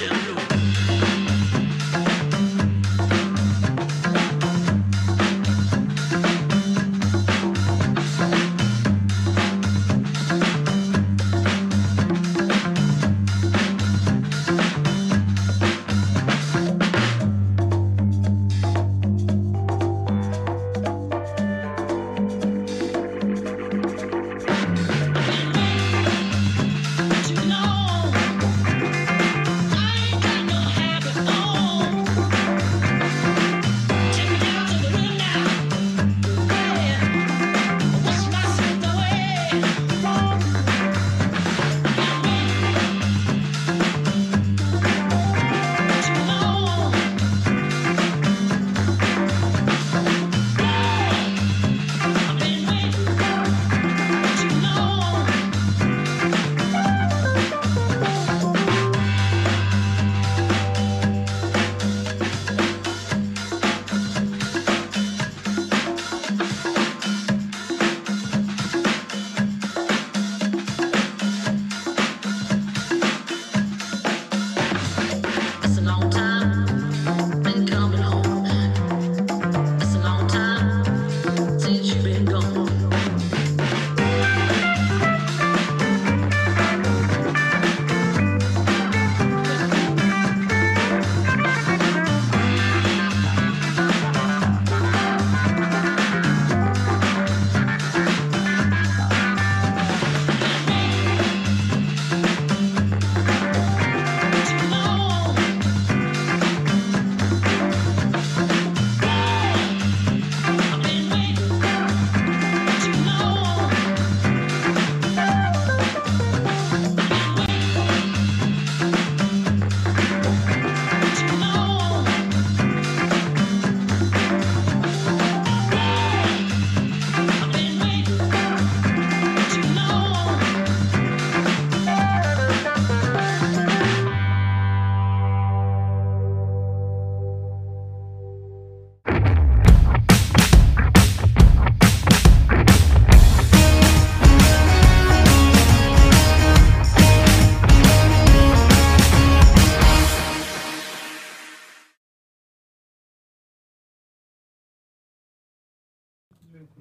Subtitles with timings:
[0.00, 0.39] Yeah.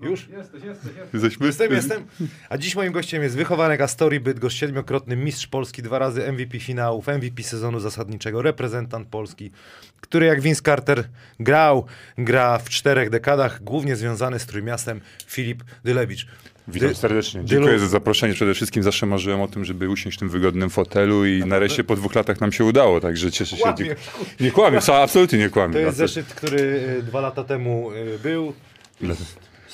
[0.02, 0.28] Już?
[0.30, 0.64] Jesteś, jesteś,
[0.96, 1.14] jesteś.
[1.14, 1.46] Jesteśmy?
[1.48, 2.04] Jestem, jestem.
[2.50, 7.08] A dziś moim gościem jest wychowanek Astorii Bydgoszcz, siedmiokrotny mistrz Polski, dwa razy MVP finałów,
[7.08, 9.52] MVP sezonu zasadniczego, reprezentant Polski,
[10.02, 11.04] który jak Vince Carter
[11.40, 11.86] grał,
[12.18, 16.28] gra w czterech dekadach, głównie związany z Trójmiastem, Filip Dylewicz.
[16.68, 17.42] Witam serdecznie.
[17.42, 18.34] Dylu- Dziękuję za zaproszenie.
[18.34, 21.96] Przede wszystkim zawsze marzyłem o tym, żeby usiąść w tym wygodnym fotelu i nareszcie po
[21.96, 23.64] dwóch latach nam się udało, także cieszę się.
[23.64, 23.96] Kłamie.
[24.40, 25.74] Nie kłamię, absolutnie nie kłamię.
[25.74, 26.60] To jest zeszyt, który
[27.00, 28.54] y, dwa lata temu y, był.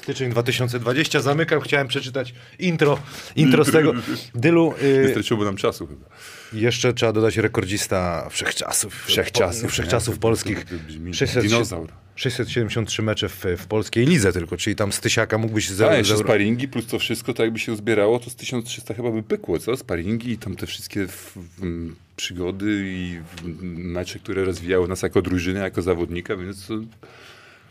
[0.05, 1.21] Styczeń 2020.
[1.21, 2.99] Zamykam, chciałem przeczytać intro,
[3.35, 3.93] intro z tego.
[4.35, 6.05] Dylu, y, Wystarczyłoby nam czasu chyba.
[6.53, 9.03] jeszcze trzeba dodać rekordzista wszechczasów.
[9.05, 10.21] Wszechczasów, Po, wszechczasów nie?
[10.21, 10.63] polskich.
[10.65, 11.89] To- to brzmi 600 dinozaur.
[12.15, 15.97] 673 mecze w, w polskiej lidze tylko, czyli tam z tysiaka mógłbyś ze, A, ze,
[15.97, 19.59] jeszcze sparingi plus to wszystko, to jakby się uzbierało, to z 1300 chyba by pykło,
[19.59, 19.77] co?
[19.77, 23.19] Sparingi i tam te wszystkie w, w, przygody i
[23.63, 26.73] mecze, które rozwijały nas jako drużynę, jako zawodnika, więc to,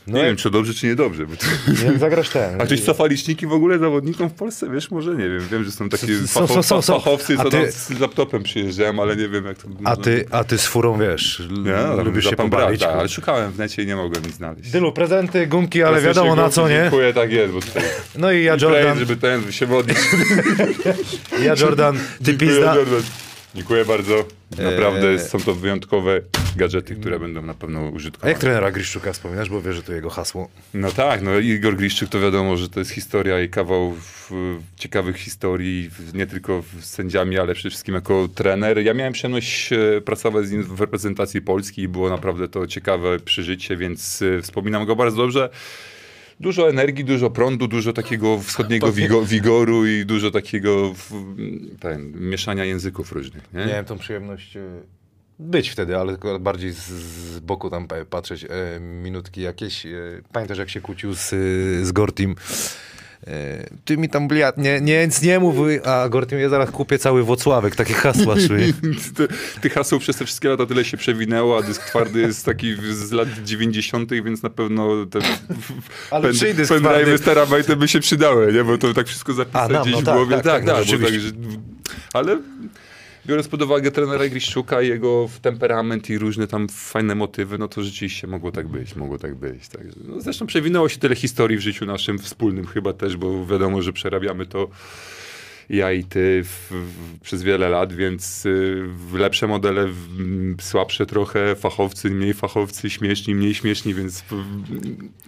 [0.06, 1.26] No nie wiem, czy dobrze, czy niedobrze.
[1.26, 1.46] Bo to...
[1.86, 2.60] Jak zagrasz ten.
[2.60, 4.70] A czyś cofa liczniki w ogóle zawodnikom w Polsce?
[4.70, 5.40] Wiesz, może nie wiem.
[5.50, 6.06] Wiem, że są takie
[6.82, 10.58] fachowcy, co ty- z laptopem przyjeżdżają, ale nie wiem, jak to A ty, a ty
[10.58, 12.82] z furą wiesz, no, lubisz się pobawić.
[12.82, 14.70] ale szukałem w necie i nie mogłem nic znaleźć.
[14.70, 16.80] Dylu, prezenty, gumki, ale wiadomo na co, nie?
[16.82, 17.82] Dziękuję, tak jest, bo tutaj
[18.18, 18.72] No i ja Jordan.
[18.72, 19.98] Jordan, żeby ten się modlić.
[21.46, 22.74] ja Jordan, ty pizda.
[22.76, 23.02] Jordan.
[23.54, 24.24] Dziękuję bardzo.
[24.58, 25.18] Naprawdę Eee.
[25.20, 26.20] są to wyjątkowe
[26.56, 28.32] gadżety, które będą na pewno A użytkowane.
[28.32, 30.48] jak trenera Griszczuka wspominasz, bo wiesz, że to jego hasło.
[30.74, 34.30] No tak, no Igor Gliszczyk to wiadomo, że to jest historia i kawał w,
[34.76, 38.78] ciekawych historii, w, nie tylko z sędziami, ale przede wszystkim jako trener.
[38.78, 43.20] Ja miałem przyjemność e, pracować z nim w reprezentacji Polski i było naprawdę to ciekawe
[43.20, 45.48] przeżycie, więc e, wspominam go bardzo dobrze.
[46.44, 51.10] Dużo energii, dużo prądu, dużo takiego wschodniego wigo, wigoru i dużo takiego w,
[51.80, 53.52] ten, mieszania języków różnych.
[53.52, 53.66] Nie?
[53.66, 54.60] Miałem tą przyjemność e,
[55.38, 59.86] być wtedy, ale tylko bardziej z, z boku tam pa- patrzeć e, minutki jakieś.
[59.86, 59.90] E,
[60.32, 61.28] pamiętasz jak się kłócił z,
[61.86, 62.34] z Gortim?
[63.26, 66.98] E, ty mi tam bliat, nie, nie, nic nie mów, a Gortim ja zaraz kupię
[66.98, 68.72] cały Wocławek, takie hasła szły.
[69.60, 73.12] Tych haseł przez te wszystkie lata tyle się przewinęło, a dysk twardy jest taki z
[73.12, 75.18] lat 90., więc na pewno te
[76.10, 78.64] Ale pen- dysk pendrive'y z terabajty by się przydały, nie?
[78.64, 80.84] Bo to tak wszystko zapisać A, no, gdzieś no w tak, tak, tak, no, bo
[80.84, 81.20] rzeczywiście.
[81.20, 81.32] że,
[82.12, 82.38] ale
[83.26, 88.26] biorąc pod uwagę trenera Griszczuka jego temperament i różne tam fajne motywy, no to rzeczywiście
[88.26, 89.68] mogło tak być, mogło tak być.
[89.68, 93.82] Także, no, zresztą przewinęło się tyle historii w życiu naszym wspólnym chyba też, bo wiadomo,
[93.82, 94.68] że przerabiamy to
[95.70, 99.98] ja i ty w, w, przez wiele lat, więc y, w lepsze modele, w,
[100.62, 104.24] słabsze trochę, fachowcy, mniej fachowcy, śmieszni, mniej śmieszni, więc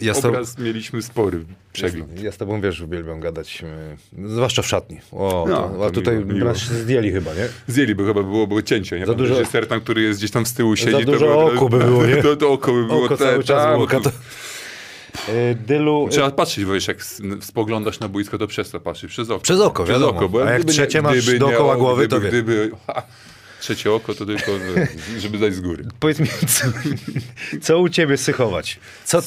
[0.01, 2.21] Ja to- obraz mieliśmy spory przegląd.
[2.23, 4.97] Ja z tobą, wiesz, uwielbiam gadać, e, zwłaszcza w szatni.
[5.11, 6.53] O, No, to, a tutaj miło, miło.
[6.55, 7.47] zdjęli chyba, nie?
[7.67, 9.05] Zjęli, bo chyba było, było cięcie, nie?
[9.05, 11.05] Za dużo- reżyser tam, który jest gdzieś tam z tyłu siedzi.
[11.05, 12.15] dużo to było, oku by było, nie?
[12.23, 13.05] To, to oko by było.
[13.05, 14.03] Oko te- cały czas tak,
[15.67, 17.03] Dylu, Trzeba patrzeć, bo wiesz, jak
[17.41, 19.39] spoglądasz na boisko, to przez to patrzysz, przez oko.
[19.39, 22.25] Przez oko, przez oko, bo A jak gdyby trzecie masz gdyby dookoła o, głowy, gdyby,
[22.25, 22.29] to.
[22.29, 23.03] Gdyby, ha,
[23.59, 24.51] trzecie oko, to tylko,
[25.19, 25.85] żeby dać z góry.
[25.99, 26.67] powiedz mi, co,
[27.61, 28.79] co u ciebie sychować?
[29.05, 29.21] Co,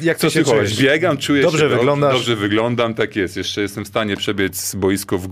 [0.00, 0.82] jak Co się ty czujesz?
[0.82, 2.14] Biegam, czuję Dobrze się wyglądasz.
[2.14, 3.36] Dobrze wyglądam, tak jest.
[3.36, 5.28] Jeszcze jestem w stanie przebiec boisko w,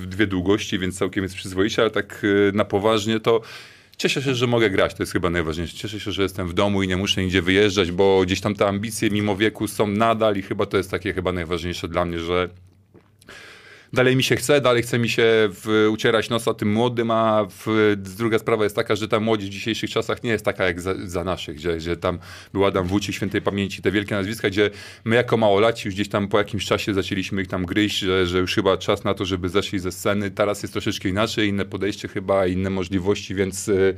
[0.00, 3.40] w dwie długości, więc całkiem jest przyzwoicie, ale tak y, na poważnie to
[3.98, 4.94] cieszę się, że mogę grać.
[4.94, 5.76] To jest chyba najważniejsze.
[5.76, 8.66] Cieszę się, że jestem w domu i nie muszę nigdzie wyjeżdżać, bo gdzieś tam te
[8.66, 12.48] ambicje mimo wieku są nadal i chyba to jest takie chyba najważniejsze dla mnie, że
[13.92, 17.94] dalej mi się chce, dalej chce mi się w, ucierać nosa tym młodym, a w,
[17.96, 20.94] druga sprawa jest taka, że ta młodzież w dzisiejszych czasach nie jest taka jak za,
[21.04, 22.18] za naszych, gdzie, gdzie tam
[22.52, 24.70] był Adam Wójcik, świętej pamięci, te wielkie nazwiska, gdzie
[25.04, 28.38] my jako małolaci już gdzieś tam po jakimś czasie zaczęliśmy ich tam gryźć, że, że
[28.38, 30.30] już chyba czas na to, żeby zeszli ze sceny.
[30.30, 33.68] Teraz jest troszeczkę inaczej, inne podejście chyba, inne możliwości, więc...
[33.68, 33.94] y,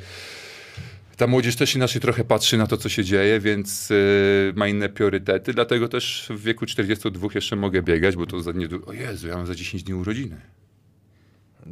[1.21, 4.89] ta młodzież też inaczej trochę patrzy na to, co się dzieje, więc y, ma inne
[4.89, 5.55] priorytety.
[5.55, 8.87] Dlatego też w wieku 42 jeszcze mogę biegać, bo to za niedługo.
[8.87, 10.41] O Jezu, ja mam za 10 dni urodziny.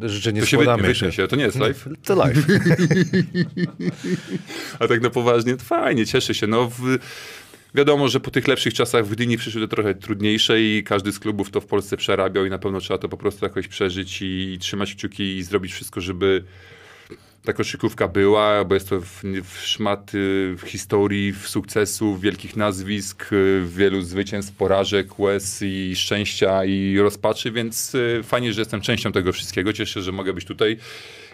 [0.02, 1.88] Życzę nie To się składamy wytnie, się, to nie jest live.
[2.04, 2.38] To live.
[4.78, 6.46] A tak na poważnie, to fajnie, cieszę się.
[6.46, 6.98] No, w,
[7.74, 11.18] wiadomo, że po tych lepszych czasach w Gdyni przyszły te trochę trudniejsze i każdy z
[11.18, 14.52] klubów to w Polsce przerabiał i na pewno trzeba to po prostu jakoś przeżyć i,
[14.52, 16.44] i trzymać kciuki i zrobić wszystko, żeby
[17.48, 20.10] ta koszykówka była, bo jest to w, w szmat
[20.56, 27.52] w historii, w sukcesów, wielkich nazwisk, y, wielu zwycięstw, porażek, łez i szczęścia i rozpaczy,
[27.52, 29.72] więc y, fajnie, że jestem częścią tego wszystkiego.
[29.72, 30.76] Cieszę się, że mogę być tutaj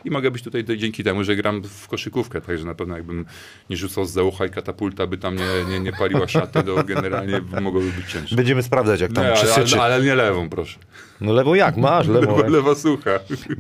[0.05, 3.27] i mogę być tutaj dzięki temu, że gram w koszykówkę, także na pewno jakbym
[3.71, 7.41] nie rzucał z zaucha i katapulta by tam nie, nie, nie paliła szaty, to generalnie
[7.61, 8.37] mogłoby być cięższe.
[8.37, 10.79] Będziemy sprawdzać, jak tam Nie, ale, ale, ale nie lewą, proszę.
[11.21, 11.77] No lewo jak?
[11.77, 12.37] Masz lewo.
[12.37, 13.11] Lewa, lewa sucha.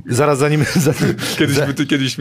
[0.06, 0.64] Zaraz zanim...
[0.75, 2.17] zanim Kiedyś, za- by, kiedyś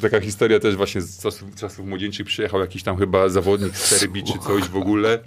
[0.00, 4.24] taka historia też właśnie z czasów, czasów młodzieńczych przyjechał jakiś tam chyba zawodnik z Serbii
[4.24, 5.18] czy coś w ogóle.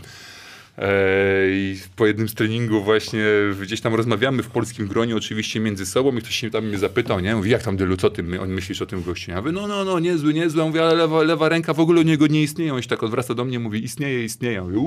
[0.77, 3.24] E, I po jednym z treningów właśnie
[3.62, 7.19] gdzieś tam rozmawiamy w polskim gronie oczywiście między sobą i ktoś się tam mnie zapytał,
[7.19, 7.36] nie?
[7.36, 9.31] Mówi, jak tam Dylu, co ty my, on myślisz o tym gościu?
[9.31, 10.60] Ja mówię, no, no, no, niezły, niezły.
[10.60, 12.74] Ja mówię, ale lewa, lewa ręka w ogóle u niego nie istnieje.
[12.74, 14.54] On się tak odwraca do mnie, mówi, istnieje, istnieje.
[14.56, 14.77] Ja mówię,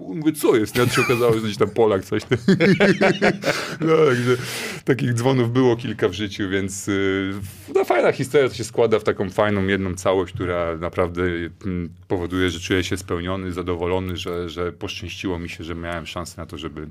[0.00, 0.76] mówię, co jest?
[0.76, 2.22] Ja się okazało, że gdzieś tam Polak coś.
[3.80, 4.36] no, także
[4.84, 7.32] takich dzwonów było kilka w życiu, więc y,
[7.74, 11.22] no, fajna historia, to się składa w taką fajną, jedną całość, która naprawdę
[11.66, 16.34] mm, powoduje, że czuję się spełniony, zadowolony, że, że poszczęściło mi się, że miałem szansę
[16.40, 16.88] na to, żeby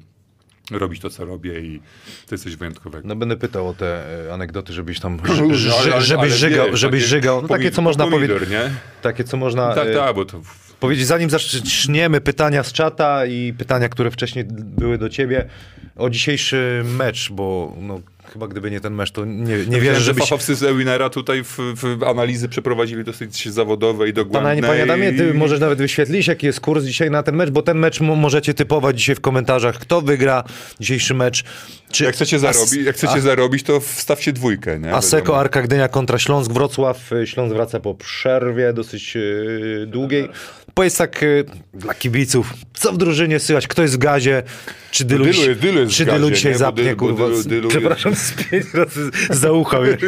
[0.72, 1.80] robić to, co robię i
[2.28, 3.08] to jest coś wyjątkowego.
[3.08, 7.02] No będę pytał o te e, anegdoty, żebyś tam, ale- żebyś ale żygał, wiesz, żebyś
[7.02, 7.42] takie żygał.
[7.42, 8.50] No takie, co można powiedzieć.
[8.50, 8.72] nie?
[9.02, 10.42] Takie, co można Tak, e, tak, bo to
[10.80, 15.48] powiedzieć, zanim zaczniemy pytania z czata i pytania, które wcześniej były do ciebie,
[15.96, 18.02] o dzisiejszy mecz, bo no,
[18.34, 20.24] chyba gdyby nie ten mecz, to nie, nie wierzę, Wiem, że żebyś...
[20.24, 24.50] fachowcy z Ewinera tutaj w, w analizy przeprowadzili dosyć zawodowe i dogłębne.
[24.50, 27.62] Panie, panie Adamie, ty możesz nawet wyświetlić, jaki jest kurs dzisiaj na ten mecz, bo
[27.62, 30.44] ten mecz mo- możecie typować dzisiaj w komentarzach, kto wygra
[30.80, 31.44] dzisiejszy mecz.
[31.92, 34.80] Czy Jak chcecie, zarobić, jak chcecie A- zarobić, to wstawcie dwójkę.
[34.80, 34.94] Nie?
[34.94, 35.40] Aseko.
[35.40, 37.12] Arka Gdynia kontra Śląsk, Wrocław.
[37.12, 40.30] Y, Śląsk wraca po przerwie dosyć yy, długiej.
[40.74, 44.44] Powiedz tak yy, dla kibiców, co w drużynie słychać, kto jest w gazie,
[44.92, 46.58] czy Dylu, Dylu Dylu czy Dylu gazie, dzisiaj nie?
[46.58, 49.82] Zapnie, Dylu- kurwa, Dylu- Dylu przepraszam, z pięć razy za ucho.
[49.84, 49.96] wiesz.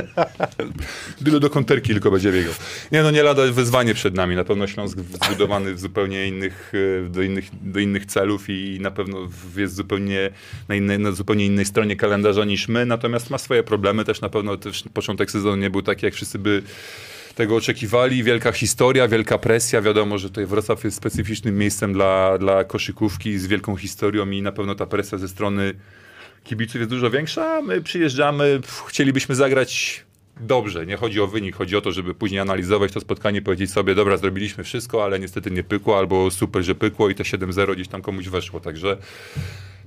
[1.20, 2.52] Dylu do konterki tylko będzie biegał.
[2.92, 4.36] Nie no, nie lada wyzwanie przed nami.
[4.36, 6.72] Na pewno Śląsk zbudowany w zupełnie innych,
[7.04, 9.18] e, do innych, do innych celów i na pewno
[9.56, 10.30] jest zupełnie
[10.68, 14.04] na, innej, na zupełnie innej stronie kalendarza niż my, natomiast ma swoje problemy.
[14.04, 16.62] Też na pewno też początek sezonu nie był taki, jak wszyscy by
[17.34, 18.22] tego oczekiwali.
[18.22, 19.82] Wielka historia, wielka presja.
[19.82, 24.52] Wiadomo, że tutaj Wrocław jest specyficznym miejscem dla, dla koszykówki z wielką historią i na
[24.52, 25.74] pewno ta presja ze strony
[26.44, 27.62] kibiców jest dużo większa.
[27.62, 30.04] My przyjeżdżamy, chcielibyśmy zagrać
[30.40, 30.86] dobrze.
[30.86, 34.16] Nie chodzi o wynik, chodzi o to, żeby później analizować to spotkanie powiedzieć sobie, dobra,
[34.16, 38.02] zrobiliśmy wszystko, ale niestety nie pykło, albo super, że pykło i to 7-0 gdzieś tam
[38.02, 38.60] komuś weszło.
[38.60, 38.96] Także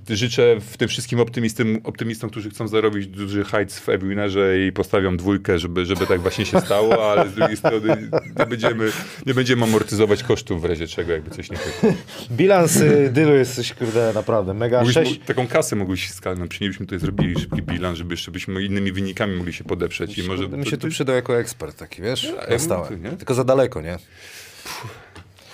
[0.10, 5.18] życzę w tym wszystkim optymistom, optymistom, którzy chcą zarobić duży hajc w Ewinerze i postawią
[5.18, 8.10] dwójkę, żeby, żeby tak właśnie się stało, ale z drugiej strony
[8.40, 8.92] nie będziemy,
[9.26, 11.94] nie będziemy amortyzować kosztów w razie czego, jakby coś nie pykło.
[12.32, 14.78] Bilans y, Dylu jest coś, kurde, naprawdę mega.
[14.78, 18.92] Mógłbyś, Sześć, taką kasę mogłeś skalną, przynieśmy tutaj zrobili szybki bilans, żeby jeszcze byśmy innymi
[18.92, 20.48] wynikami mogli się podeprzeć i może...
[20.48, 22.90] Bym się tu przydał jako ekspert taki, wiesz, Ja stałe.
[23.18, 23.98] Tylko za daleko, nie?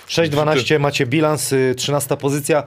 [0.08, 2.62] 6-12 macie bilans, y, 13 pozycja.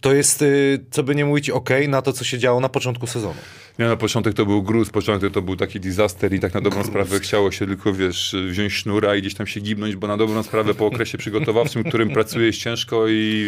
[0.00, 3.06] To jest, y, co by nie mówić, ok na to, co się działo na początku
[3.06, 3.40] sezonu.
[3.78, 6.84] Nie, na początek to był gruz, początek to był taki disaster i tak na dobrą
[6.84, 10.42] sprawę chciało się tylko, wiesz, wziąć sznura i gdzieś tam się gibnąć, bo na dobrą
[10.42, 13.46] sprawę po okresie przygotowawczym, którym pracujesz ciężko i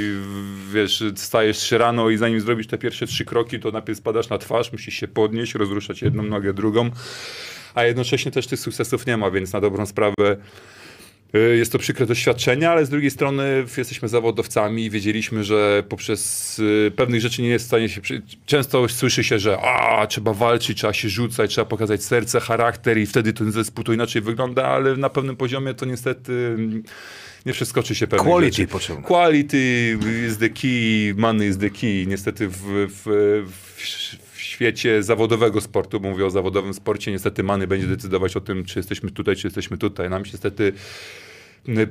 [0.73, 4.39] wiesz, stajesz się rano i zanim zrobisz te pierwsze trzy kroki, to najpierw spadasz na
[4.39, 6.91] twarz, musisz się podnieść, rozruszać jedną nogę, drugą,
[7.75, 10.37] a jednocześnie też tych sukcesów nie ma, więc na dobrą sprawę
[11.57, 16.93] Jest to przykre doświadczenie, ale z drugiej strony jesteśmy zawodowcami i wiedzieliśmy, że poprzez y,
[16.97, 18.01] pewnych rzeczy nie jest w stanie się.
[18.47, 23.07] Często słyszy się, że a, trzeba walczyć, trzeba się rzucać, trzeba pokazać serce, charakter i
[23.07, 26.83] wtedy ten zespół to inaczej wygląda, ale na pewnym poziomie to niestety mm,
[27.47, 28.73] nie przeskoczy się pewnych Quality rzeczy.
[28.73, 29.03] potrzebne.
[29.03, 29.99] Quality
[30.29, 32.07] is the key, money is the key.
[32.07, 33.05] Niestety w, w,
[34.33, 38.65] w świecie zawodowego sportu, bo mówię o zawodowym sporcie, niestety money będzie decydować o tym,
[38.65, 40.11] czy jesteśmy tutaj, czy jesteśmy tutaj.
[40.11, 40.73] Nam się niestety y,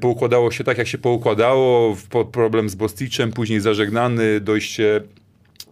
[0.01, 1.97] poukładało się tak, jak się poukładało.
[2.09, 5.01] Po- Problem z Bosticzem, później zażegnany, dojście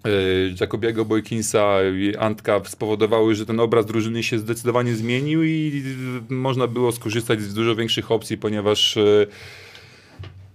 [0.08, 5.84] y, Jacobiego Boykinsa i Antka spowodowały, że ten obraz drużyny się zdecydowanie zmienił i
[6.30, 9.28] y, można było skorzystać z dużo większych opcji, ponieważ y,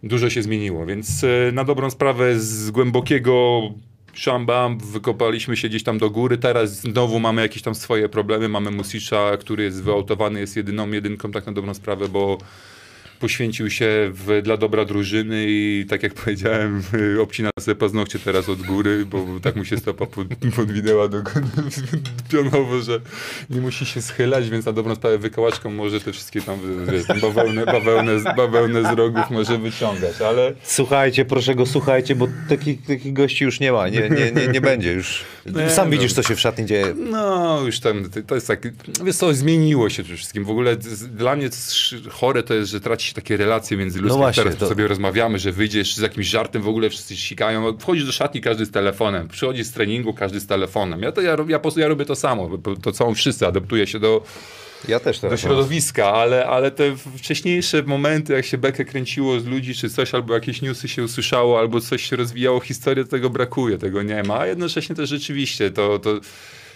[0.02, 3.60] dużo się zmieniło, więc na dobrą sprawę z głębokiego
[4.14, 8.70] szambam wykopaliśmy się gdzieś tam do góry, teraz znowu mamy jakieś tam swoje problemy, mamy
[8.70, 12.38] Musicza, który jest wyautowany, jest jedyną jedynką tak na dobrą sprawę, bo
[13.20, 16.82] poświęcił się w, dla dobra drużyny i tak jak powiedziałem,
[17.22, 21.22] obcina sobie paznokcie teraz od góry, bo tak mu się stopa pod, podwinęła do
[22.32, 23.00] pionowo, że
[23.50, 26.58] nie musi się schylać, więc na dobrą sprawę wykałaczką może te wszystkie tam
[26.92, 32.28] wiesz, bawełnę, bawełnę, z- bawełnę z rogów może wyciągać, ale Słuchajcie, proszę go, słuchajcie, bo
[32.48, 35.24] takich, takich gości już nie ma, nie, nie, nie, nie będzie już.
[35.56, 35.92] Nie, Sam no.
[35.92, 36.94] widzisz, co się w szatni dzieje.
[36.96, 38.68] No, już tam, to jest tak,
[39.04, 40.44] wiesz co, zmieniło się przede wszystkim.
[40.44, 40.76] W ogóle
[41.10, 41.48] dla mnie
[42.10, 44.12] chore to jest, że traci takie relacje międzyludzkie.
[44.12, 47.78] No właśnie, Teraz to- sobie rozmawiamy, że wyjdziesz z jakimś żartem, w ogóle wszyscy sikają.
[47.78, 49.28] Wchodzisz do szatni, każdy z telefonem.
[49.28, 51.02] Przychodzisz z treningu, każdy z telefonem.
[51.02, 52.58] Ja, to, ja, ja po ja robię to samo.
[52.58, 54.22] bo To co wszyscy adaptuję się do,
[54.88, 59.74] Ja też do środowiska, ale, ale te wcześniejsze momenty, jak się bekę kręciło z ludzi,
[59.74, 64.02] czy coś, albo jakieś newsy się usłyszało, albo coś się rozwijało, historię tego brakuje, tego
[64.02, 66.20] nie ma, a jednocześnie też rzeczywiście to, to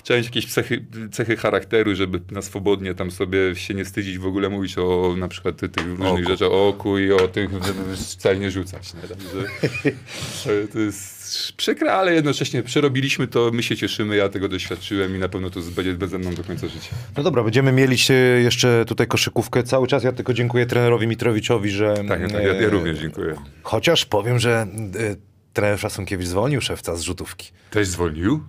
[0.03, 4.27] trzeba mieć jakieś cechy, cechy charakteru, żeby na swobodnie tam sobie się nie wstydzić w
[4.27, 8.37] ogóle mówić o na przykład tych różnych rzeczach, o oku i o tych, żeby wcale
[8.39, 8.95] nie rzucać.
[8.95, 9.01] Nie?
[9.01, 15.19] Także, to- jest przykre, ale jednocześnie przerobiliśmy to, my się cieszymy, ja tego doświadczyłem i
[15.19, 16.91] na pewno to będzie ze mną do końca życia.
[17.17, 17.97] No dobra, będziemy mieli
[18.43, 20.05] jeszcze tutaj koszykówkę cały czas.
[20.05, 21.95] Ja tylko dziękuję trenerowi Mitrowiczowi, że...
[22.09, 23.35] Tak, tak ja, ja e, również dziękuję.
[23.63, 25.17] Chociaż powiem, że e,
[25.53, 27.51] trener Szasunkiewicz zwolnił szewca z rzutówki.
[27.71, 28.41] Też zwolnił?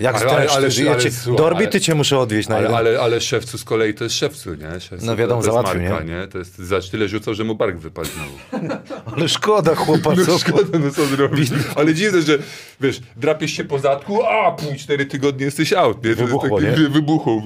[0.00, 2.54] Jak Ale- ale, ale- ja ale cię, słuchaj, Dorbi, ale- ty cię muszę odwieźć na
[2.56, 2.78] Ale, jeden.
[2.78, 4.80] ale, ale szewcu z kolei to jest szewcu, nie?
[4.80, 6.14] Szewcu, No wiadomo, to, to jest załatwił, marka, nie?
[6.20, 6.26] nie?
[6.28, 8.66] To jest za tyle rzucał, że mu bark wypadł znowu.
[9.16, 10.38] Ale szkoda chłopa, co?
[10.38, 11.50] Szkoda, no co zrobić.
[11.76, 12.38] Ale dziwne, że
[12.80, 16.04] wiesz, drapiesz się po zadku, a pół cztery tygodnie jesteś out.
[16.04, 16.16] Nie?
[16.16, 16.70] To Wybuchło, jest nie?
[16.70, 17.42] takie, wy- Wybuchło.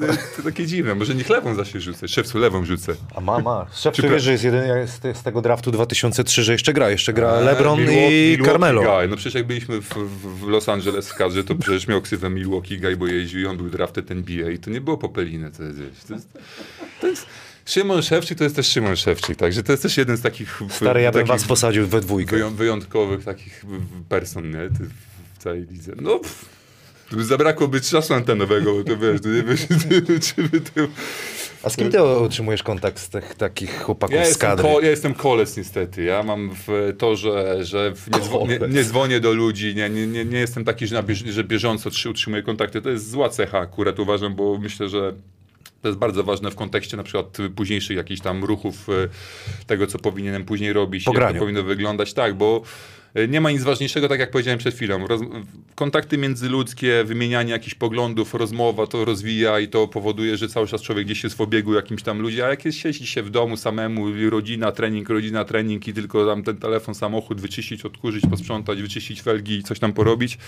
[0.00, 0.94] To, to takie dziwne.
[0.94, 2.10] Może niech lewą zacznie rzucać.
[2.10, 2.92] Szewcu lewą rzucę.
[3.14, 6.90] A mama, pra- wiesz, że jest jeden z, z tego draftu 2003, że jeszcze gra,
[6.90, 8.82] jeszcze gra LeBron Milwaukee- i Milwaukee Carmelo.
[8.82, 9.08] Guy.
[9.08, 12.30] No przecież jak byliśmy w, w, w Los Angeles w kadrze, to przecież miał ksywę
[12.30, 15.50] Milwaukee Guy, bo jeździł i on był drafted NBA i to nie było popeliny.
[15.50, 16.28] To jest, to jest,
[17.00, 17.26] to jest
[17.66, 20.62] Szymon Szewczyk to jest też Szymon Szewczyk, także to jest też jeden z takich...
[20.70, 22.36] Stary, ja bym was posadził we dwójkę.
[22.36, 23.64] wyją- wyjątkowych takich
[24.08, 24.68] person, nie?
[25.34, 25.92] W całej lidze.
[26.00, 26.55] No, pff,
[27.10, 29.60] tu zabrakłoby czasu antenowego, to wiesz, to nie wiesz,
[30.34, 30.80] czy by to...
[31.62, 34.64] A z kim ty utrzymujesz kontakt z tych takich chłopaków Ja z kadry?
[34.64, 36.02] ko, ja jestem koles niestety.
[36.02, 40.06] Ja mam w to, że, że nie, dzwo, nie, nie dzwonię do ludzi, nie, nie,
[40.06, 42.82] nie, nie jestem taki, że, na bież, że bieżąco trzy- utrzymuję kontakty.
[42.82, 45.12] To jest zła cecha akurat uważam, bo myślę, że
[45.82, 48.92] to jest bardzo ważne w kontekście na przykład późniejszych jakichś tam ruchów, e,
[49.66, 52.12] tego co powinienem później robić, jak to powinno wyglądać.
[52.14, 52.62] Tak, bo
[53.28, 55.06] nie ma nic ważniejszego, tak jak powiedziałem przed chwilą.
[55.06, 55.20] Roz,
[55.74, 61.04] kontakty międzyludzkie, wymienianie jakichś poglądów, rozmowa to rozwija i to powoduje, że cały czas człowiek
[61.04, 64.06] gdzieś jest w obiegu jakimś tam ludzi, a jak jest siedzi się w domu samemu,
[64.30, 69.54] rodzina, trening, rodzina, trening i tylko tam ten telefon, samochód wyczyścić, odkurzyć, posprzątać, wyczyścić felgi
[69.58, 70.38] i coś tam porobić,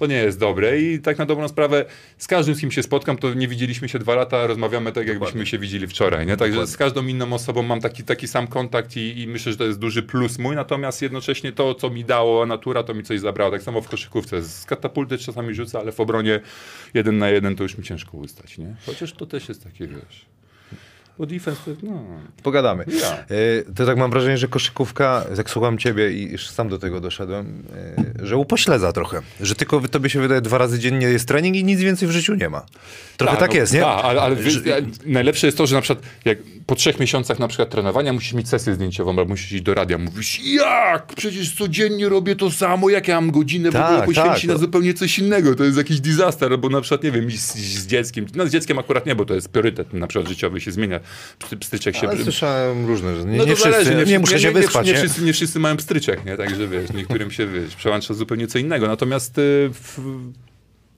[0.00, 1.84] to nie jest dobre i tak na dobrą sprawę
[2.18, 5.46] z każdym, z kim się spotkam, to nie widzieliśmy się dwa lata, rozmawiamy tak, jakbyśmy
[5.46, 6.36] się widzieli wczoraj, nie?
[6.36, 9.64] Także z każdą inną osobą mam taki, taki sam kontakt i, i myślę, że to
[9.64, 13.50] jest duży plus mój, natomiast jednocześnie to, co mi dało natura, to mi coś zabrało.
[13.50, 14.42] Tak samo w koszykówce.
[14.42, 16.40] Z katapulty czasami rzucę, ale w obronie
[16.94, 18.76] jeden na jeden to już mi ciężko ustać, nie?
[18.86, 20.39] Chociaż to też jest takie, wiesz...
[21.20, 22.04] Bo defense no...
[22.42, 22.84] Pogadamy.
[23.00, 23.12] Ja.
[23.18, 27.00] E, To tak mam wrażenie, że koszykówka, jak słucham ciebie i już sam do tego
[27.00, 27.62] doszedłem,
[28.22, 29.22] e, że upośledza trochę.
[29.40, 32.34] Że tylko tobie się wydaje dwa razy dziennie jest trening i nic więcej w życiu
[32.34, 32.66] nie ma.
[33.16, 33.80] Trochę tak, no, jest, nie?
[33.80, 34.60] Tak, ale, ale Że-
[35.06, 38.48] najlepsze jest to, że na przykład jak po trzech miesiącach na przykład trenowania musisz mieć
[38.48, 41.06] sesję zdjęciową, albo musisz iść do radia, mówisz, jak?
[41.06, 44.58] Przecież codziennie robię to samo, jak ja mam godzinę w Tak, ogóle poświęcić tak, na
[44.58, 45.54] zupełnie coś innego.
[45.54, 48.26] To jest jakiś disaster, albo na przykład, nie wiem, z, z dzieckiem.
[48.34, 51.00] No z dzieckiem akurat nie, bo to jest priorytet na przykład życiowy, się zmienia.
[51.40, 52.08] Pst- Pstryczek się...
[52.08, 54.98] Ale słyszałem różne, że nie, No nie, wszyscy, zależy, nie, muszę się wyspać, nie, nie?
[54.98, 56.36] nie, wszyscy, nie wszyscy mają pstryczek, nie?
[56.36, 58.88] Także wiesz, niektórym się wiesz, przełącza zupełnie co innego.
[58.88, 59.98] Natomiast y, w,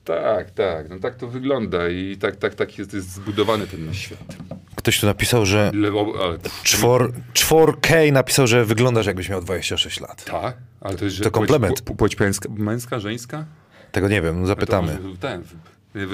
[0.04, 3.98] tak, tak, no tak to wygląda i tak, tak, tak jest, jest zbudowany ten nasz
[3.98, 4.36] świat.
[4.76, 10.24] Ktoś tu napisał, że Lewo, ale, czwor, 4K napisał, że wyglądasz jakbyś miał 26 lat.
[10.24, 11.80] tak, ale to jest że To komplement.
[11.82, 13.44] Płeć, płeć męska, męska, żeńska?
[13.92, 14.98] Tego nie wiem, no To zapytamy.
[15.02, 15.46] może Ten, nie,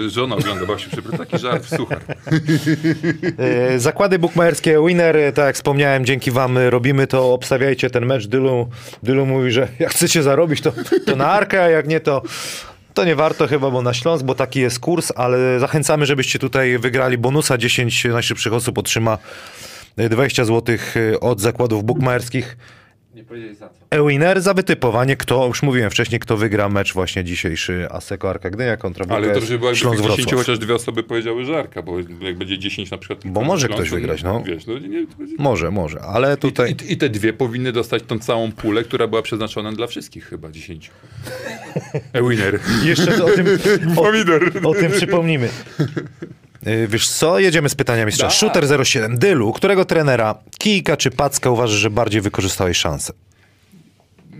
[0.09, 2.01] żona ogląda, się przepraszam, taki żart, suchar.
[3.39, 8.27] E, Zakłady bukmacherskie Winner, tak jak wspomniałem, dzięki wam robimy to, obstawiajcie ten mecz.
[8.27, 8.69] Dylu,
[9.03, 10.73] Dylu mówi, że jak chcecie zarobić, to,
[11.07, 12.23] to na Arkę, a jak nie, to,
[12.95, 16.79] to nie warto chyba, bo na Śląsk, bo taki jest kurs, ale zachęcamy, żebyście tutaj
[16.79, 17.59] wygrali bonusa.
[17.59, 19.19] 10 najszybszych osób otrzyma
[19.97, 20.77] e, 20 zł
[21.21, 22.57] od zakładów bukmacherskich.
[23.19, 23.75] Nie powiedzieli za co.
[23.91, 28.77] E-Winner za wytypowanie, kto, już mówiłem wcześniej, kto wygra mecz właśnie dzisiejszy Aseko Arka Gdynia
[28.77, 30.47] kontra Ale to, żeby było jakby Śląsk tych 10 Wrocław.
[30.47, 33.21] chociaż dwie osoby powiedziały żarka, bo jak będzie 10 na przykład...
[33.25, 34.43] Bo może ktoś Śląsku, wygrać, no.
[34.47, 35.35] Wiesz, no nie, to będzie...
[35.39, 36.75] Może, może, ale tutaj...
[36.89, 40.51] I, I te dwie powinny dostać tą całą pulę, która była przeznaczona dla wszystkich chyba
[40.51, 40.91] 10.
[42.13, 42.61] E-winner.
[42.85, 43.47] Jeszcze o tym,
[44.65, 45.49] o, o tym przypomnimy.
[46.69, 48.25] Yy, Wiesz co, jedziemy z pytaniem jeszcze.
[48.25, 48.31] Da.
[48.31, 49.19] Shooter 07.
[49.19, 53.13] Dylu, którego trenera, Kijka czy Packa uważasz, że bardziej wykorzystałeś szansę?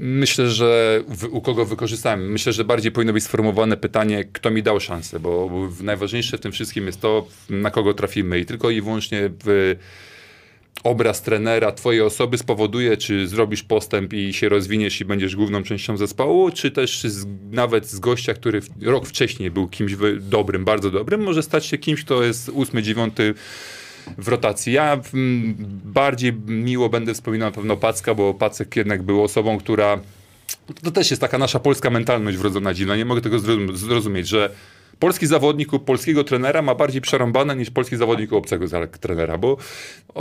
[0.01, 2.33] Myślę, że u kogo wykorzystałem.
[2.33, 6.41] Myślę, że bardziej powinno być sformułowane pytanie, kto mi dał szansę, bo, bo najważniejsze w
[6.41, 9.77] tym wszystkim jest to, na kogo trafimy i tylko i wyłącznie w
[10.83, 15.97] obraz trenera twojej osoby spowoduje, czy zrobisz postęp i się rozwiniesz i będziesz główną częścią
[15.97, 21.23] zespołu, czy też z, nawet z gościa, który rok wcześniej był kimś dobrym, bardzo dobrym,
[21.23, 23.35] może stać się kimś, kto jest ósmy, dziewiąty
[24.19, 24.73] w rotacji.
[24.73, 30.01] Ja mm, bardziej miło będę wspominał na pewno Packa, bo Pacek jednak był osobą, która
[30.83, 32.97] to też jest taka nasza polska mentalność wrodzona dziwna.
[32.97, 34.51] Nie mogę tego zrozum- zrozumieć, że
[34.99, 38.67] polski zawodnik u polskiego trenera ma bardziej przerąbane niż polski zawodnik u obcego
[39.01, 39.57] trenera, bo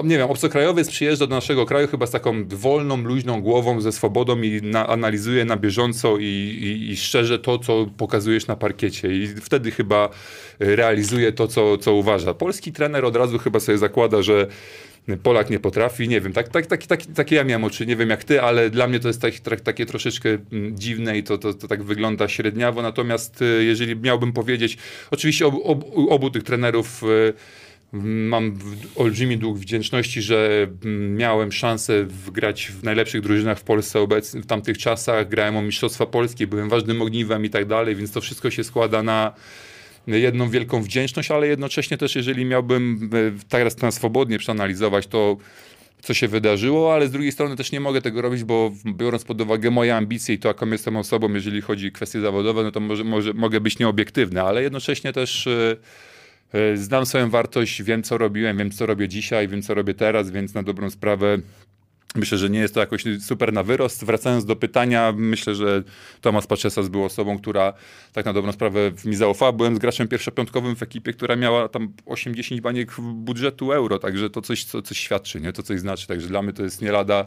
[0.03, 4.41] nie wiem, obcokrajowiec przyjeżdża do naszego kraju chyba z taką wolną, luźną głową, ze swobodą
[4.41, 9.27] i na, analizuje na bieżąco i, i, i szczerze to, co pokazujesz na parkiecie i
[9.27, 10.09] wtedy chyba
[10.59, 12.33] realizuje to, co, co uważa.
[12.33, 14.47] Polski trener od razu chyba sobie zakłada, że
[15.23, 18.09] Polak nie potrafi, nie wiem, tak, tak, tak, tak, takie ja miałem oczy, nie wiem
[18.09, 21.37] jak ty, ale dla mnie to jest tak, tak, takie troszeczkę mm, dziwne i to,
[21.37, 24.77] to, to tak wygląda średniawo, natomiast y, jeżeli miałbym powiedzieć,
[25.11, 27.33] oczywiście ob, ob, obu tych trenerów y,
[27.93, 28.59] mam
[28.95, 34.45] olbrzymi dług wdzięczności, że mm, miałem szansę grać w najlepszych drużynach w Polsce obecnie, w
[34.45, 38.51] tamtych czasach, grałem o Mistrzostwa Polskie, byłem ważnym ogniwem i tak dalej, więc to wszystko
[38.51, 39.33] się składa na
[40.07, 45.37] jedną wielką wdzięczność, ale jednocześnie też, jeżeli miałbym e, teraz na swobodnie przeanalizować to,
[46.01, 49.41] co się wydarzyło, ale z drugiej strony też nie mogę tego robić, bo biorąc pod
[49.41, 52.79] uwagę moje ambicje i to, jaką jestem osobą, jeżeli chodzi o kwestie zawodowe, no to
[52.79, 55.77] może, może mogę być nieobiektywny, ale jednocześnie też e,
[56.53, 60.31] e, znam swoją wartość, wiem, co robiłem, wiem, co robię dzisiaj, wiem, co robię teraz,
[60.31, 61.37] więc na dobrą sprawę
[62.15, 64.05] Myślę, że nie jest to jakoś super na wyrost.
[64.05, 65.83] Wracając do pytania, myślę, że
[66.21, 67.73] Tomasz Paczesas był osobą, która
[68.13, 69.51] tak na dobrą sprawę mi zaufała.
[69.51, 74.41] Byłem z graczem pierwszopiątkowym w ekipie, która miała tam 8-10 baniek budżetu euro, także to
[74.41, 75.53] coś, co, coś świadczy, nie?
[75.53, 76.07] to coś znaczy.
[76.07, 77.25] Także dla mnie to jest nie lada,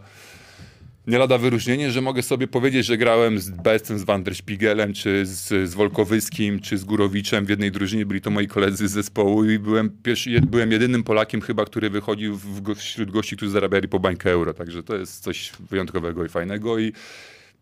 [1.06, 4.92] nie lada wyróżnienie, że mogę sobie powiedzieć, że grałem z Bestem, z Van der Spiegelem,
[4.92, 8.06] czy z, z Wolkowyskim, czy z Górowiczem w jednej drużynie.
[8.06, 12.36] Byli to moi koledzy z zespołu i byłem, pierwszy, byłem jedynym Polakiem chyba, który wychodził
[12.36, 14.54] w, wśród gości, którzy zarabiali po bańkę euro.
[14.54, 16.92] Także to jest coś wyjątkowego i fajnego i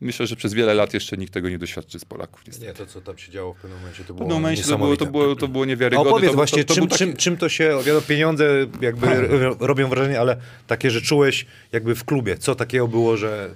[0.00, 2.42] myślę, że przez wiele lat jeszcze nikt tego nie doświadczy z Polaków.
[2.46, 2.66] niestety.
[2.66, 4.78] Nie, to co tam się działo w pewnym momencie to W było pewnym momencie to
[4.78, 6.10] było, to, było, to było A niewiarygodne.
[6.10, 9.06] opowiedz to, właśnie, to, to czym, taki- czym, czym to się, wiadomo, pieniądze jakby
[9.66, 13.50] robią wrażenie, ale takie, że czułeś jakby w klubie, co takiego było, że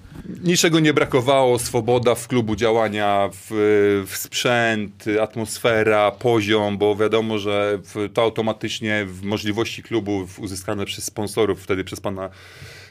[0.45, 3.47] Niczego nie brakowało, swoboda w klubu działania, w,
[4.07, 11.05] w sprzęt, atmosfera, poziom, bo wiadomo, że w, to automatycznie w możliwości klubu uzyskane przez
[11.05, 12.31] sponsorów, wtedy przez pana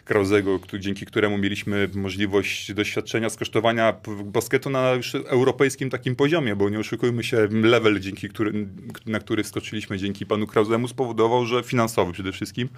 [0.05, 3.93] Krauzego, dzięki któremu mieliśmy możliwość doświadczenia, skosztowania
[4.25, 8.67] basketu na już europejskim takim poziomie, bo nie oszukujmy się, level, dzięki który,
[9.05, 12.69] na który skoczyliśmy dzięki panu Krauzemu spowodował, że finansowy przede wszystkim,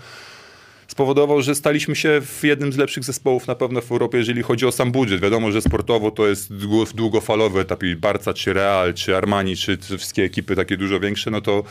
[0.87, 4.65] spowodował, że staliśmy się w jednym z lepszych zespołów na pewno w Europie, jeżeli chodzi
[4.65, 5.21] o sam budżet.
[5.21, 9.77] Wiadomo, że sportowo to jest długo, długofalowy etap i Barca, czy Real, czy Armani, czy
[9.77, 11.63] wszystkie ekipy takie dużo większe, no to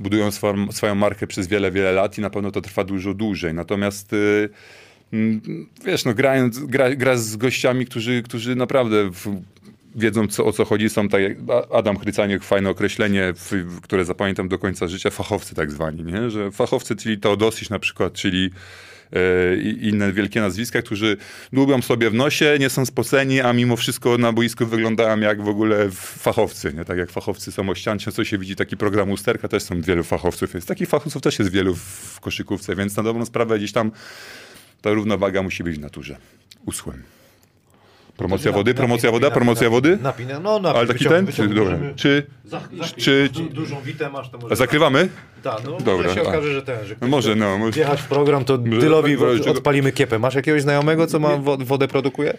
[0.00, 3.54] budują swoją, swoją markę przez wiele, wiele lat i na pewno to trwa dużo dłużej.
[3.54, 4.50] Natomiast y, mm,
[5.84, 9.42] wiesz, no grając, gra, gra z gościami, którzy, którzy naprawdę w,
[9.94, 11.36] wiedzą co, o co chodzi, są tak jak
[11.72, 16.30] Adam Chrycaniek, fajne określenie, w, które zapamiętam do końca życia, fachowcy tak zwani, nie?
[16.30, 18.50] że fachowcy, czyli Teodosisz na przykład, czyli
[19.12, 21.16] e, i inne wielkie nazwiska, którzy
[21.52, 25.48] dłubią sobie w nosie, nie są spoceni, a mimo wszystko na boisku wyglądają jak w
[25.48, 26.84] ogóle fachowcy, nie?
[26.84, 30.54] tak jak fachowcy są ościan, często się widzi taki program Usterka, też są wielu fachowców,
[30.54, 33.90] jest takich fachowców też jest wielu w koszykówce, więc na dobrą sprawę gdzieś tam
[34.82, 36.16] ta równowaga musi być w naturze.
[36.66, 37.02] Uschłem.
[38.16, 39.98] Promocja wody, promocja woda, promocja wody?
[40.02, 41.26] Napinę, no napin, Ale taki ten?
[41.26, 41.78] wyciąg- Dobra.
[41.96, 42.26] Czy,
[42.96, 44.56] czy- du, dużą witę masz, to może...
[44.56, 45.08] zakrywamy?
[45.42, 47.58] Tak, no Dobra, może się okaże, że ten, że No może, no.
[47.58, 47.72] Może.
[47.72, 49.16] wjechać w program, to Dylowi
[49.50, 50.18] odpalimy kiepę.
[50.18, 52.36] Masz jakiegoś znajomego, co ma wo- wodę produkuje?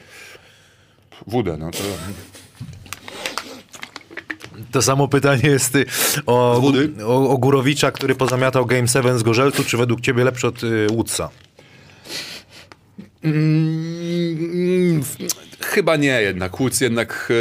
[1.27, 1.77] Wódę, no to...
[4.71, 5.77] To samo pytanie jest
[6.25, 6.62] o,
[7.06, 10.88] o, o Górowicza, który pozamiatał Game 7 z Gorzelcu, czy według ciebie lepszy od y,
[10.88, 11.29] Woodsa?
[13.24, 15.04] Mm,
[15.60, 16.58] Chyba nie jednak.
[16.58, 17.32] Woods jednak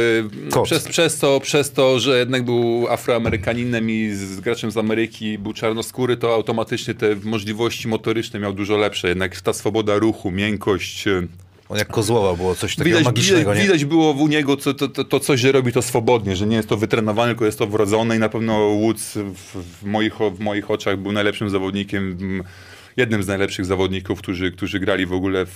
[0.47, 0.65] e, Kot.
[0.65, 5.53] przez, przez, to, przez to, że jednak był afroamerykaninem i z graczem z Ameryki był
[5.53, 9.07] czarnoskóry, to automatycznie te możliwości motoryczne miał dużo lepsze.
[9.07, 11.27] Jednak ta swoboda ruchu, miękkość, e,
[11.69, 14.87] On jak Kozłowa było coś takiego Widać, magicznego, widać, widać było u niego to, to,
[14.87, 17.67] to, to coś, że robi to swobodnie, że nie jest to wytrenowane, tylko jest to
[17.67, 22.17] wrodzone i na pewno Woods w, w, moich, w moich oczach był najlepszym zawodnikiem,
[22.97, 25.49] jednym z najlepszych zawodników, którzy, którzy grali w ogóle w,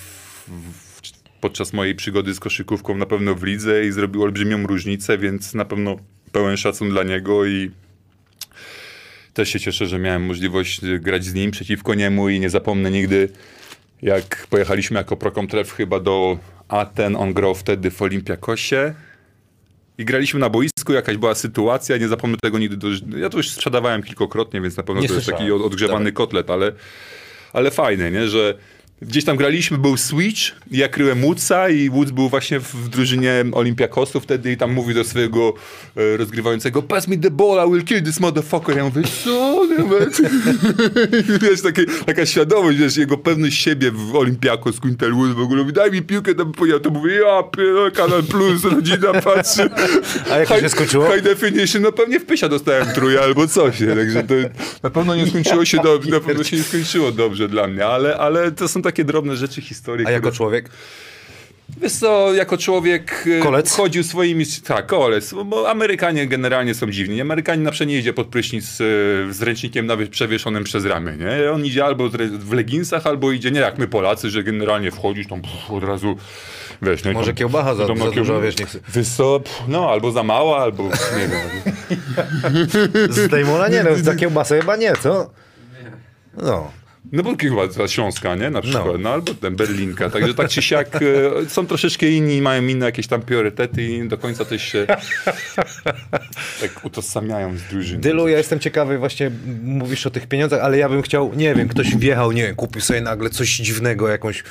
[0.47, 1.01] w,
[1.41, 5.65] podczas mojej przygody z koszykówką na pewno w lidze i zrobił olbrzymią różnicę, więc na
[5.65, 5.95] pewno
[6.31, 7.71] pełen szacun dla niego i
[9.33, 13.29] też się cieszę, że miałem możliwość grać z nim przeciwko niemu i nie zapomnę nigdy,
[14.01, 18.93] jak pojechaliśmy jako Prokomtref chyba do Aten, on grał wtedy w Olimpiakosie
[19.97, 22.77] i graliśmy na boisku, jakaś była sytuacja, nie zapomnę tego nigdy.
[22.77, 22.87] Do...
[23.17, 26.49] Ja to już sprzedawałem kilkukrotnie, więc na pewno Nie to jest taki od- odgrzewany kotlet,
[26.49, 26.71] ale,
[27.53, 28.27] ale fajne, nie?
[28.27, 28.53] że
[29.01, 34.19] Gdzieś tam graliśmy, był Switch, ja kryłem Woodsa i Woods był właśnie w, drużynie Olimpiakosu
[34.19, 35.53] wtedy i tam mówi do swojego
[35.95, 38.77] e, rozgrywającego pass me the ball, I will kill this motherfucker.
[38.77, 39.65] Ja mówię, co?
[39.65, 39.77] Nie,
[41.49, 45.73] wiesz, takie, taka świadomość, wiesz, jego pewność siebie w Olimpiakos, Quintel Woods w ogóle mówi,
[45.73, 49.69] daj mi piłkę, tam ja to mówię, ja pierdolę, Kanal Plus, rodzina patrzy.
[50.31, 51.11] A jak to się skończyło?
[51.11, 53.95] High definition, no pewnie w pysia dostałem trójkę albo coś, nie?
[53.95, 54.33] także to
[54.83, 58.17] na pewno nie skończyło się dobrze, na pewno się nie skończyło dobrze dla mnie, ale,
[58.17, 60.07] ale to są takie drobne rzeczy historii.
[60.07, 60.69] A jako które- człowiek?
[61.81, 63.71] Wiesz co, jako człowiek e, Kolec?
[63.71, 64.45] chodził swoimi...
[64.67, 67.21] Tak, kolec, bo Amerykanie generalnie są dziwni.
[67.21, 68.73] Amerykanin na nie idzie pod prysznic e,
[69.33, 71.51] z ręcznikiem nawet przewieszonym przez ramię, nie?
[71.51, 75.41] On idzie albo w leginsach, albo idzie, nie jak my Polacy, że generalnie wchodzisz tam
[75.41, 76.17] pff, od razu,
[76.81, 77.03] wiesz...
[77.03, 79.89] No Może tam- kiełbacha za- tam za kiełb- wiesz, nie chcę- Wiesz co, pff, no
[79.89, 81.73] albo za mała, albo nie wiem.
[83.13, 85.29] Z Dejmona nie, no za kiełbasę chyba nie, co?
[86.37, 86.71] No.
[87.11, 88.49] No bo chyba ta Śląska, nie?
[88.49, 89.09] Na przykład, no, No.
[89.09, 90.09] albo ten Berlinka.
[90.09, 90.99] Także tak czy siak e,
[91.49, 94.87] są troszeczkę inni, mają inne jakieś tam priorytety i do końca też się
[96.61, 98.01] tak utożsamiają z drużyną.
[98.01, 99.31] Dylu, ja jestem ciekawy, właśnie
[99.63, 102.81] mówisz o tych pieniądzach, ale ja bym chciał, nie wiem, ktoś wjechał, nie wiem, kupił
[102.81, 104.43] sobie nagle coś dziwnego, jakąś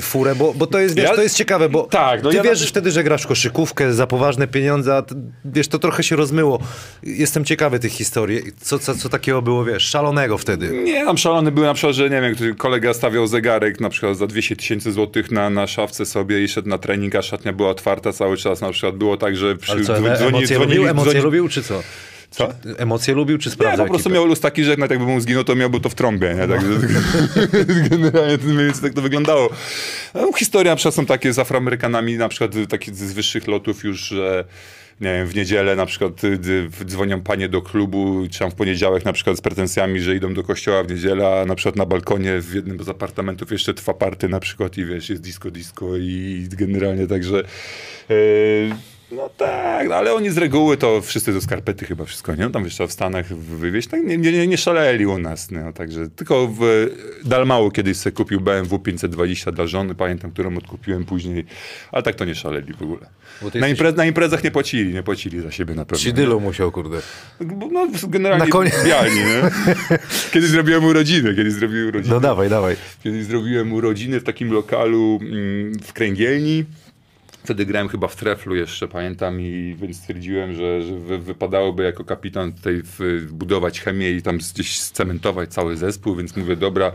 [0.00, 2.42] furę, bo, bo to jest, wiesz, Ja- to jest ciekawe, bo Tak, no ty ja
[2.42, 6.02] wierzysz nawet- wtedy, że grasz w koszykówkę za poważne pieniądze, a t- wiesz, to trochę
[6.02, 6.58] się rozmyło.
[7.02, 8.42] Jestem ciekawy tych historii.
[8.60, 10.68] Co, co, co takiego było, wiesz, szalonego wtedy?
[10.84, 14.26] Nie, tam szalony był na przykład, że nie wiem, kolega stawiał zegarek na przykład za
[14.26, 18.12] 200 tysięcy złotych na, na szafce sobie i szedł na trening, a szatnia była otwarta
[18.12, 18.60] cały czas.
[18.60, 21.48] Na przykład było tak, że przy, Ale co, dzwoni- emocje dzwonili- lubił, emocje dzwoni- lubił,
[21.48, 21.82] czy co?
[22.30, 22.48] Co?
[22.62, 24.20] Czy, emocje lubił, czy Nie, sprawdzał po prostu ekipę?
[24.20, 26.48] miał luz taki, że nawet jakby mu zginął, to miałby to w trąbie, nie?
[26.48, 26.68] Także
[27.90, 29.50] generalnie to mniej więcej tak to wyglądało.
[30.14, 34.00] No, historia na przykład są takie z Afroamerykanami, na przykład takie z wyższych lotów już,
[34.00, 34.44] że
[35.00, 36.38] nie wiem, w niedzielę na przykład y,
[36.84, 40.42] dzwonią panie do klubu, czy tam w poniedziałek na przykład z pretensjami, że idą do
[40.42, 44.28] kościoła w niedzielę, a na przykład na balkonie w jednym z apartamentów jeszcze trwa party
[44.28, 47.42] na przykład i wiesz, jest disco disco i generalnie także
[48.10, 48.70] y,
[49.12, 52.50] no tak, no ale oni z reguły to wszyscy do skarpety chyba wszystko, nie?
[52.50, 56.48] Tam jeszcze w Stanach wywieźć, tak nie, nie, nie szaleli u nas, no, także tylko
[56.48, 56.60] w
[57.24, 61.44] Dalmału kiedyś sobie kupił BMW 520 dla żony, pamiętam, którą odkupiłem później,
[61.92, 63.00] ale tak to nie szaleli w ogóle.
[63.42, 66.04] Na, jesteś- imprez, na imprezach nie płacili, nie płacili za siebie na pewno.
[66.04, 66.98] Czy Dylu musiał, kurde.
[67.72, 69.50] No, generalnie Na koniec- bialni, nie?
[70.32, 72.14] Kiedyś zrobiłem urodziny, kiedyś zrobiłem urodziny.
[72.14, 72.76] No dawaj, dawaj.
[73.04, 76.64] Kiedyś zrobiłem urodziny w takim lokalu mm, w Kręgielni.
[77.44, 82.04] Wtedy grałem chyba w treflu jeszcze, pamiętam, i więc stwierdziłem, że, że wy, wypadałoby jako
[82.04, 86.92] kapitan tutaj w, budować chemię i tam gdzieś scementować cały zespół, więc mówię, dobra,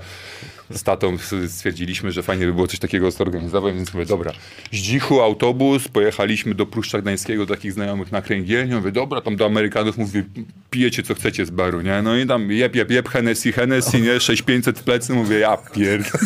[0.70, 4.32] z tatą stwierdziliśmy, że fajnie by było coś takiego zorganizować, więc mówię, dobra,
[4.72, 9.46] Zdzichu, autobus, pojechaliśmy do Pruszcza Gdańskiego, do takich znajomych na Kręgielnię, mówię, dobra, tam do
[9.46, 10.24] Amerykanów, mówię,
[10.70, 12.02] pijecie co chcecie z baru, nie?
[12.02, 14.20] No i tam jeb, jeb, jeb, Hennessy, Hennessy, nie?
[14.20, 16.12] 6500 w plecy, mówię, ja pierd...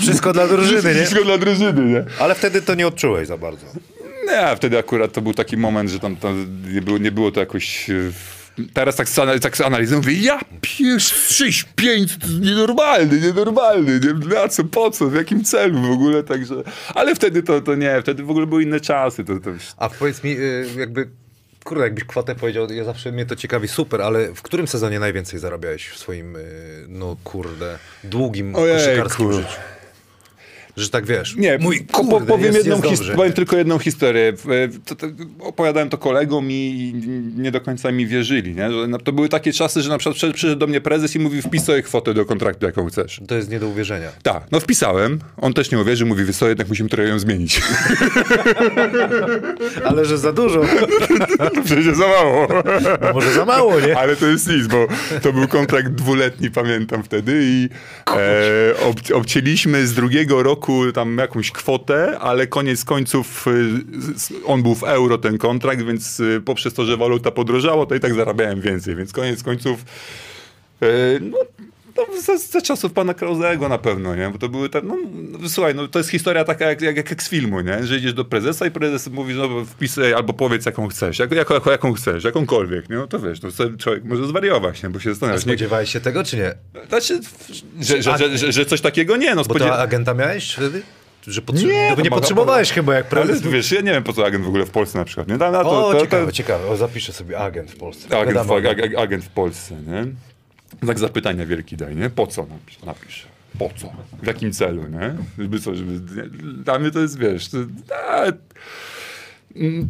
[0.00, 1.00] Wszystko dla drużyny, nie?
[1.00, 2.04] Wszystko dla drużyny, nie?
[2.18, 3.66] Ale wtedy to nie odczułeś za bardzo.
[4.26, 7.40] Nie, wtedy akurat to był taki moment, że tam, tam nie, było, nie było to
[7.40, 7.86] jakoś...
[8.74, 9.08] Teraz tak,
[9.40, 14.34] tak z analizą mówię, ja pies 6, 5, to jest nienormalny, nienormalny, nie?
[14.34, 16.54] Na co, po co, w jakim celu w ogóle, także...
[16.94, 20.24] Ale wtedy to, to nie, wtedy w ogóle były inne czasy, to, to A powiedz
[20.24, 21.08] mi, y, jakby,
[21.64, 25.38] kurde, jakbyś kwotę powiedział, ja zawsze mnie to ciekawi, super, ale w którym sezonie najwięcej
[25.40, 28.78] zarabiałeś w swoim, y, no kurde, długim Ojejku.
[28.78, 29.79] koszykarskim życiu?
[30.80, 31.36] Że tak wiesz.
[31.36, 34.32] Nie, mój po- kurde, powiem, jest, jedną jest powiem tylko jedną historię.
[34.86, 35.06] To, to,
[35.40, 36.92] opowiadałem to kolegom i
[37.36, 38.54] nie do końca mi wierzyli.
[38.54, 38.70] Nie?
[38.72, 41.64] Że to były takie czasy, że na przykład przyszedł- do mnie prezes i mówi wpis
[41.64, 43.20] sobie kwotę do kontraktu, jaką chcesz.
[43.28, 44.08] To jest nie do uwierzenia.
[44.22, 45.18] Tak, no wpisałem.
[45.36, 47.60] On też nie uwierzył, mówi, wiesz co, jednak musimy trochę ją zmienić.
[49.84, 50.60] Ale że za dużo,
[51.64, 52.48] Przecież za mało.
[53.02, 53.98] no może za mało, nie?
[53.98, 54.86] Ale to jest nic, bo
[55.22, 57.68] to był kontrakt dwuletni, pamiętam wtedy i
[58.08, 64.74] e, ob, obcięliśmy z drugiego roku tam jakąś kwotę, ale koniec końców y, on był
[64.74, 68.60] w euro ten kontrakt, więc y, poprzez to, że waluta podrożała, to i tak zarabiałem
[68.60, 69.84] więcej, więc koniec końców
[70.82, 70.86] e,
[71.20, 71.38] no,
[71.96, 74.30] no, za, za czasów pana Krauzego na pewno, nie?
[74.30, 74.96] Bo to były tak, no,
[75.48, 77.84] słuchaj, no, to jest historia taka jak, jak, jak z filmu, nie?
[77.86, 81.50] Że idziesz do prezesa i prezes mówi, no wpisaj albo powiedz jaką chcesz, jak, jak,
[81.50, 82.96] jak, jaką chcesz, jakąkolwiek, nie?
[82.96, 83.48] No to wiesz, no
[83.78, 84.90] człowiek może zwariować, nie?
[84.90, 85.46] Bo się zastanawiasz.
[85.46, 86.54] Nie, spodziewałeś się tego, czy nie?
[86.88, 87.20] znaczy,
[87.80, 89.68] że, że, że, że, że coś takiego nie, no Bo spodziew...
[89.68, 90.82] to agenta miałeś wtedy?
[91.26, 93.42] Że potrze- Nie, no, bo nie potrzebowałeś chyba jak Ale prezes.
[93.52, 95.36] wiesz, ja nie wiem po co agent w ogóle w Polsce na przykład, nie?
[95.36, 96.66] Na, na to, O, to, ciekawe, to, ciekawe.
[96.68, 98.18] O, zapiszę sobie agent w Polsce.
[98.18, 98.66] agent, w, ag,
[98.98, 100.06] agent w Polsce, nie?
[100.82, 102.10] Znak zapytania wielki daj, nie?
[102.10, 102.82] Po co napisz?
[102.82, 103.26] napisz.
[103.58, 103.92] Po co?
[104.22, 105.14] W jakim celu, nie?
[105.38, 106.00] Żeby co, żeby...
[106.64, 107.58] Dla mnie to jest, wiesz, to,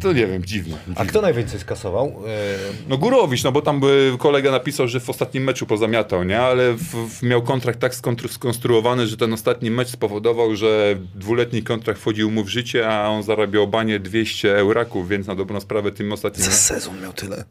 [0.01, 0.77] To nie wiem, dziwne.
[0.95, 2.07] A kto najwięcej skasował?
[2.27, 2.57] E,
[2.89, 6.39] No Górowicz, no bo tam by kolega napisał, że w ostatnim meczu pozamiatał, nie?
[6.39, 7.95] Ale w, w, miał kontrakt tak
[8.29, 13.23] skonstruowany, że ten ostatni mecz spowodował, że dwuletni kontrakt wchodził mu w życie, a on
[13.23, 16.45] zarabiał banie 200 euraków, więc na dobrą sprawę tym ostatnim...
[16.45, 17.43] Za sezon miał tyle.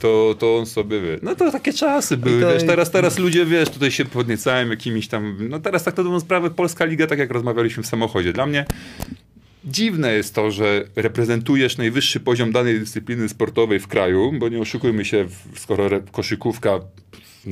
[0.00, 1.18] To, to on sobie wie.
[1.22, 5.36] No to takie czasy były, wiesz, teraz, teraz ludzie, wiesz, tutaj się podniecają jakimiś tam,
[5.48, 8.32] no teraz tak to dobrą sprawę, Polska Liga, tak jak rozmawialiśmy w samochodzie.
[8.32, 8.64] Dla mnie
[9.64, 15.04] dziwne jest to, że reprezentujesz najwyższy poziom danej dyscypliny sportowej w kraju, bo nie oszukujmy
[15.04, 16.80] się, skoro koszykówka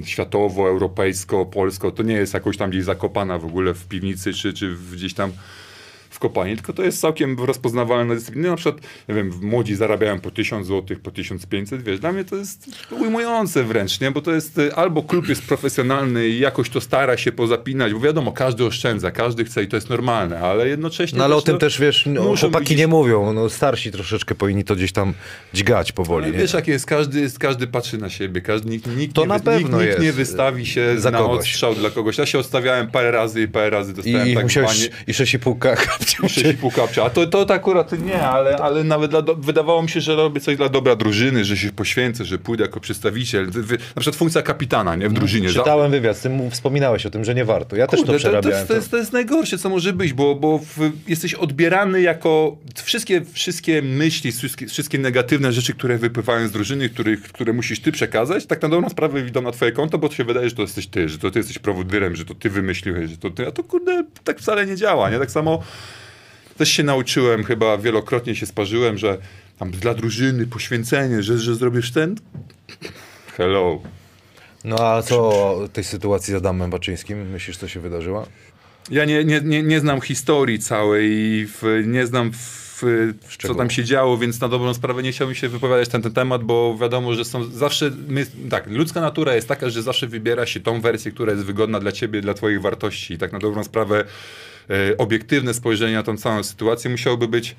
[0.05, 4.53] światowo, europejsko, polsko, to nie jest jakoś tam gdzieś zakopana w ogóle w piwnicy, czy,
[4.53, 5.33] czy gdzieś tam
[6.11, 8.49] w kopalni, tylko to jest całkiem rozpoznawalna dyscyplina.
[8.51, 12.37] Na przykład, nie wiem, młodzi zarabiają po 1000 zł, po 1500, wiesz, dla mnie to
[12.37, 14.11] jest ujmujące wręcz, nie?
[14.11, 18.01] Bo to jest, y, albo klub jest profesjonalny i jakoś to stara się pozapinać, bo
[18.01, 21.19] wiadomo, każdy oszczędza, każdy chce i to jest normalne, ale jednocześnie...
[21.19, 23.33] No ale o tym no, też, wiesz, no, chłopaki nie mówią.
[23.33, 25.15] No, starsi troszeczkę powinni to gdzieś tam
[25.55, 26.27] dźgać powoli.
[26.33, 26.39] Nie?
[26.39, 29.39] wiesz, jak jest, każdy, jest, każdy patrzy na siebie, każdy, nikt, nikt, To nie, na
[29.41, 30.19] pewno nikt, nikt nie jest.
[30.19, 31.39] wystawi się Za na kogoś.
[31.39, 32.19] odstrzał dla kogoś.
[32.19, 35.03] Ja się odstawiałem parę razy i parę razy dostałem I tak musiałeś banie.
[35.07, 36.23] i 6,5 kapcia.
[36.43, 37.05] 6,5 kapcia.
[37.05, 40.41] A to, to, to akurat nie, ale, ale nawet dla wydawało mi się, że robię
[40.41, 43.47] coś dla dobra drużyny, że się poświęcę, że pójdę jako przedstawiciel.
[43.51, 45.49] Wy- Na przykład funkcja kapitana nie, w drużynie.
[45.51, 47.77] Za- Czytałem wywiad z tym, wspominałeś o tym, że nie warto.
[47.77, 48.57] Ja też Kurde, to to, to, przerabiałem.
[48.59, 52.57] jest, to, jest, to jest najgorsze, co może być, bo, bo w, jesteś odbierany jako
[52.85, 57.93] wszystkie, wszystkie myśli, wszystkie, wszystkie negatywne rzeczy, które wypływają z drużyny, których, które musisz ty
[57.93, 60.63] przekazać, tak na dobrą sprawę idą na twoje konto, bo to się wydaje, że to
[60.63, 63.51] jesteś ty, że to ty jesteś prowodyrem, że to ty wymyśliłeś, że to ty, a
[63.51, 65.19] to kurde, tak wcale nie działa, nie?
[65.19, 65.63] Tak samo
[66.59, 69.19] też się nauczyłem, chyba wielokrotnie się sparzyłem, że
[69.59, 72.17] tam dla drużyny poświęcenie, że, że zrobisz ten...
[73.37, 73.83] Hello.
[74.65, 77.31] No a co o tej sytuacji z Adamem Baczyńskim?
[77.31, 78.27] Myślisz, co się wydarzyło?
[78.91, 82.83] Ja nie, nie, nie, nie znam historii całej, i w, nie znam w,
[83.43, 86.45] co tam się działo, więc na dobrą sprawę nie chciałbym się wypowiadać na ten temat,
[86.45, 90.61] bo wiadomo, że są zawsze, my, tak, ludzka natura jest taka, że zawsze wybiera się
[90.61, 94.05] tą wersję, która jest wygodna dla ciebie, dla twoich wartości i tak na dobrą sprawę
[94.99, 97.57] obiektywne spojrzenie na tą całą sytuację musiałoby być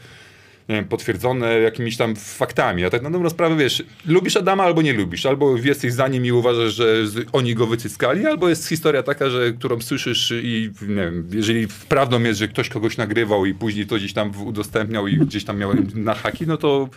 [0.70, 2.86] nie wiem, potwierdzone jakimiś tam faktami.
[2.86, 5.26] A tak na dobrą sprawę, wiesz, lubisz Adama albo nie lubisz.
[5.26, 6.96] Albo jesteś za nim i uważasz, że
[7.32, 12.24] oni go wycyskali, albo jest historia taka, że, którą słyszysz i nie wiem, jeżeli prawdą
[12.24, 15.72] jest, że ktoś kogoś nagrywał i później to gdzieś tam udostępniał i gdzieś tam miał
[15.96, 16.90] na haki, no to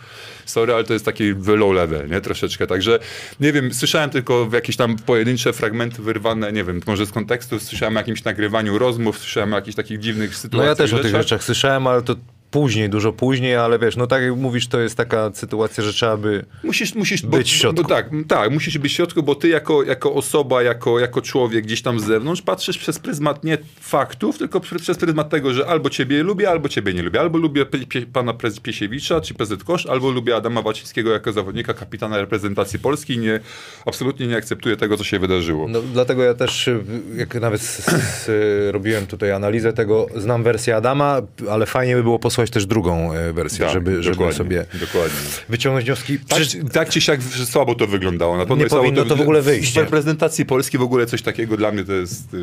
[0.45, 2.21] sorry, ale to jest taki low level, nie?
[2.21, 2.67] Troszeczkę.
[2.67, 2.99] Także,
[3.39, 7.97] nie wiem, słyszałem tylko jakieś tam pojedyncze fragmenty wyrwane, nie wiem, może z kontekstu, słyszałem
[7.97, 10.69] o jakimś nagrywaniu rozmów, słyszałem o jakichś takich dziwnych No sytuacjach.
[10.69, 12.15] ja też o tych rzeczach słyszałem, ale to
[12.53, 16.17] później, dużo później, ale wiesz, no tak jak mówisz, to jest taka sytuacja, że trzeba
[16.17, 16.45] by...
[16.63, 17.83] Musisz, musisz Być w środku.
[17.83, 21.63] Bo, tak, tak, musisz być w środku, bo ty jako, jako osoba, jako, jako człowiek
[21.63, 25.89] gdzieś tam z zewnątrz patrzysz przez pryzmat nie faktów, tylko przez pryzmat tego, że albo
[25.89, 27.19] ciebie lubię, albo ciebie nie lubię.
[27.19, 27.65] Albo lubię
[28.13, 33.13] pana Prez Piesiewicza czy PZ Kosz, albo lubię Adama Wacińskiego jako zawodnika, kapitana reprezentacji Polski
[33.13, 33.39] i nie,
[33.85, 35.67] absolutnie nie akceptuję tego, co się wydarzyło.
[35.67, 36.69] No, dlatego ja też,
[37.15, 38.31] jak nawet s, s,
[38.71, 43.33] robiłem tutaj analizę tego, znam wersję Adama, ale fajnie by było posłać też drugą e,
[43.33, 45.17] wersję, Tak, żeby, żeby sobie Dokładnie.
[45.49, 46.19] wyciągnąć wnioski.
[46.19, 48.37] Tak, Przecież- tak czy siak słabo to wyglądało.
[48.37, 51.57] Na pewno Nie powinno to w ogóle wyjść, W reprezentacji Polski w ogóle coś takiego
[51.57, 52.37] dla mnie to jest y,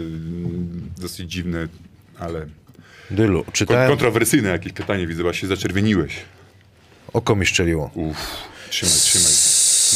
[1.01, 1.69] dosyć dziwne,
[2.19, 2.47] ale
[3.11, 6.13] Dylu, czytałem, kontrowersyjne jakieś pytanie, widzę, się zaczerwieniłeś.
[7.13, 7.91] oko mi szczeliło.
[7.95, 8.19] Uff,
[8.71, 9.33] trzymaj, trzymaj.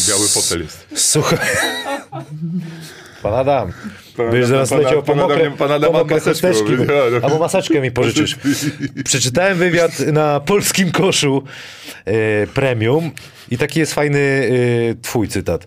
[0.09, 0.87] Biały fotel jest.
[0.97, 1.39] Słuchaj.
[3.25, 3.73] Pan Adam.
[4.17, 6.85] Pan Byś zaraz pan leciał po mokre, pan Adam po mokre chusteczki, bo-
[7.21, 8.37] bo- albo maseczkę mi pożyczysz.
[9.05, 11.43] Przeczytałem wywiad na polskim koszu
[12.05, 13.11] e, premium
[13.51, 15.67] i taki jest fajny e, twój cytat.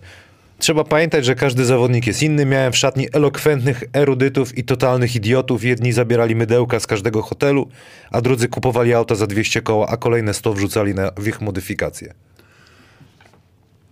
[0.58, 2.46] Trzeba pamiętać, że każdy zawodnik jest inny.
[2.46, 5.64] Miałem w szatni elokwentnych erudytów i totalnych idiotów.
[5.64, 7.68] Jedni zabierali mydełka z każdego hotelu,
[8.10, 12.14] a drudzy kupowali auta za 200 koła, a kolejne 100 wrzucali na w ich modyfikacje.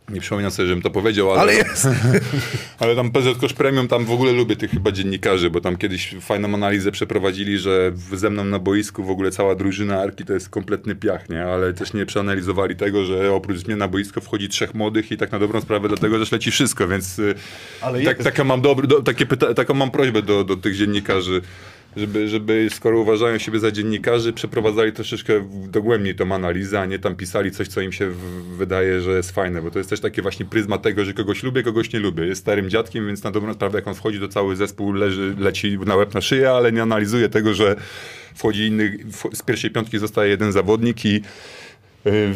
[0.08, 1.88] Nie przypominam sobie, żebym to powiedział, ale, Ale jest!
[2.78, 6.14] ale tam PZ Kosz Premium, tam w ogóle lubię tych chyba dziennikarzy, bo tam kiedyś
[6.20, 10.48] fajną analizę przeprowadzili, że ze mną na boisku w ogóle cała drużyna Arki to jest
[10.48, 11.44] kompletny piach, nie?
[11.44, 15.32] Ale też nie przeanalizowali tego, że oprócz mnie na boisko wchodzi trzech młodych i tak
[15.32, 17.34] na dobrą sprawę dlatego też leci wszystko, więc y,
[17.80, 20.76] Ale tak, jest- taką mam dobry, do, takie pyta, taką mam prośbę do, do tych
[20.76, 21.42] dziennikarzy,
[21.96, 27.16] żeby, żeby skoro uważają siebie za dziennikarzy, przeprowadzali troszeczkę dogłębniej tą analizę, a nie tam
[27.16, 28.10] pisali coś, co im się
[28.58, 31.62] wydaje, że jest fajne, bo to jest też takie właśnie pryzma tego, że kogoś lubię,
[31.62, 32.26] kogoś nie lubię.
[32.26, 35.78] Jest starym dziadkiem, więc na dobrą sprawę, jak on wchodzi, to cały zespół leży, leci
[35.86, 37.76] na łeb na szyję, ale nie analizuje tego, że
[38.34, 38.98] wchodzi inny,
[39.32, 41.20] z pierwszej piątki zostaje jeden zawodnik i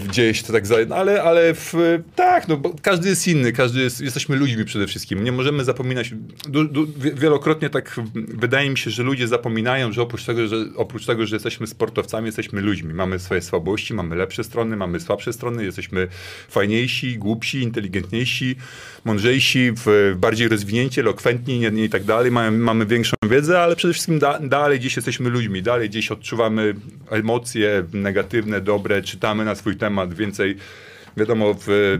[0.08, 0.76] gdzieś to tak za...
[0.88, 1.74] no ale, ale w,
[2.16, 5.24] tak, no bo każdy jest inny, każdy jest, jesteśmy ludźmi przede wszystkim.
[5.24, 6.10] Nie możemy zapominać,
[6.48, 11.06] du, du, wielokrotnie tak wydaje mi się, że ludzie zapominają, że oprócz tego, że oprócz
[11.06, 12.94] tego, że jesteśmy sportowcami, jesteśmy ludźmi.
[12.94, 16.08] Mamy swoje słabości, mamy lepsze strony, mamy słabsze strony, jesteśmy
[16.48, 18.56] fajniejsi, głupsi, inteligentniejsi,
[19.04, 19.72] mądrzejsi,
[20.16, 22.30] bardziej rozwinięci, elokwentni i tak dalej.
[22.30, 26.74] Mamy, mamy większą wiedzę, ale przede wszystkim da, dalej gdzieś jesteśmy ludźmi, dalej gdzieś odczuwamy
[27.10, 30.56] emocje negatywne, dobre, czytamy na swój temat więcej.
[31.16, 31.98] Wiadomo, w,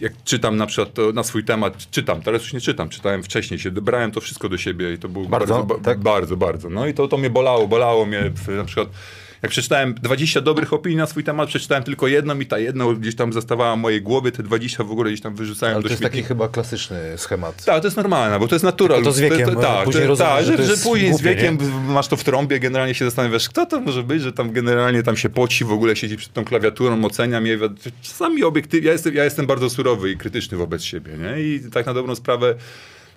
[0.00, 3.70] jak czytam na przykład na swój temat, czytam, teraz już nie czytam, czytałem wcześniej, się
[3.70, 5.98] dobrałem to wszystko do siebie i to było bardzo, bardzo, tak?
[5.98, 6.70] bardzo, bardzo.
[6.70, 8.88] No i to, to mnie bolało, bolało mnie w, na przykład
[9.44, 13.14] jak przeczytałem 20 dobrych opinii na swój temat, przeczytałem tylko jedną i ta jedna gdzieś
[13.14, 15.92] tam zostawała w mojej głowie, te 20 w ogóle gdzieś tam wyrzucałem Ale do to
[15.92, 17.64] jest taki chyba klasyczny schemat.
[17.64, 19.02] Tak, to jest normalne, bo to jest natural.
[19.02, 21.26] to z wiekiem, to, tak, później to, rozumiem, tak, że, że, że później głupie, z
[21.26, 21.92] wiekiem nie?
[21.92, 25.16] masz to w trąbie, generalnie się zastanawiasz, kto to może być, że tam generalnie tam
[25.16, 27.58] się poci, w ogóle siedzi przed tą klawiaturą, ocenia mnie.
[28.02, 31.42] Czasami obiektywnie, ja jestem, ja jestem bardzo surowy i krytyczny wobec siebie, nie?
[31.42, 32.54] I tak na dobrą sprawę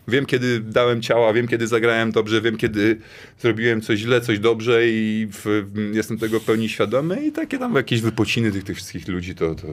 [0.08, 3.00] Wiem, kiedy dałem ciała, wiem, kiedy zagrałem dobrze, wiem, kiedy
[3.40, 7.76] zrobiłem coś źle, coś dobrze i w, jestem tego w pełni świadomy i takie tam
[7.76, 9.68] jakieś wypociny tych, tych wszystkich ludzi, to, to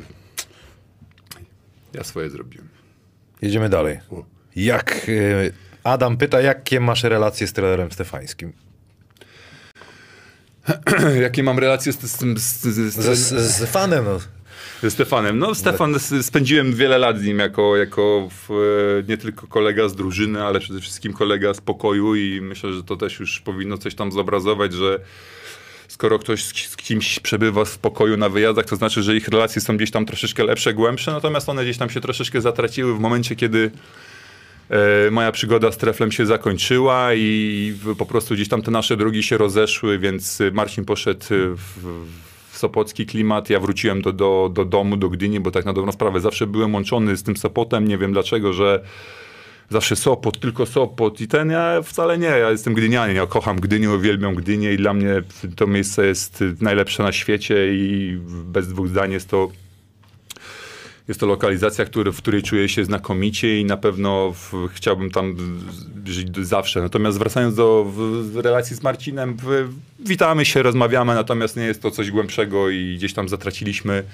[1.95, 2.69] ja swoje zrobiłem.
[3.43, 4.01] Jedziemy dalej.
[4.57, 5.51] Jak e,
[5.85, 8.53] Adam pyta, jakie masz relacje z trenerem Stefańskim?
[11.23, 14.19] jakie mam relacje z, z, z, z, Z, z, z fanem, no.
[14.85, 15.39] Ze Stefanem.
[15.39, 19.95] No, Stefan, spędziłem wiele lat z nim jako, jako w, e, nie tylko kolega z
[19.95, 23.95] drużyny, ale przede wszystkim kolega z pokoju i myślę, że to też już powinno coś
[23.95, 25.01] tam zobrazować, że
[25.89, 29.77] skoro ktoś z, kimś przebywa w pokoju na wyjazdach, to znaczy, że ich relacje są
[29.77, 33.71] gdzieś tam troszeczkę lepsze, głębsze, natomiast one gdzieś tam się troszeczkę zatraciły w momencie, kiedy
[34.71, 39.23] e, moja przygoda z Treflem się zakończyła i po prostu gdzieś tam te nasze drogi
[39.23, 42.24] się rozeszły, więc Marcin poszedł w, w
[42.57, 43.51] sopocki klimat.
[43.51, 46.75] Ja wróciłem do, do, do domu, do Gdyni, bo tak na dobrą sprawę zawsze byłem
[46.75, 47.89] łączony z tym Sopotem.
[47.89, 48.85] Nie wiem dlaczego, że
[49.71, 53.91] zawsze Sopot, tylko Sopot i ten, ja wcale nie, ja jestem gdynianin, ja kocham Gdynię,
[53.91, 55.23] uwielbiam Gdynię i dla mnie
[55.57, 59.49] to miejsce jest najlepsze na świecie i bez dwóch zdań jest to
[61.09, 65.37] jest to lokalizacja, który, w której czuję się znakomicie i na pewno w, chciałbym tam
[66.05, 66.81] żyć zawsze.
[66.81, 69.69] Natomiast wracając do w, relacji z Marcinem, w,
[70.01, 74.05] witamy się, rozmawiamy, natomiast nie jest to coś głębszego i gdzieś tam zatraciliśmy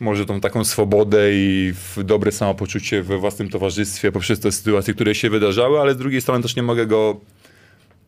[0.00, 5.30] może tą taką swobodę i dobre samopoczucie we własnym towarzystwie poprzez te sytuacje, które się
[5.30, 7.20] wydarzały, ale z drugiej strony też nie mogę go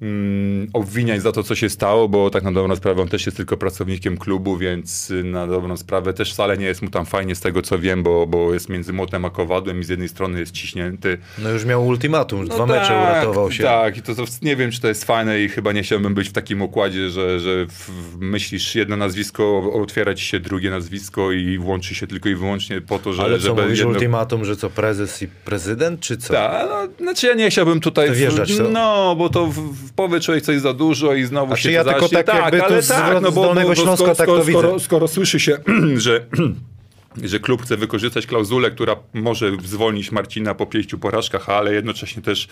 [0.03, 3.37] mm, obwiniać za to, co się stało, bo tak na dobrą sprawę on też jest
[3.37, 7.41] tylko pracownikiem klubu, więc na dobrą sprawę też wcale nie jest mu tam fajnie z
[7.41, 10.53] tego, co wiem, bo, bo jest między młotem a kowadłem i z jednej strony jest
[10.53, 11.19] ciśnięty.
[11.39, 13.65] No już miał ultimatum, No dwa mecze tak, uratował się.
[13.65, 16.29] Tak, i to, to nie wiem, czy to jest fajne i chyba nie chciałbym być
[16.29, 21.33] w takim układzie, że, że w, w myślisz jedno nazwisko, otwiera ci się drugie nazwisko
[21.33, 23.23] i włączy się tylko i wyłącznie po to, że...
[23.23, 23.95] Ale co, żeby mówisz jedno...
[23.95, 26.33] ultimatum, że co, prezes i prezydent, czy co?
[26.33, 28.09] Tak, no, znaczy ja nie chciałbym tutaj...
[28.09, 28.69] To wjeżdżać, co?
[28.69, 31.85] No, bo to w, w, powie człowiek coś za dużo i znowu Znaczy się ja
[31.85, 32.25] tylko zacznie.
[32.25, 34.59] tak jakby ale tak, no bo, Dolnego bo, Śląska skoro, tak to skoro, widzę.
[34.59, 35.59] skoro, skoro słyszy się,
[35.97, 36.27] że
[37.31, 42.49] że klub chce wykorzystać klauzulę, która może zwolnić Marcina po pięciu porażkach, ale jednocześnie też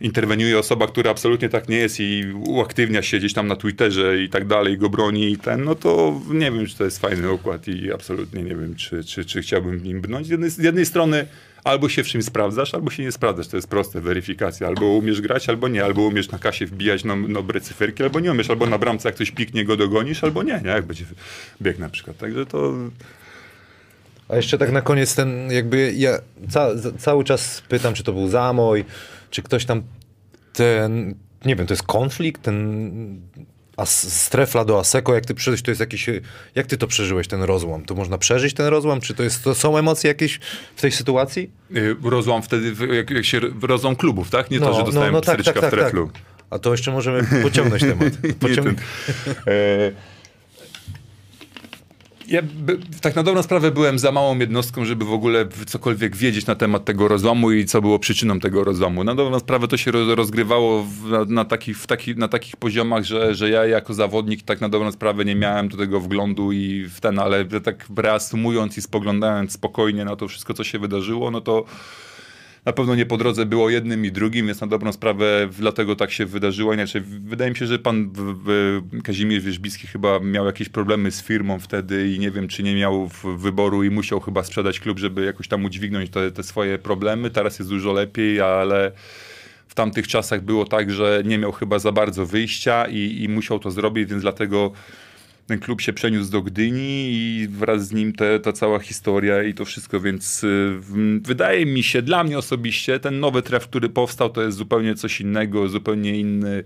[0.00, 4.28] interweniuje osoba, która absolutnie tak nie jest i uaktywnia się gdzieś tam na Twitterze i
[4.28, 7.68] tak dalej, go broni i ten, no to nie wiem, czy to jest fajny układ
[7.68, 10.26] i absolutnie nie wiem, czy, czy, czy chciałbym w nim brnąć.
[10.26, 11.26] Z jednej, z jednej strony
[11.64, 13.48] albo się w czymś sprawdzasz, albo się nie sprawdzasz.
[13.48, 14.66] To jest proste, weryfikacja.
[14.66, 15.84] Albo umiesz grać, albo nie.
[15.84, 18.50] Albo umiesz na kasie wbijać no, dobre cyferki, albo nie umiesz.
[18.50, 20.70] Albo na bramce jak ktoś piknie, go dogonisz, albo nie, nie?
[20.70, 21.04] Jak będzie
[21.62, 22.18] bieg na przykład.
[22.18, 22.74] Także to...
[24.28, 26.18] A jeszcze tak na koniec ten jakby ja
[26.50, 28.84] ca, cały czas pytam, czy to był zamoj,
[29.30, 29.82] czy ktoś tam
[30.52, 33.20] ten, nie wiem, to jest konflikt, ten
[33.80, 36.06] as, strefla do Aseko, jak ty przeżyłeś, to jest jakiś,
[36.54, 37.84] jak ty to przeżyłeś, ten rozłam?
[37.84, 39.00] To można przeżyć ten rozłam?
[39.00, 40.40] Czy to, jest, to są emocje jakieś
[40.76, 41.50] w tej sytuacji?
[41.76, 44.50] y, Rozłam wtedy, jak, jak się rozłam klubów, tak?
[44.50, 46.06] Nie to, że dostałem no tak, pstryczka tak, tak, w treflu.
[46.06, 46.22] tak.
[46.50, 48.12] A to jeszcze możemy pociągnąć temat.
[48.40, 48.78] Pociąg...
[52.30, 56.46] Ja by, tak na dobrą sprawę byłem za małą jednostką, żeby w ogóle cokolwiek wiedzieć
[56.46, 59.04] na temat tego rozłamu i co było przyczyną tego rozłamu.
[59.04, 62.56] Na dobrą sprawę to się roz, rozgrywało w, na, na, takich, w taki, na takich
[62.56, 66.52] poziomach, że, że ja jako zawodnik tak na dobrą sprawę nie miałem do tego wglądu
[66.52, 71.30] i w ten, ale tak reasumując i spoglądając spokojnie na to wszystko, co się wydarzyło,
[71.30, 71.64] no to
[72.64, 76.10] na pewno nie po drodze było jednym i drugim, więc na dobrą sprawę dlatego tak
[76.10, 76.74] się wydarzyło.
[76.74, 78.10] Inaczej wydaje mi się, że pan
[79.04, 83.10] Kazimierz Wierzbicki chyba miał jakieś problemy z firmą wtedy i nie wiem, czy nie miał
[83.38, 87.30] wyboru i musiał chyba sprzedać klub, żeby jakoś tam udźwignąć te, te swoje problemy.
[87.30, 88.92] Teraz jest dużo lepiej, ale
[89.68, 93.58] w tamtych czasach było tak, że nie miał chyba za bardzo wyjścia i, i musiał
[93.58, 94.72] to zrobić, więc dlatego
[95.50, 99.54] ten klub się przeniósł do Gdyni i wraz z nim te, ta cała historia i
[99.54, 100.78] to wszystko, więc y,
[101.22, 105.20] wydaje mi się, dla mnie osobiście, ten nowy tref, który powstał, to jest zupełnie coś
[105.20, 106.64] innego, zupełnie inny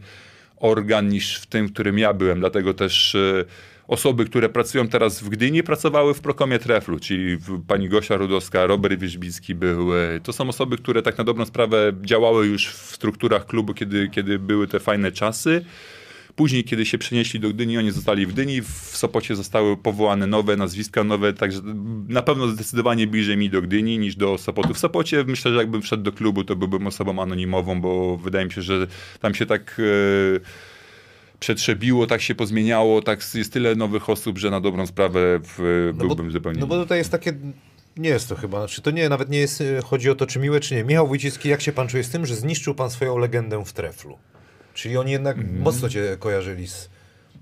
[0.57, 3.45] organ niż w tym, w którym ja byłem, dlatego też y,
[3.89, 9.01] osoby, które pracują teraz w Gdyni, pracowały w Prokomie Treflu, czyli pani Gosia Rudowska, Robert
[9.01, 9.89] Wierzbicki był.
[10.23, 14.39] To są osoby, które tak na dobrą sprawę działały już w strukturach klubu, kiedy, kiedy
[14.39, 15.65] były te fajne czasy.
[16.37, 20.57] Później, kiedy się przenieśli do Gdyni, oni zostali w Gdyni, w Sopocie zostały powołane nowe
[20.57, 21.61] nazwiska, nowe, także
[22.09, 24.75] na pewno zdecydowanie bliżej mi do Gdyni niż do Sopotu.
[24.75, 28.53] W Sopocie myślę, że jakbym wszedł do klubu, to byłbym osobą anonimową, bo wydaje mi
[28.53, 28.87] się, że
[29.21, 29.77] tam się tak...
[29.79, 30.41] Yy
[31.41, 36.07] przetrzebiło, tak się pozmieniało, tak jest tyle nowych osób, że na dobrą sprawę w, no
[36.07, 36.61] byłbym bo, zupełnie...
[36.61, 37.33] No bo tutaj jest takie...
[37.97, 40.61] Nie jest to chyba, znaczy to nie, nawet nie jest, chodzi o to, czy miłe,
[40.61, 40.85] czy nie.
[40.85, 44.19] Michał Wójcicki, jak się pan czuje z tym, że zniszczył pan swoją legendę w treflu?
[44.75, 45.61] Czyli oni jednak mm.
[45.61, 46.89] mocno cię kojarzyli z,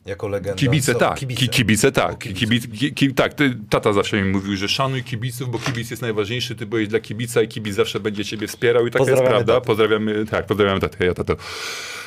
[0.06, 0.60] jako legenda.
[0.60, 1.18] Kibice, tak.
[1.18, 2.18] Kibice, kibice tak.
[2.18, 2.68] Kibice.
[2.68, 3.34] Kibic, ki, tak.
[3.34, 7.00] Ty, tata zawsze mi mówił, że szanuj kibiców, bo kibic jest najważniejszy, ty byłeś dla
[7.00, 9.54] kibica i kibic zawsze będzie ciebie wspierał i tak jest prawda.
[9.54, 9.66] Tatę.
[9.66, 11.36] Pozdrawiamy, tak, pozdrawiamy tatę, ja tato.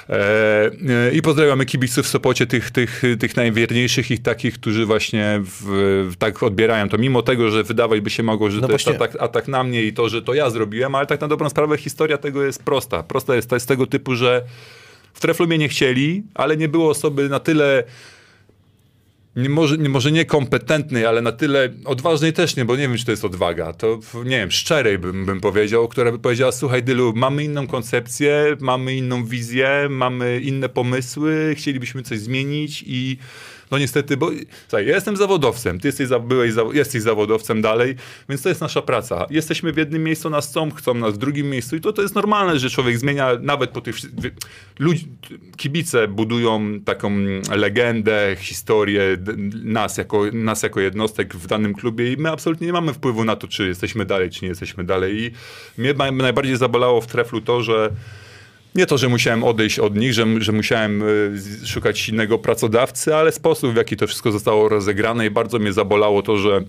[0.10, 5.64] E, I pozdrawiamy kibiców w Sopocie, tych, tych, tych najwierniejszych i takich, którzy właśnie w,
[6.12, 6.98] w, tak odbierają to.
[6.98, 8.92] Mimo tego, że wydawać by się mogło, że no to właśnie.
[8.92, 11.50] jest atak, atak na mnie i to, że to ja zrobiłem, ale tak na dobrą
[11.50, 13.04] sprawę historia tego jest prosta.
[13.04, 14.46] Prosta jest, to jest tego typu, że
[15.16, 17.84] w treflu mnie nie chcieli, ale nie było osoby na tyle
[19.36, 23.06] nie może, nie, może niekompetentnej, ale na tyle odważnej też nie, bo nie wiem, czy
[23.06, 23.74] to jest odwaga.
[23.74, 28.58] To, nie wiem, szczerej bym, bym powiedział, która by powiedziała, słuchaj Dylu, mamy inną koncepcję,
[28.60, 33.18] mamy inną wizję, mamy inne pomysły, chcielibyśmy coś zmienić i
[33.72, 34.32] no niestety, bo
[34.68, 37.96] słuchaj, ja jestem zawodowcem, ty jesteś, byłeś, jesteś zawodowcem dalej,
[38.30, 39.26] więc to jest nasza praca.
[39.30, 42.16] Jesteśmy w jednym miejscu, nas chcą, chcą nas w drugim miejscu i to, to jest
[42.16, 43.96] normalne, że człowiek zmienia nawet po tych...
[44.80, 45.08] Ludzi,
[45.58, 47.12] kibice budują taką
[47.56, 49.18] legendę, historię
[49.64, 53.36] nas jako, nas jako jednostek w danym klubie i my absolutnie nie mamy wpływu na
[53.36, 55.24] to, czy jesteśmy dalej, czy nie jesteśmy dalej.
[55.24, 55.32] I
[55.78, 57.92] mnie najbardziej zabolało w treflu to, że
[58.76, 61.06] nie to, że musiałem odejść od nich, że, że musiałem e,
[61.68, 66.22] szukać innego pracodawcy, ale sposób, w jaki to wszystko zostało rozegrane i bardzo mnie zabolało
[66.22, 66.62] to, że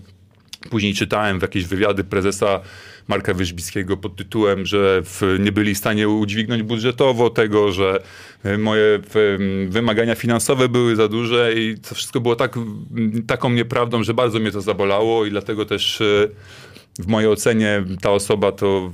[0.71, 2.61] później czytałem w jakieś wywiady prezesa
[3.09, 8.03] Marka Wyżbickiego pod tytułem, że w, nie byli w stanie udźwignąć budżetowo tego, że
[8.45, 9.01] e, moje
[9.69, 12.59] wymagania finansowe były za duże i to wszystko było tak,
[13.27, 16.29] taką nieprawdą, że bardzo mnie to zabolało i dlatego też e,
[16.99, 18.93] w mojej ocenie ta osoba to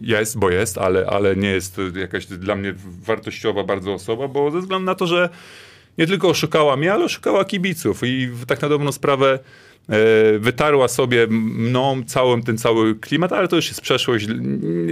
[0.00, 4.60] jest, bo jest, ale, ale nie jest jakaś dla mnie wartościowa bardzo osoba, bo ze
[4.60, 5.28] względu na to, że
[5.98, 9.38] nie tylko oszukała mnie, ale oszukała kibiców i tak na dobrą sprawę
[9.88, 14.26] e, wytarła sobie mną całym ten cały klimat, ale to już jest przeszłość.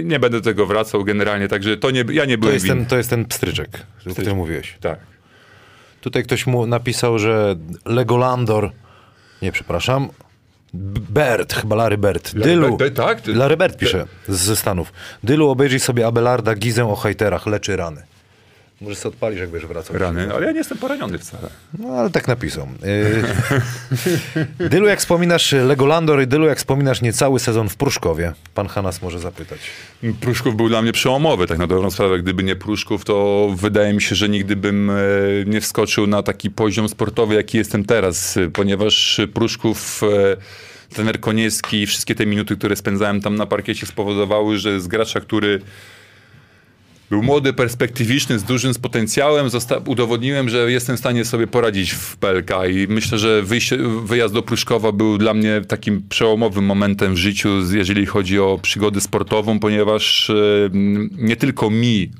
[0.03, 2.85] Nie będę do tego wracał generalnie, także to nie, ja nie byłem to jest, ten,
[2.85, 4.77] to jest ten pstryczek, o którym mówiłeś.
[4.81, 4.99] Tak.
[6.01, 7.55] Tutaj ktoś mu napisał, że
[7.85, 8.71] Legolandor,
[9.41, 10.09] nie przepraszam,
[10.73, 12.33] Bert, chyba Larry Bert.
[12.33, 13.27] Larry Dylu, Bert, tak?
[13.27, 14.93] Larry Bert pisze ze Stanów.
[15.23, 18.08] Dylu, obejrzyj sobie Abelarda, Gizę o hejterach, leczy rany.
[18.81, 19.97] Może sobie odpalisz, jak będziesz wracał.
[19.97, 21.49] Rany, ale ja nie jestem poraniony wcale.
[21.79, 22.67] No, ale tak napisał.
[24.59, 28.33] Yy, Dylu, jak wspominasz Legolandor i Dylu, jak wspominasz niecały sezon w Pruszkowie?
[28.53, 29.59] Pan Hanas może zapytać.
[30.21, 32.19] Pruszków był dla mnie przełomowy, tak na dobrą sprawę.
[32.19, 34.95] Gdyby nie Pruszków, to wydaje mi się, że nigdy bym e,
[35.45, 40.37] nie wskoczył na taki poziom sportowy, jaki jestem teraz, ponieważ Pruszków e,
[40.95, 45.19] trener Koniecki i wszystkie te minuty, które spędzałem tam na parkiecie spowodowały, że z gracza,
[45.19, 45.61] który
[47.09, 49.49] był młody, perspektywiczny, z dużym z potencjałem.
[49.49, 54.33] Zosta- udowodniłem, że jestem w stanie sobie poradzić w PLK i myślę, że wyjście, wyjazd
[54.33, 59.59] do Pruszkowa był dla mnie takim przełomowym momentem w życiu, jeżeli chodzi o przygodę sportową,
[59.59, 60.33] ponieważ e,
[61.17, 62.11] nie tylko mi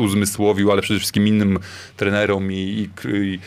[0.00, 1.58] uzmysłowił, ale przede wszystkim innym
[1.96, 3.38] trenerom i, i, i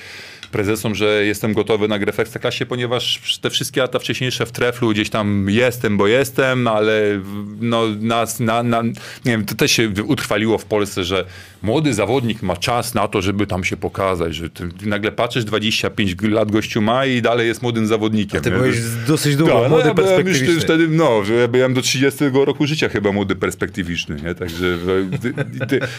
[0.55, 4.89] prezesom, że jestem gotowy na grę w Ekstraklasie, ponieważ te wszystkie lata wcześniejsze w treflu
[4.89, 7.21] gdzieś tam jestem, bo jestem, ale
[7.61, 8.93] no nas, na, na, nie
[9.25, 11.25] wiem, to też się utrwaliło w Polsce, że
[11.61, 16.15] młody zawodnik ma czas na to, żeby tam się pokazać, że ty nagle patrzysz, 25
[16.21, 18.39] lat gościu ma i dalej jest młodym zawodnikiem.
[18.39, 18.57] A ty nie?
[18.57, 18.77] byłeś
[19.07, 20.53] dosyć długo tak, młody, no, ja perspektywiczny.
[20.53, 24.35] Już wtedy, no, że ja byłem do 30 roku życia chyba młody, perspektywiczny, nie?
[24.35, 24.77] Także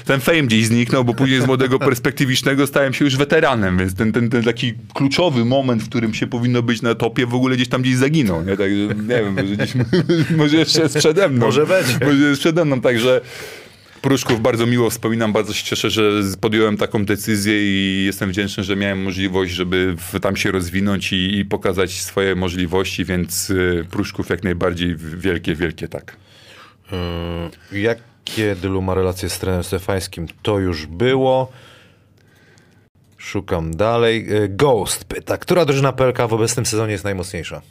[0.05, 4.13] ten fame gdzieś zniknął, bo później z młodego perspektywicznego stałem się już weteranem, więc ten,
[4.13, 7.69] ten, ten taki kluczowy moment, w którym się powinno być na topie, w ogóle gdzieś
[7.69, 8.57] tam gdzieś zaginął, nie?
[8.57, 9.73] Także nie wiem, może, gdzieś,
[10.39, 11.47] może jeszcze jest przede mną.
[11.47, 11.99] Może będzie.
[12.07, 13.21] Może jest przede mną, także
[14.03, 18.77] Pruszków bardzo miło wspominam, bardzo się cieszę, że podjąłem taką decyzję i jestem wdzięczny, że
[18.77, 24.45] miałem możliwość, żeby tam się rozwinąć i, i pokazać swoje możliwości, więc y, Pruszków jak
[24.45, 26.17] najbardziej wielkie, wielkie tak.
[27.73, 30.27] Yy, jakie Dylu ma relacje z trenerem Stefańskim?
[30.43, 31.53] To już było.
[33.27, 34.27] Szukam dalej.
[34.45, 37.63] E, Ghost pyta, która drużyna PLK w obecnym sezonie jest najmocniejsza?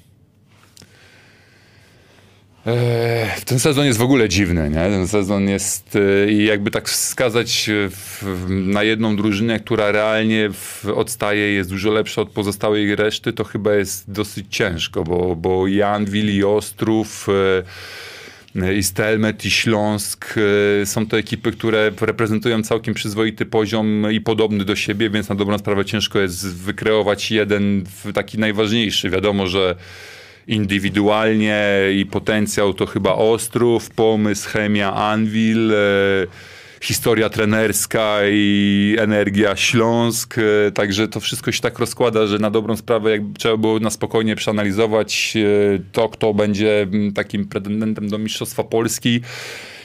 [2.66, 4.76] Eee, Ten sezon jest w ogóle dziwny, nie?
[4.76, 9.92] Ten sezon jest e, i jakby tak wskazać e, w, w, na jedną drużynę, która
[9.92, 15.36] realnie w, odstaje, jest dużo lepsza od pozostałej reszty, to chyba jest dosyć ciężko, bo,
[15.36, 17.64] bo i Anvil, i Ostrów, e,
[18.78, 20.36] i Stelmet, i Śląsk
[20.82, 25.36] e, są to ekipy, które reprezentują całkiem przyzwoity poziom i podobny do siebie, więc na
[25.36, 27.84] dobrą sprawę ciężko jest wykreować jeden
[28.14, 29.10] taki najważniejszy.
[29.10, 29.76] Wiadomo, że
[30.48, 31.64] indywidualnie
[31.96, 35.76] i potencjał to chyba Ostrów, pomysł, chemia, Anvil, e,
[36.86, 42.78] historia trenerska i energia Śląsk, e, także to wszystko się tak rozkłada, że na dobrą
[42.78, 48.64] sprawę jakby trzeba było na spokojnie przeanalizować e, to, kto będzie takim pretendentem do Mistrzostwa
[48.64, 49.22] Polski.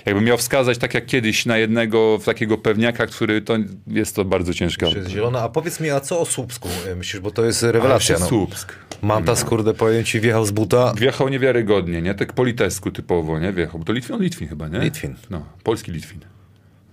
[0.07, 4.55] Jakbym miał wskazać, tak jak kiedyś, na jednego takiego pewniaka, który to jest to bardzo
[4.55, 4.87] ciężka.
[5.09, 5.41] Zielona?
[5.41, 8.17] A powiedz mi, a co o Słupsku e, myślisz, bo to jest rewelacja.
[8.21, 8.27] No.
[8.27, 8.73] Słupsk.
[9.03, 10.93] Mantas, kurde, powiem ci, wjechał z buta.
[10.97, 12.15] Wjechał niewiarygodnie, nie?
[12.15, 13.53] Tak po litewsku typowo, nie?
[13.53, 13.85] Wjechał.
[13.85, 14.79] To Litwin, Litwin chyba, nie?
[14.79, 15.15] Litwin.
[15.31, 16.21] No, polski Litwin.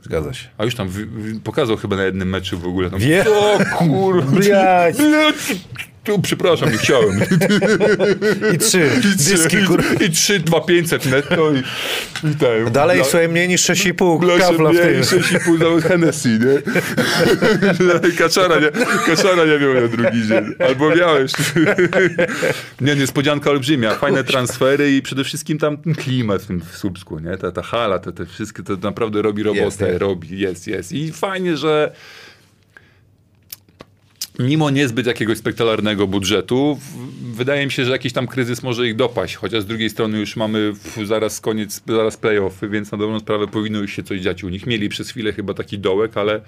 [0.07, 0.47] Zgadza się.
[0.57, 0.89] A już tam
[1.43, 2.89] pokazał chyba na jednym meczu w ogóle.
[2.89, 4.31] Tam, Wie- O kurwa.
[4.31, 4.95] Blać.
[6.07, 7.19] Tu, przepraszam, nie chciałem.
[8.55, 10.05] I trzy dyski, kurde.
[10.05, 11.57] I 3, 2, 500 netto i,
[12.31, 12.71] i ten.
[12.71, 15.21] Dalej Dla- swoje mniej niż 6,5 Blasze kafla w mniej, tym.
[15.21, 16.61] 6,5 nawet Hennessy, nie?
[18.17, 18.71] Kaczara nie,
[19.05, 20.67] kaczara nie miał na drugi dzień.
[20.67, 21.31] Albo miałeś.
[22.81, 23.95] nie, niespodzianka olbrzymia.
[23.95, 27.37] Fajne transfery i przede wszystkim tam ten klimat w tym w Słupsku, nie?
[27.37, 29.87] Ta, ta hala, te, te wszystkie, to naprawdę robi robotę.
[29.87, 29.99] Jest.
[30.01, 30.91] robi, jest, jest.
[30.91, 31.91] I fajnie, że
[34.39, 36.79] mimo niezbyt jakiegoś spektakularnego budżetu,
[37.33, 40.35] wydaje mi się, że jakiś tam kryzys może ich dopaść, chociaż z drugiej strony już
[40.35, 40.73] mamy
[41.05, 44.65] zaraz koniec, zaraz playoffy, więc na dobrą sprawę powinno już się coś dziać u nich.
[44.65, 46.41] Mieli przez chwilę chyba taki dołek, ale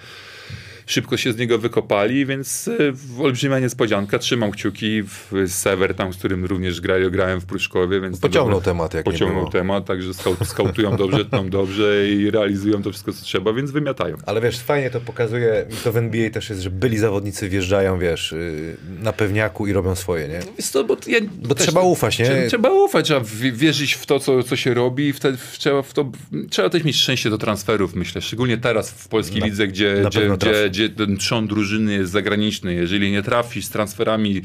[0.89, 4.19] szybko się z niego wykopali, więc y, olbrzymia niespodzianka.
[4.19, 8.19] Trzymam kciuki w Sever, tam z którym również grałem, grałem w Pruszkowie, więc...
[8.19, 13.13] Pociągnął temat, jak Pociągnął temat, także skaut, skautują dobrze, tną dobrze i realizują to wszystko,
[13.13, 14.17] co trzeba, więc wymiatają.
[14.25, 18.31] Ale wiesz, fajnie to pokazuje, to w NBA też jest, że byli zawodnicy wjeżdżają, wiesz,
[18.31, 20.63] yy, na pewniaku i robią swoje, nie?
[20.63, 22.47] Co, bo ja Bo trzeba ufać, nie?
[22.47, 23.21] Trzeba, ufać, trzeba
[23.53, 26.11] wierzyć w to, co, co się robi i wtedy trzeba, w to,
[26.49, 28.21] trzeba też mieć szczęście do transferów, myślę.
[28.21, 30.78] Szczególnie teraz w polskiej Na- lidze, gdzie, gdzie, gdzie.
[30.79, 32.73] Gdzie ten trzon drużyny jest zagraniczny.
[32.73, 34.41] Jeżeli nie trafisz z transferami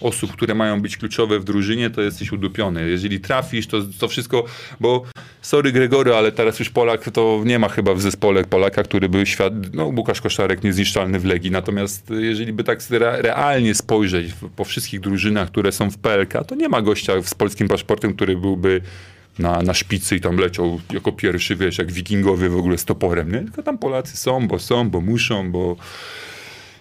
[0.00, 2.88] osób, które mają być kluczowe w drużynie, to jesteś udupiony.
[2.88, 4.44] Jeżeli trafisz, to, to wszystko,
[4.80, 5.02] bo
[5.42, 9.26] sorry Gregory, ale teraz już Polak, to nie ma chyba w zespole Polaka, który był
[9.26, 14.64] świat, no Łukasz Koszarek niezniszczalny w Legii, natomiast jeżeli by tak re, realnie spojrzeć po
[14.64, 18.80] wszystkich drużynach, które są w PLK, to nie ma gościa z polskim paszportem, który byłby
[19.38, 23.32] na, na szpicy i tam leciał jako pierwszy, wiesz, jak wikingowie w ogóle z toporem,
[23.32, 23.38] nie?
[23.38, 25.76] Tylko tam Polacy są, bo są, bo muszą, bo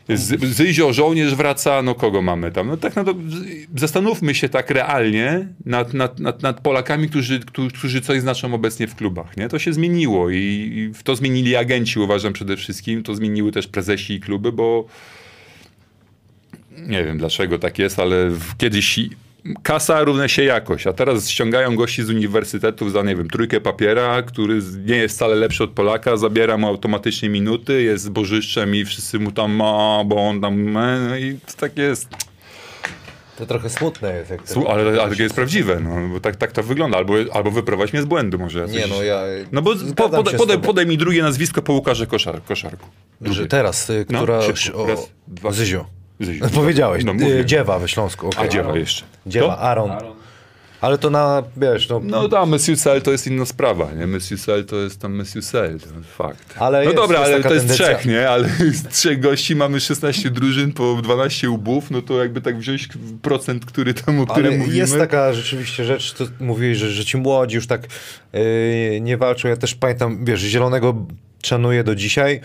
[0.10, 2.68] z, Zyzio, żołnierz wraca, no kogo mamy tam?
[2.68, 3.16] No tak, no to
[3.78, 7.40] zastanówmy się tak realnie nad, nad, nad, nad Polakami, którzy,
[7.74, 9.50] którzy, coś znaczą obecnie w klubach, nie?
[9.50, 14.14] To się zmieniło i, i to zmienili agenci, uważam przede wszystkim, to zmieniły też prezesi
[14.14, 14.86] i kluby, bo
[16.78, 19.00] nie wiem dlaczego tak jest, ale kiedyś
[19.64, 24.22] kasa równa się jakość, a teraz ściągają gości z uniwersytetów za, nie wiem, trójkę papiera,
[24.22, 29.20] który nie jest wcale lepszy od Polaka, zabiera mu automatycznie minuty, jest bożyszczem i wszyscy
[29.20, 32.08] mu tam ma, bo on tam, e, no i to tak jest.
[33.38, 34.30] To trochę smutne jest.
[34.32, 36.98] Jak Słu- Ale, ale to jest prawdziwe, no, bo tak, tak to wygląda.
[36.98, 38.66] Albo, albo wyprowadź mnie z błędu może.
[38.66, 39.22] Nie coś- no, ja...
[39.52, 42.88] No bo po, podaj, podaj, mi drugie nazwisko po Łukarze koszar, Koszarku.
[43.22, 44.42] Że teraz, y, No, która...
[44.56, 44.84] szybko.
[44.84, 45.52] o, Raz, dwa.
[45.52, 45.86] Zyzio.
[46.22, 46.46] Zyzio.
[46.54, 47.46] Powiedziałeś, No, mówię.
[47.46, 48.28] dziewa we Śląsku.
[48.28, 48.46] okej.
[48.46, 49.04] A dziewa jeszcze.
[49.26, 49.60] Dziewa, To?
[49.60, 49.92] Aaron.
[50.82, 52.02] Ale to na, wiesz, no...
[52.04, 54.08] No da, Monsieur to jest inna sprawa, nie?
[54.08, 56.56] Monsieur to jest tam Monsieur Cell, to jest fakt.
[56.60, 57.86] Ale no jest- dobra, jest ale to jest tendencja.
[57.96, 58.30] trzech, nie?
[58.30, 62.90] Ale z trzech gości mamy 16 drużyn po 12 ubów, no to jakby tak wziąć
[63.22, 64.78] procent, który tam, o którym Ale mówimy.
[64.78, 67.82] jest taka rzeczywiście rzecz, to mówiłeś, że, że ci młodzi już tak
[68.34, 69.48] yy, nie walczą.
[69.48, 70.96] Ja też pamiętam, wiesz, Zielonego
[71.44, 72.42] szanuję do dzisiaj,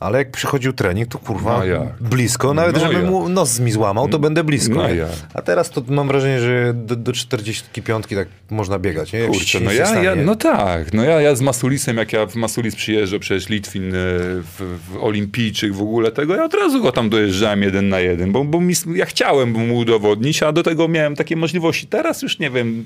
[0.00, 4.08] ale jak przychodził trening, to kurwa No blisko, nawet No żeby mu nos mi złamał,
[4.08, 4.74] to będę blisko.
[4.74, 4.88] No?
[5.34, 9.12] A teraz to mam wrażenie, że do, do 45 tak można biegać.
[9.12, 9.18] Nie?
[9.18, 12.34] Jak Kurczę, no ja, ja, no tak, no ja, ja z Masulisem, jak ja w
[12.34, 16.92] Masulis przyjeżdżał, przecież Litwin e, w, w Olimpijczyk w ogóle tego, ja od razu go
[16.92, 20.88] tam dojeżdżałem jeden na jeden, bo, bo mi, ja chciałem mu udowodnić, a do tego
[20.88, 21.86] miałem takie możliwości.
[21.86, 22.84] Teraz już nie wiem,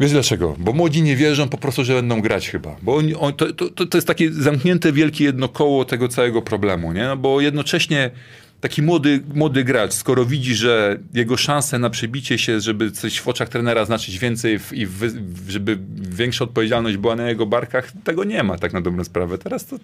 [0.00, 0.56] Wiesz dlaczego?
[0.58, 2.76] Bo młodzi nie wierzą po prostu, że będą grać chyba.
[2.82, 7.04] Bo on, to, to, to jest takie zamknięte wielkie jedno koło tego całego problemu, nie?
[7.04, 8.10] No bo jednocześnie
[8.60, 13.28] taki młody, młody gracz, skoro widzi, że jego szanse na przebicie się, żeby coś w
[13.28, 15.12] oczach trenera znaczyć więcej w, i wy,
[15.48, 19.38] żeby większa odpowiedzialność była na jego barkach, tego nie ma tak na dobrą sprawę.
[19.38, 19.78] Teraz to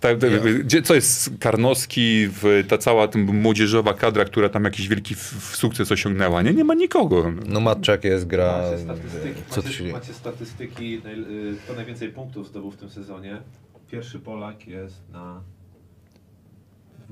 [0.00, 0.26] ta, ta,
[0.64, 5.14] gdzie, co jest Karnowski, w, ta cała tym młodzieżowa kadra, która tam jakiś wielki
[5.52, 6.52] sukces osiągnęła, nie?
[6.54, 7.32] Nie ma nikogo.
[7.46, 8.62] No Matczak jest, gra...
[8.62, 9.84] Macie statystyki, Co macie, się...
[9.84, 13.36] macie statystyki naj- y, kto najwięcej punktów zdobył w tym sezonie.
[13.90, 15.40] Pierwszy Polak jest na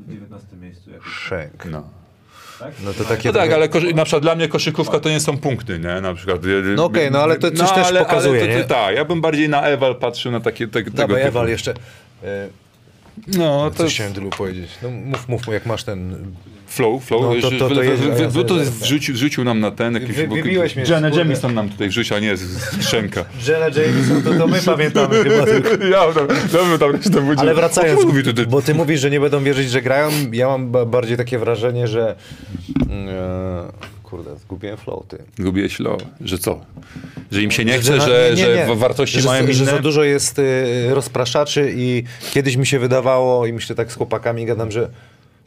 [0.09, 1.13] 19 miejscu jakoś.
[1.13, 1.65] Szenk.
[1.71, 1.89] No.
[2.59, 2.73] Tak?
[2.85, 5.39] No to takie No tak, ale koszy, na przykład dla mnie koszykówka to nie są
[5.39, 6.01] punkty, nie?
[6.01, 6.41] Na przykład.
[6.77, 8.65] No okej, no ale to coś też pokazuje, ale to, nie?
[8.65, 11.29] Tak, ja bym bardziej na Ewal patrzył na takie te, tego Dawaj, typu.
[11.29, 11.75] Ewal jeszcze.
[12.25, 12.49] E,
[13.39, 14.71] No, to coś chciałem tylu powiedzieć.
[14.83, 16.17] No mów, mów, jak masz ten...
[16.67, 17.23] flow, flow.
[17.23, 18.03] No, to- to- to wy- jest-
[18.35, 20.17] wy- to jest wrzucił, wrzucił nam na ten jakiś...
[20.17, 21.19] Wy- wybiłeś mnie Jenna kurde.
[21.25, 22.35] Jamison nam tutaj wrzucił, a nie
[22.81, 23.25] Szenka.
[23.49, 25.69] Jenna Jameson, to, to my pamiętamy chyba tylko.
[25.87, 27.41] Ja tam, ja bym tam resztę budził.
[27.41, 30.49] Ale wracając, mówi tu, tu, bo ty mówisz, że nie będą wierzyć, że grają, ja
[30.49, 32.17] mam ba- bardziej takie wrażenie, że...
[32.91, 35.19] E, kurde, zgubiłem flow, ty.
[35.39, 36.61] Gubię ślo, że co?
[37.33, 38.67] Że im się nie chce, na- że, nie, nie, nie.
[38.67, 39.55] że wartości że, mają inne?
[39.55, 43.95] Że za dużo jest y, rozpraszaczy i kiedyś mi się wydawało, i myślę tak z
[43.95, 44.91] chłopakami gadam, że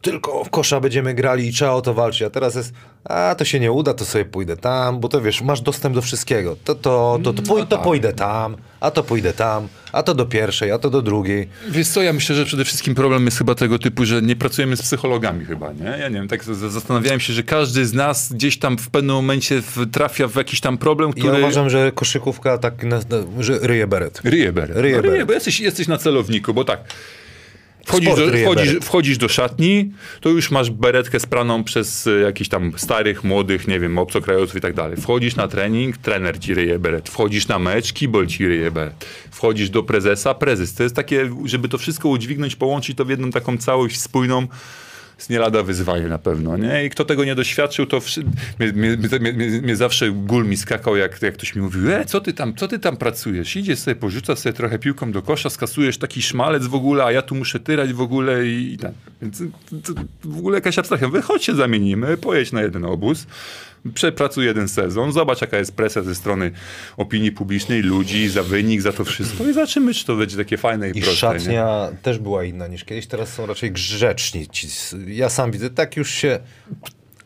[0.02, 2.74] tylko w kosza będziemy grali i trzeba o to walczyć, a teraz jest,
[3.04, 6.02] a to się nie uda, to sobie pójdę tam, bo to wiesz, masz dostęp do
[6.02, 6.56] wszystkiego.
[6.64, 10.26] To, to, to, to, pój- to pójdę tam, a to pójdę tam, a to do
[10.26, 11.50] pierwszej, a to do drugiej.
[11.70, 14.78] Wiesz co, ja myślę, że przede wszystkim problem jest chyba tego typu, że nie pracujemy
[14.78, 15.86] z psychologami chyba, nie?
[15.86, 19.62] Ja nie wiem, tak zastanawiałem się, że każdy z nas gdzieś tam w pewnym momencie
[19.92, 21.34] trafia w jakiś tam problem, który...
[21.34, 24.22] Ja uważam, że koszykówka tak, na, na, że ryje beret.
[24.24, 24.78] Ryje beret.
[24.78, 25.30] Ryje no, ryje, beret.
[25.30, 26.80] jesteś, jesteś na celowniku, bo tak.
[27.86, 32.74] Wchodzisz do, wchodzisz, wchodzisz do szatni, to już masz beretkę spraną przez e, jakichś tam
[32.78, 34.98] starych, młodych, nie wiem, obcokrajowców i tak dalej.
[34.98, 37.10] Wchodzisz na trening, trener ci ryje beret.
[37.10, 39.06] Wchodzisz na mecz, kibol ci ryje beret.
[39.32, 40.74] Wchodzisz do prezesa, prezes.
[40.74, 44.48] To jest takie, żeby to wszystko udźwignąć, połączyć to w jedną taką całość spójną,
[45.22, 46.86] jest nie lada wyzwanie na pewno, nie?
[46.86, 48.24] I kto tego nie doświadczył, to wszy...
[48.60, 52.22] mnie, mnie, mnie, mnie, zawsze gól mi skakał, jak, jak ktoś mi mówił, e, co
[52.22, 53.56] ty tam, co ty tam pracujesz?
[53.56, 57.22] Idziesz sobie, porzucasz sobie trochę piłką do kosza, skasujesz taki szmalec w ogóle, a ja
[57.22, 58.92] tu muszę tyrać w ogóle i, i tak.
[59.22, 59.44] Więc
[59.84, 61.08] to, to w ogóle jakaś abstrakcja.
[61.08, 63.28] Mówię, chodź się zamienimy, pojedź na jeden obóz,
[63.94, 66.52] przepracuj jeden sezon, zobacz jaka jest presja ze strony
[66.98, 70.90] opinii publicznej, ludzi, za wynik, za to wszystko i zobaczymy, czy to będzie takie fajne
[70.90, 71.28] i, I proste.
[71.34, 71.40] nie?
[71.40, 74.48] szatnia też była inna niż kiedyś, teraz są raczej grzeczni.
[75.08, 76.40] Ja sam widzę, tak już się...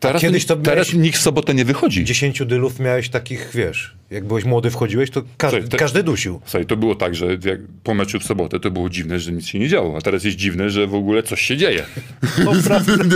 [0.00, 2.04] Teraz, kiedyś to teraz nikt w sobotę nie wychodzi.
[2.04, 6.40] Dziesięciu dylów miałeś takich, wiesz, jak byłeś młody wchodziłeś, to ka- Słuchaj, te- każdy dusił.
[6.44, 9.46] Słuchaj, to było tak, że jak po meczu w sobotę to było dziwne, że nic
[9.46, 11.84] się nie działo, a teraz jest dziwne, że w ogóle coś się dzieje.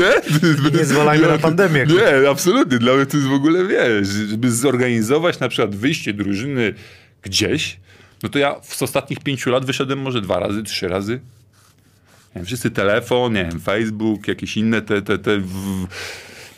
[0.01, 0.79] nie?
[0.79, 1.87] Nie zwalajmy na pandemię.
[1.87, 2.79] Nie, absolutnie.
[2.79, 6.75] Dla mnie to jest w ogóle, wiesz, żeby zorganizować na przykład wyjście drużyny
[7.23, 7.77] gdzieś,
[8.23, 11.13] no to ja z ostatnich pięciu lat wyszedłem może dwa razy, trzy razy.
[11.13, 15.87] Nie wiem, wszyscy telefon, nie wiem, Facebook, jakieś inne te, te, te w,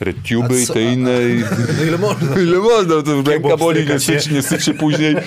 [0.05, 1.11] RedTube i te inne.
[1.23, 1.45] I,
[1.79, 2.39] No ile można?
[2.47, 5.17] ile można, to ręka boli, nie syczy, nie syczy później.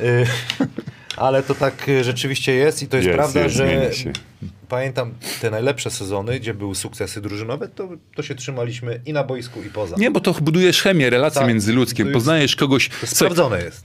[0.00, 0.26] Y,
[1.16, 3.90] Ale to tak y, rzeczywiście jest i to jest, Jest, prawda, jest, że.
[4.74, 9.60] Pamiętam te najlepsze sezony, gdzie były sukcesy drużynowe, to, to się trzymaliśmy i na boisku,
[9.66, 9.96] i poza.
[9.98, 12.88] Nie, bo to budujesz chemię, relacje Tak, międzyludzkie, poznajesz kogoś.
[13.00, 13.84] To sprawdzone jest.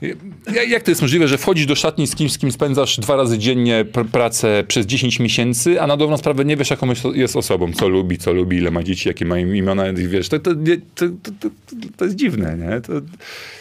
[0.52, 3.16] Ja- Jak to jest możliwe, że wchodzisz do szatni z kimś, z kim spędzasz dwa
[3.16, 7.36] razy dziennie pr- pracę przez 10 miesięcy, a na dobrą sprawę nie wiesz, jaką jest-
[7.36, 10.38] osobą, co lubi, co lubi, ile ma dzieci, jakie ma im- imiona, i wiesz, to,
[10.38, 10.50] to,
[10.94, 11.06] to,
[11.96, 12.80] to, jest dziwne, nie?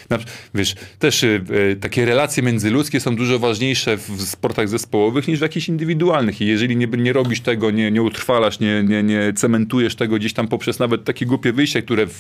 [0.10, 0.20] Na,
[0.56, 5.40] wiesz, też y, y, takie relacje międzyludzkie są dużo ważniejsze w, w sportach zespołowych niż
[5.40, 9.34] w jakichś indywidualnych i jeżeli nie, nie robisz tego, nie, nie utrwalasz, nie, nie, nie
[9.34, 12.14] cementujesz tego gdzieś tam poprzez nawet takie głupie wyjścia, które w,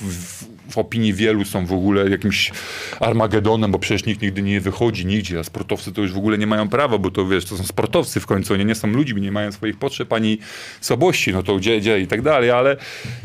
[0.72, 2.52] w, opinii wielu są w ogóle jakimś
[3.00, 6.48] armagedonem, bo przecież nikt nigdy nie wychodzi nigdzie, a sportowcy to już w ogóle nie
[6.48, 9.32] mają prawa, bo to wiesz, to są sportowcy w końcu, oni nie są ludźmi, nie
[9.32, 10.38] mają swoich potrzeb ani
[10.82, 12.78] słabości, no to gdzie, gdzie i tak dalej, ale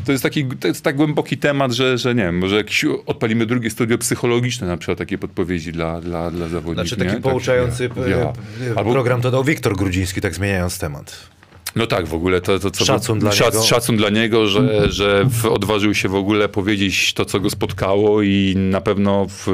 [0.05, 3.45] to jest taki, to jest tak głęboki temat, że, że nie wiem, może jakiś odpalimy
[3.45, 6.87] drugie studio psychologiczne, na przykład takie podpowiedzi dla, dla, dla zawodników.
[6.87, 7.21] Znaczy taki nie?
[7.21, 8.33] Tak, pouczający ja-
[8.67, 8.83] ja.
[8.83, 11.34] program to dał Wiktor Grudziński, tak zmieniając temat.
[11.75, 12.85] No tak, w ogóle to, to co...
[12.85, 13.65] Szacun dla szac, niego.
[13.65, 18.21] Szacun dla niego, że, że w, odważył się w ogóle powiedzieć to, co go spotkało
[18.21, 19.47] i na pewno w,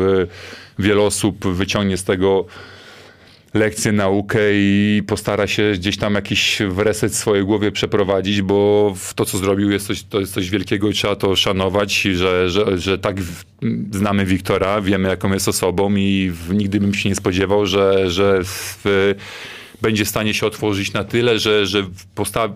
[0.79, 2.45] wiele osób wyciągnie z tego
[3.53, 9.13] lekcję, naukę i postara się gdzieś tam jakiś reset w swojej głowie przeprowadzić, bo w
[9.13, 12.77] to, co zrobił, jest coś, to jest coś wielkiego i trzeba to szanować, że, że,
[12.77, 13.17] że tak
[13.91, 18.83] znamy Wiktora, wiemy, jaką jest osobą i nigdy bym się nie spodziewał, że, że w,
[19.81, 21.83] będzie w stanie się otworzyć na tyle, że, że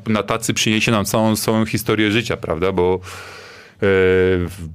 [0.07, 2.99] na tacy przyniesie nam całą swoją historię życia, prawda, bo
[3.83, 3.87] e,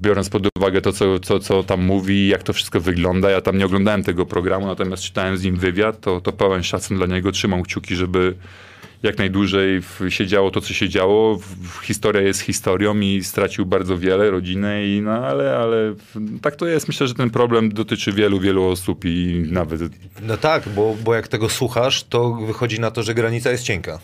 [0.02, 3.58] biorąc pod uwagę to, co, co, co tam mówi, jak to wszystko wygląda, ja tam
[3.58, 7.32] nie oglądałem tego programu, natomiast czytałem z nim wywiad, to, to pełen szacun dla niego,
[7.32, 8.34] trzymam kciuki, żeby
[9.02, 11.36] jak najdłużej w, się działo to, co się działo.
[11.36, 15.94] W, historia jest historią i stracił bardzo wiele, rodzinę, i, no ale, ale
[16.42, 16.88] tak to jest.
[16.88, 19.80] Myślę, że ten problem dotyczy wielu, wielu osób i nawet...
[20.22, 23.98] No tak, bo, bo jak tego słuchasz, to wychodzi na to, że granica jest cienka.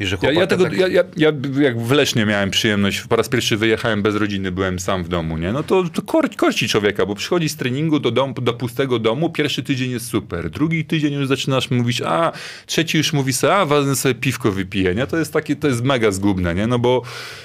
[0.00, 0.78] I że ja, ja, tego, tak...
[0.78, 4.78] ja, ja, ja, jak w Lesznie miałem przyjemność, po raz pierwszy wyjechałem bez rodziny, byłem
[4.78, 5.52] sam w domu, nie?
[5.52, 9.30] No to, to kor, korci człowieka, bo przychodzi z treningu do, dom, do pustego domu,
[9.30, 12.32] pierwszy tydzień jest super, drugi tydzień już zaczynasz mówić, a
[12.66, 15.06] trzeci już mówi sobie, a ważne sobie piwko wypije, nie?
[15.06, 16.66] To jest takie, to jest mega zgubne, nie?
[16.66, 17.02] No bo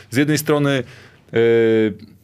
[0.09, 0.83] z jednej strony...
[1.33, 2.14] Yy,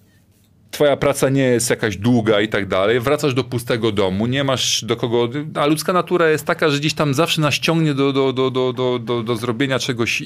[0.72, 4.86] twoja praca nie jest jakaś długa i tak dalej, wracasz do pustego domu, nie masz
[4.86, 8.34] do kogo, a ludzka natura jest taka, że gdzieś tam zawsze nas ciągnie do, do,
[8.34, 10.24] do, do, do, do, do zrobienia czegoś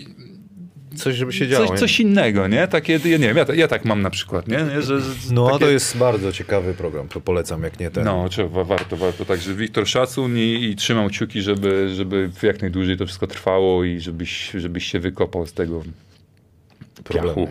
[0.96, 1.68] coś, żeby się działo.
[1.68, 2.68] Coś, coś innego, nie?
[2.68, 4.82] Takie, ja nie wiem, ja, ja, tak mam na przykład, nie?
[4.82, 5.60] Że, że no, takie...
[5.60, 8.06] to jest bardzo ciekawy program, to polecam, jak nie ten.
[8.06, 9.26] No, trzeba, warto, warto.
[9.26, 14.00] Także Wiktor szacun i, i trzymam kciuki, żeby, żeby jak najdłużej to wszystko trwało i
[14.00, 15.84] żebyś, żebyś się wykopał z tego
[17.04, 17.48] problemu.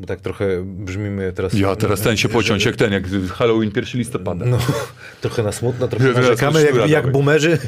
[0.00, 1.54] Bo tak trochę brzmimy teraz...
[1.54, 4.46] Ja teraz ten się pociąć, jak ten, jak Halloween 1 listopada.
[4.46, 4.58] No,
[5.20, 7.58] trochę na smutno, trochę narzekamy, jak, jak boomerzy.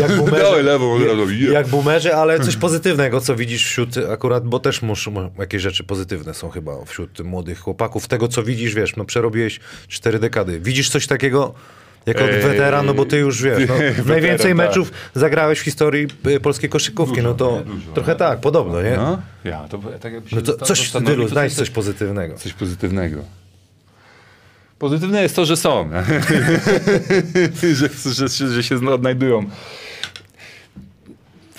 [0.00, 5.30] Jak boomerzy, jak, jak boomerzy, ale coś pozytywnego, co widzisz wśród akurat, bo też muszą,
[5.38, 8.08] jakieś rzeczy pozytywne są chyba wśród młodych chłopaków.
[8.08, 10.60] Tego, co widzisz, wiesz, no przerobiłeś cztery dekady.
[10.60, 11.54] Widzisz coś takiego
[12.06, 14.56] jako eee, weteran, no bo ty już wiesz, no, weteran, najwięcej tak.
[14.56, 18.18] meczów zagrałeś w historii y, polskiej koszykówki, dużo, no to dużo, trochę no.
[18.18, 18.96] tak, podobno, nie?
[18.96, 22.34] No, ja, to tak no to coś, Dylu, znajdź coś pozytywnego.
[22.34, 23.22] Coś pozytywnego.
[24.78, 25.90] Pozytywne jest to, że są.
[27.74, 29.50] że, że, że, że się odnajdują.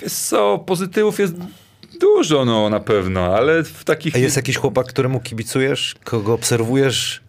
[0.02, 1.34] Wiesz co, pozytywów jest
[2.00, 4.14] dużo, no na pewno, ale w takich...
[4.14, 7.20] A jest jakiś chłopak, któremu kibicujesz, kogo obserwujesz?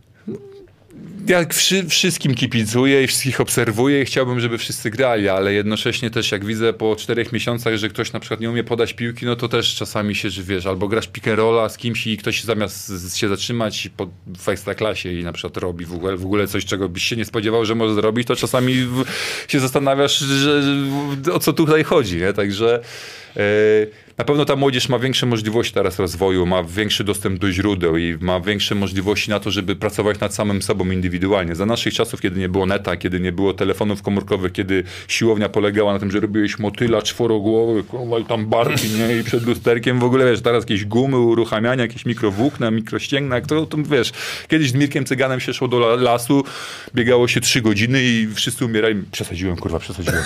[1.30, 6.32] Ja wszy, wszystkim kipicuję i wszystkich obserwuję i chciałbym, żeby wszyscy grali, ale jednocześnie też
[6.32, 9.48] jak widzę po czterech miesiącach, że ktoś na przykład nie umie podać piłki, no to
[9.48, 13.30] też czasami się, że wiesz, albo grasz pick rolla z kimś i ktoś zamiast się
[13.30, 17.04] zatrzymać po, w ekstraklasie i na przykład robi w ogóle, w ogóle coś, czego byś
[17.04, 19.04] się nie spodziewał, że może zrobić, to czasami w,
[19.48, 20.64] się zastanawiasz, że,
[21.34, 22.34] o co tutaj chodzi, nie?
[22.34, 22.82] Także
[23.36, 23.44] yy,
[24.20, 28.18] na pewno ta młodzież ma większe możliwości teraz rozwoju, ma większy dostęp do źródeł i
[28.22, 31.56] ma większe możliwości na to, żeby pracować nad samym sobą indywidualnie.
[31.56, 35.94] Za naszych czasów, kiedy nie było neta, kiedy nie było telefonów komórkowych, kiedy siłownia polegała
[35.94, 37.84] na tym, że robiłeś motyla czworogłowy,
[38.22, 39.18] i tam barki, nie?
[39.18, 43.78] I przed lusterkiem w ogóle, wiesz, teraz jakieś gumy, uruchamiania, jakieś mikrowłókna, mikrościęgna, to, to
[43.78, 44.12] wiesz,
[44.48, 46.44] kiedyś z Mirkiem Cyganem się szło do lasu,
[46.96, 49.04] biegało się trzy godziny i wszyscy umierali.
[49.12, 50.24] Przesadziłem, kurwa, przesadziłem.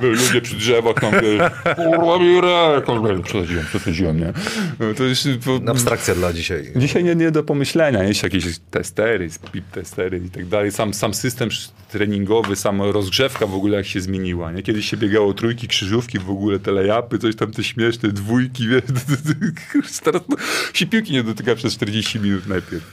[0.00, 4.32] Ludzie przy drzewach tam, kurwa biurę, przesadziłem, przesadziłem, nie?
[4.80, 6.72] No, to jest, to, Abstrakcja dla dzisiaj.
[6.76, 11.14] Dzisiaj nie, nie do pomyślenia, jest jakieś testery, speed testery i tak dalej, sam, sam
[11.14, 11.48] system
[11.90, 14.62] treningowy, sama rozgrzewka w ogóle jak się zmieniła, nie?
[14.62, 18.82] Kiedyś się biegało trójki, krzyżówki, w ogóle telejapy, coś tam te śmieszne, dwójki, wie?
[20.04, 20.36] teraz no,
[20.72, 22.84] się piłki nie dotyka przez 40 minut najpierw.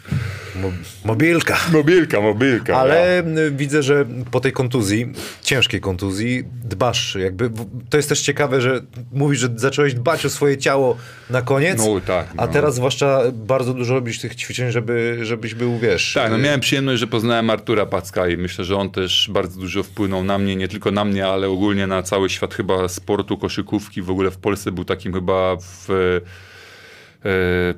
[0.62, 0.72] Mo
[1.06, 1.58] mobilka.
[1.72, 2.78] Mobilka, mobilka.
[2.78, 3.52] Ale ja.
[3.52, 7.52] widzę, że po tej kontuzji, ciężkiej kontuzji, dbasz jakby,
[7.90, 8.82] to jest też ciekawe, że
[9.12, 10.98] mówisz, że zacząłeś dbać o swoje ciało
[11.30, 12.44] na koniec, no, tak, no.
[12.44, 16.14] a teraz zwłaszcza bardzo dużo robisz tych ćwiczeń, żeby, żebyś był, wiesz...
[16.14, 19.84] Tak, no miałem przyjemność, że poznałem Artura Packa i myślę, że on też bardzo dużo
[19.84, 24.02] wpłynął na mnie, nie tylko na mnie, ale ogólnie na cały świat chyba sportu, koszykówki,
[24.02, 25.88] w ogóle w Polsce był takim chyba w...
[27.26, 27.74] E,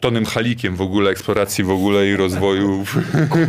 [0.00, 2.84] Tonym Halikiem w ogóle, eksploracji w ogóle i rozwoju.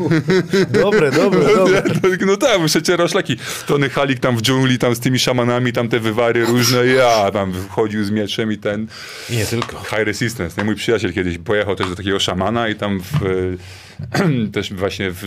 [0.83, 1.83] Dobre, dobre, dobre.
[2.25, 3.37] No tak, przecież roszlaki.
[3.67, 7.53] Tony Halik tam w dżungli, tam z tymi szamanami, tam te wywary różne, ja tam
[7.53, 8.87] wchodził z mieczem i ten...
[9.29, 9.79] Nie tylko.
[9.79, 10.55] High Resistance.
[10.57, 10.65] Nie?
[10.65, 13.57] Mój przyjaciel kiedyś pojechał też do takiego szamana i tam w,
[14.53, 15.23] też właśnie w,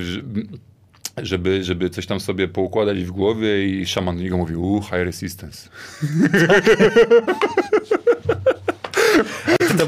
[1.23, 5.05] żeby, żeby coś tam sobie poukładać w głowie i szaman do niego mówił, uh, high
[5.05, 5.69] resistance.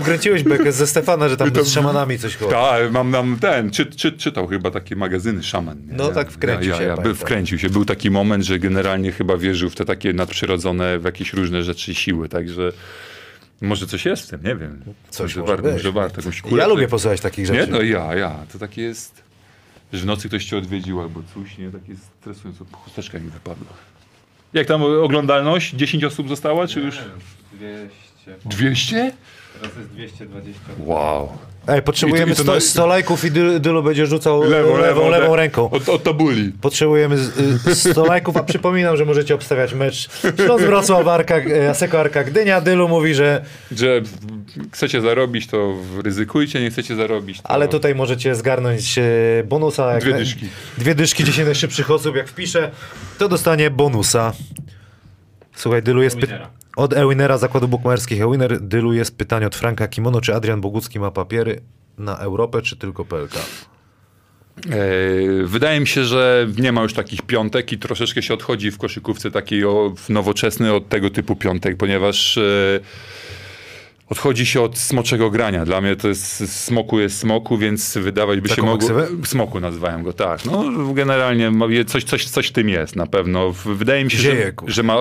[0.05, 2.50] Ty tam kręciłeś bekę ze Stefana, że tam to, z szamanami coś chodzi.
[2.50, 5.78] Tak, mam nam ten, czy, czy, czytał chyba takie magazyny szaman.
[5.86, 5.96] Nie?
[5.96, 6.82] No tak wkręcił ja, się.
[6.82, 7.70] Ja, ja, wkręcił się.
[7.70, 11.90] Był taki moment, że generalnie chyba wierzył w te takie nadprzyrodzone, w jakieś różne rzeczy
[11.90, 12.72] i siły, także...
[13.61, 14.82] Może coś jest w tym, nie wiem.
[15.11, 16.62] Coś może, może, może warto jakąś kulę.
[16.62, 17.61] Ja lubię posłuchać takich rzeczy.
[17.61, 17.66] Nie?
[17.66, 18.46] No ja, ja.
[18.52, 19.22] To takie jest,
[19.92, 21.70] że w nocy ktoś cię odwiedził albo coś, nie?
[21.70, 22.64] Takie stresujące.
[22.72, 23.72] Chusteczka mi wypadła.
[24.52, 25.74] Jak tam oglądalność?
[25.74, 26.98] 10 osób została, czy już?
[27.52, 28.36] 200.
[28.44, 29.12] 200?
[29.61, 30.61] Teraz jest 220.
[30.78, 31.28] Wow.
[31.68, 33.30] Ej, potrzebujemy I to, i to 100 lajków i
[33.61, 35.70] Dylu będzie rzucał lewą, lewą, lewą, ręką.
[35.70, 36.52] Od, od tabuli.
[36.61, 37.16] Potrzebujemy
[37.74, 42.61] 100 lajków, a przypominam, że możecie obstawiać mecz Śląsk Wrocław, Arka, e, Aseko Arka Gdynia.
[42.61, 43.44] Dylu mówi, że...
[43.72, 44.02] Że
[44.72, 45.74] chcecie zarobić, to
[46.05, 47.40] ryzykujcie, nie chcecie zarobić.
[47.40, 47.50] To...
[47.50, 49.02] Ale tutaj możecie zgarnąć e,
[49.44, 49.98] bonusa.
[49.98, 50.48] Dwie dyszki.
[50.78, 52.70] Dwie dyszki, 10 najszybszych osób, jak wpiszę,
[53.18, 54.32] to dostanie bonusa.
[55.57, 56.26] Słuchaj, Dylu jest py...
[56.76, 58.22] Od Ewinera Zakładu Bukmacherskich.
[58.22, 61.60] Ewiner, Dylu jest pytanie od Franka Kimono, czy Adrian Bogucki ma papiery
[61.98, 63.34] na Europę, czy tylko PLK?
[63.34, 64.76] E,
[65.44, 69.30] Wydaje mi się, że nie ma już takich piątek i troszeczkę się odchodzi w koszykówce
[69.30, 69.62] takiej
[70.08, 72.80] nowoczesny od tego typu piątek, ponieważ e,
[74.14, 75.64] odchodzi się od smoczego grania.
[75.64, 78.78] Dla mnie to jest smoku jest smoku, więc wydawać by Taką się mogło...
[78.78, 79.08] ksywę?
[79.24, 80.44] Smoku nazywałem go, tak.
[80.44, 81.52] No generalnie
[81.86, 83.52] coś, coś, coś w tym jest na pewno.
[83.52, 84.96] Wydaje mi się, że, że, ma,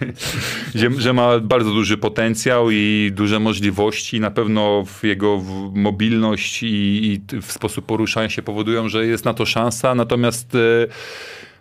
[0.74, 4.20] że, że, ma bardzo duży potencjał i duże możliwości.
[4.20, 5.42] Na pewno jego
[5.74, 6.66] mobilność i,
[7.32, 9.94] i w sposób poruszania się powodują, że jest na to szansa.
[9.94, 10.58] Natomiast e,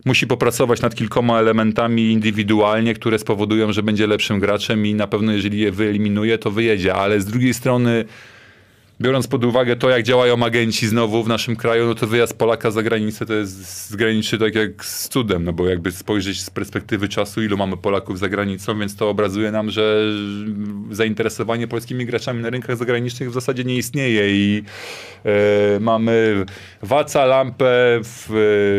[0.06, 5.32] musi popracować nad kilkoma elementami indywidualnie, które spowodują, że będzie lepszym graczem i na pewno
[5.32, 6.96] jeżeli je wyeliminuje, to wyjedzie.
[6.96, 8.06] Ale z drugiej strony
[9.02, 12.72] biorąc pod uwagę to, jak działają agenci znowu w naszym kraju, no to wyjazd Polaka
[12.72, 17.10] za granicę to jest zgraniczy tak jak z cudem, no bo jakby spojrzeć z perspektywy
[17.10, 20.02] czasu, ilu mamy Polaków za granicą, więc to obrazuje nam, że
[20.92, 24.64] zainteresowanie polskimi graczami na rynkach zagranicznych w zasadzie nie istnieje i
[25.26, 26.46] e, mamy
[26.82, 28.32] Waca, Lampę, w,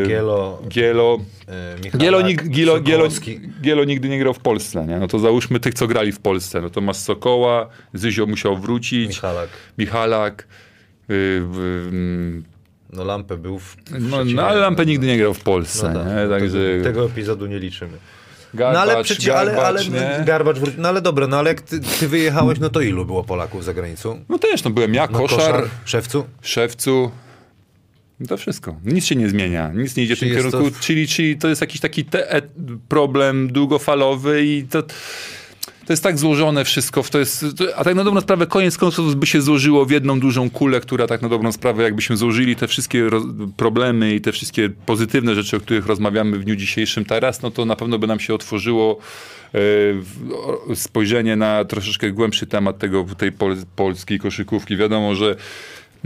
[0.04, 3.08] e, Gielo, Gielo, e, Gielo, nig- Gielo, Gielo.
[3.62, 4.98] Gielo nigdy nie grał w Polsce, nie?
[4.98, 6.60] No to załóżmy tych, co grali w Polsce.
[6.62, 9.48] No to masz Sokoła, Zyzio musiał wrócić, Michalak.
[9.78, 10.05] Michalak.
[11.08, 11.16] Yy,
[11.92, 12.42] yy,
[12.92, 13.76] No Lampę był w...
[14.00, 17.06] no, no ale Lampę nigdy nie grał w Polsce, No tak, no Także tego, tego
[17.06, 17.98] epizodu nie liczymy.
[18.54, 20.24] Garbacz, No ale przecież, ale, ale Garbacz, nie?
[20.24, 20.82] Garbacz wrócił.
[20.82, 23.74] No ale dobra, no ale jak ty, ty wyjechałeś, no to ilu było Polaków za
[23.74, 24.24] granicą?
[24.28, 26.24] No też, no byłem ja, No, Koszar, Szewcu?
[26.42, 27.10] Szewcu.
[28.20, 28.76] No To wszystko.
[28.84, 29.72] Nic się nie zmienia.
[29.74, 30.70] Nic nie idzie w tym kierunku.
[30.70, 32.42] to- Czyli, czyli to jest jakiś taki e,
[32.88, 34.82] problem długofalowy i to,
[35.86, 37.02] to jest tak złożone wszystko.
[37.02, 37.44] To jest,
[37.76, 41.06] a tak na dobrą sprawę koniec końców by się złożyło w jedną dużą kulę, która
[41.06, 43.10] tak na dobrą sprawę jakbyśmy złożyli te wszystkie
[43.56, 47.64] problemy i te wszystkie pozytywne rzeczy, o których rozmawiamy w dniu dzisiejszym teraz, no to
[47.64, 48.98] na pewno by nam się otworzyło
[49.54, 54.76] e, spojrzenie na troszeczkę głębszy temat tego, tej pol, polskiej koszykówki.
[54.76, 55.36] Wiadomo, że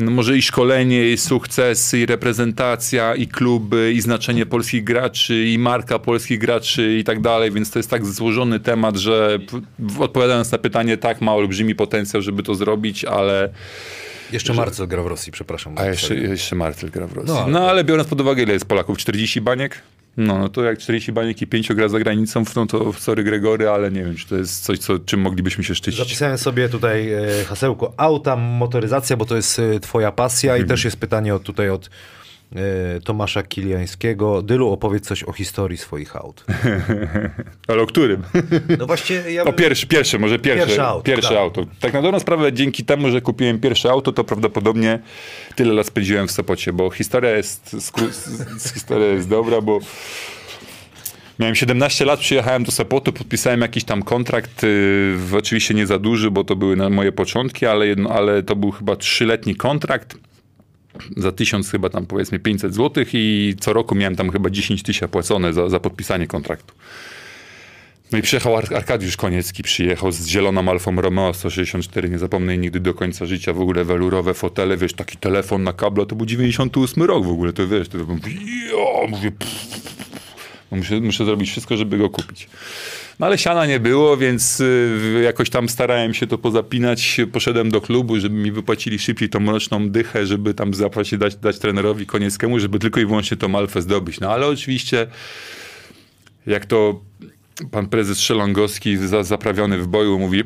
[0.00, 5.98] może i szkolenie, i sukcesy, i reprezentacja, i kluby, i znaczenie polskich graczy, i marka
[5.98, 9.38] polskich graczy i tak dalej, więc to jest tak złożony temat, że
[9.98, 13.48] odpowiadając na pytanie, tak, ma olbrzymi potencjał, żeby to zrobić, ale
[14.32, 15.74] Jeszcze Marcel gra w Rosji, przepraszam.
[15.78, 17.32] a jeszcze, jeszcze Marcel gra w Rosji.
[17.34, 17.84] No, No ale- ale...
[17.84, 18.98] biorąc pod uwagę, ile jest Polaków?
[18.98, 19.82] 40 baniek?
[20.16, 23.68] No, no to jak 40 baniek i 5 gra za granicą, no to sorry Gregory,
[23.68, 26.00] ale nie wiem, czy to jest coś, co, czym moglibyśmy się szczycić.
[26.00, 30.66] Zapisałem sobie tutaj e, hasełko auta, motoryzacja, bo to jest e, twoja pasja Mhm.
[30.66, 31.90] i też jest pytanie od, tutaj od
[33.04, 34.42] Tomasza Kiliańskiego.
[34.42, 36.44] Dylu, opowiedz coś o historii swoich aut.
[37.68, 38.22] Ale o którym?
[38.78, 39.44] No właśnie, ja...
[39.44, 40.66] O pierwsze, pierwsze, może pierwsze.
[40.66, 41.38] Pierwsze auto, Pierwsze tak.
[41.38, 41.66] auto.
[41.80, 44.98] Tak na dobrą sprawę, dzięki temu, że kupiłem pierwsze auto, to prawdopodobnie
[45.54, 47.76] tyle lat spędziłem w Sopocie, bo historia jest,
[48.74, 49.78] historia jest dobra, bo
[51.38, 56.30] miałem 17 lat, przyjechałem do Sopotu, podpisałem jakiś tam kontrakt, yy, oczywiście nie za duży,
[56.30, 60.29] bo to były moje początki, ale, jedno, ale to był chyba trzyletni kontrakt
[61.16, 65.08] za tysiąc chyba tam powiedzmy 500 zł i co roku miałem tam chyba 10 tysięcy
[65.12, 66.74] płacone za, za podpisanie kontraktu.
[68.12, 72.80] No i przyjechał Ar- Arkadiusz Koniecki, przyjechał z zieloną Alfą Romeo 164, nie zapomnę nigdy
[72.80, 77.02] do końca życia, w ogóle welurowe fotele, wiesz, taki telefon na kabla, to był 98
[77.02, 77.98] rok w ogóle, to wiesz, to
[78.70, 79.80] jo, mówię, pff,
[80.70, 82.48] no muszę, muszę zrobić wszystko, żeby go kupić.
[83.18, 87.20] No ale siana nie było, więc y, jakoś tam starałem się to pozapinać.
[87.32, 91.58] Poszedłem do klubu, żeby mi wypłacili szybciej tą mroczną dychę, żeby tam zapłacić, dać, dać
[91.58, 94.20] trenerowi Konieckiemu, żeby tylko i wyłącznie tą alfę zdobyć.
[94.20, 95.06] No ale oczywiście
[96.46, 97.00] jak to
[97.70, 100.44] pan prezes Szelongowski za, zaprawiony w boju mówi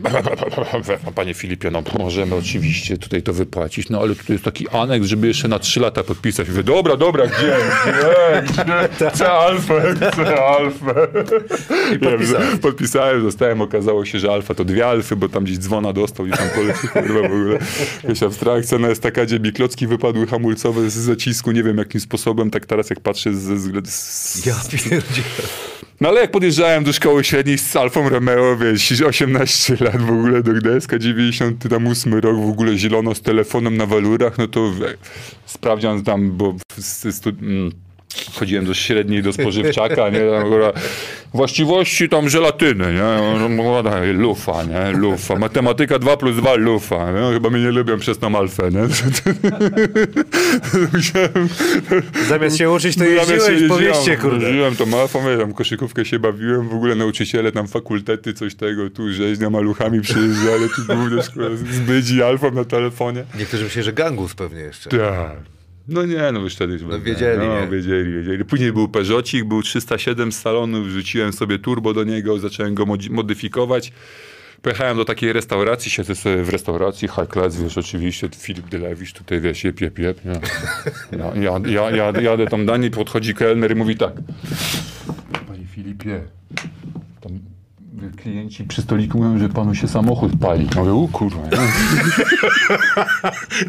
[1.14, 5.26] panie Filipie, no możemy oczywiście tutaj to wypłacić, no ale tutaj jest taki aneks, żeby
[5.26, 6.48] jeszcze na trzy lata podpisać.
[6.48, 7.56] Mówię, dobra, dobra, gdzie?
[7.84, 8.42] Gdzie?
[8.52, 9.10] gdzie?
[9.14, 11.08] Chcę alfę, chcę alfę.
[11.94, 12.60] I podpisałeś.
[12.60, 16.30] podpisałem, dostałem, okazało się, że alfa to dwie alfy, bo tam gdzieś dzwona dostał i
[16.30, 17.58] tam poleci, kurwa, w ogóle
[18.02, 18.78] jakaś abstrakcja.
[18.78, 23.00] Na estakadzie mi klocki wypadły hamulcowe z zacisku, nie wiem jakim sposobem, tak teraz jak
[23.00, 25.83] patrzę z, z, z, Ja pierdzielę.
[26.00, 30.42] No ale jak podjeżdżałem do szkoły średniej z Alfą Romeo, wiesz, 18 lat w ogóle
[30.42, 34.94] do Gdańska, 98 rok w ogóle zielono z telefonem na walurach, no to we,
[35.46, 37.83] sprawdzian tam, bo z, stu, mm,
[38.34, 40.72] chodziłem do średniej, do spożywczaka, nie, tam, kurwa,
[41.34, 42.98] właściwości tam żelatyny, nie,
[43.38, 47.32] No, no, lufa, nie, lufa, matematyka 2 plus 2, lufa, nie?
[47.32, 48.80] chyba mnie nie lubią przez tą alfę, nie,
[52.28, 54.46] Zamiast się uczyć, to no, jeździłeś się po mieście, jeździłem, kurde.
[54.46, 54.84] Jeździłem to
[55.30, 60.00] ja tam koszykówkę się bawiłem, w ogóle nauczyciele tam fakultety, coś tego, tu rzeźnia maluchami
[60.00, 63.24] przyjeżdżali, tu głównie szkoła z bydzi alfą na telefonie.
[63.38, 64.90] Niektórzy myślą, że gangus pewnie jeszcze.
[64.90, 65.54] Tak.
[65.88, 67.68] No nie, no już wtedy No wiedzieli, no, nie?
[67.68, 68.44] wiedzieli, wiedzieli.
[68.44, 73.92] Później był Peugeotik, był 307 z salonu, wrzuciłem sobie turbo do niego, zacząłem go modyfikować.
[74.62, 79.40] Pojechałem do takiej restauracji, siedzę sobie w restauracji, high class, wiesz, oczywiście, Filip Dylewicz, tutaj
[79.40, 80.20] wiesz, jep, jep, jep.
[80.24, 84.12] Ja, ja, ja, ja, jadę tam danie, podchodzi kelner i mówi tak.
[85.48, 86.20] Panie Filipie,
[87.20, 87.32] tam
[88.16, 90.68] klienci przy stoliku mówią, że panu się samochód pali.
[90.76, 91.42] Mówię, u kurwa.
[91.42, 91.50] nie?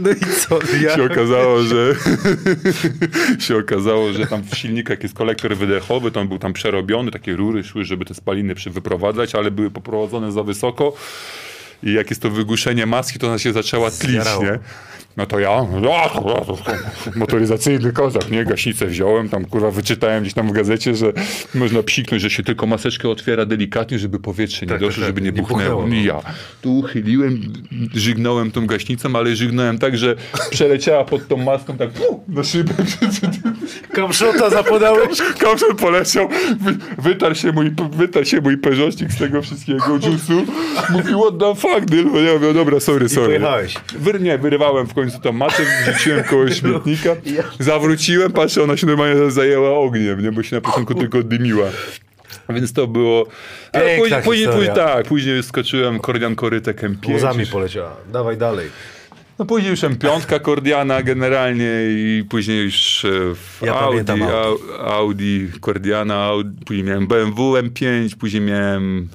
[0.01, 0.59] No i co?
[0.81, 0.95] Ja...
[0.95, 1.95] się okazało, że
[3.45, 7.63] się okazało, że tam w silnikach jest kolektor wydechowy, tam był tam przerobiony, takie rury
[7.63, 10.93] szły, żeby te spaliny wyprowadzać, ale były poprowadzone za wysoko
[11.83, 14.59] i jak jest to wygłuszenie maski, to ona się zaczęła tlić, nie?
[15.17, 15.49] No to ja,
[17.15, 18.45] motoryzacyjny kozak, nie?
[18.45, 21.13] Gaśnicę wziąłem, tam kurwa wyczytałem gdzieś tam w gazecie, że
[21.55, 25.21] można psiknąć, że się tylko maseczkę otwiera delikatnie, żeby powietrze nie Tak, doszło, tak, żeby
[25.21, 25.81] nie, nie buchnęło.
[25.81, 26.21] buchnęło, I ja
[26.61, 27.41] tu uchyliłem,
[27.93, 30.15] żygnąłem tą gaśnicą, ale żygnąłem tak, że
[30.49, 31.89] przeleciała pod tą maską tak
[32.27, 32.73] na szybę.
[33.91, 35.17] Kamszota zapodałeś?
[35.39, 40.45] Kamszel poleciał, wy, wytarł się mój, wytarł się mój peżośnik z tego wszystkiego dżusu.
[40.89, 42.05] Mówi, what the fuck, Dyl?
[42.25, 43.39] Ja mówię, dobra, sorry, sorry.
[43.99, 47.09] Wyr, nie, wyrywałem w końcu tą matę, wrzuciłem koło śmietnika,
[47.59, 51.65] zawróciłem, patrzę, ona się normalnie zajęła ogniem, nie, bo się na początku tylko dymiła.
[52.49, 53.25] Więc to było...
[53.73, 57.15] Ale Piękna później, później, później, tak, później skoczyłem kordian korytek M5.
[57.15, 57.95] Łzami poleciała.
[58.13, 58.69] Dawaj dalej.
[59.39, 64.21] No później już M5 Cordiana generalnie i później już e, Ja Audi, Audi.
[64.23, 69.09] Au- Audi Cordiana, Audi, później miałem BMW M5, później miałem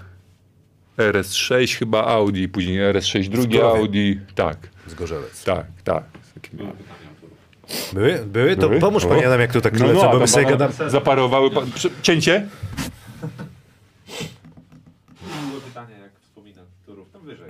[0.98, 3.64] RS6 chyba Audi, później RS6 drugie.
[3.64, 4.12] Audi.
[4.34, 4.56] Tak,
[4.86, 5.44] Zgorzelec.
[5.44, 6.04] tak, tak.
[7.92, 8.18] Były?
[8.26, 8.56] Były?
[8.56, 8.80] To Były?
[8.80, 9.08] pomóż O.
[9.08, 10.90] pani Adam, jak to tak No, lecę, no, bo my sobie pana gadamy.
[10.90, 11.50] Zaparowały.
[11.50, 12.46] Pa, przy- cięcie?
[15.48, 17.46] Było pytanie, jak wspomina Turów, tam wyżej.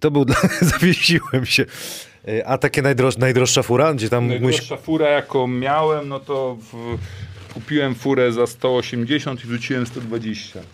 [0.00, 0.36] Kto był dla...
[0.72, 1.64] Zawiesiłem się.
[2.28, 3.16] E, A takie najdroż...
[3.16, 4.28] najdroższa fura, gdzie tam.
[4.28, 6.98] Najdroższa fura, jaką miałem, no to w,
[7.54, 10.60] kupiłem furę za 180 i wrzuciłem 120.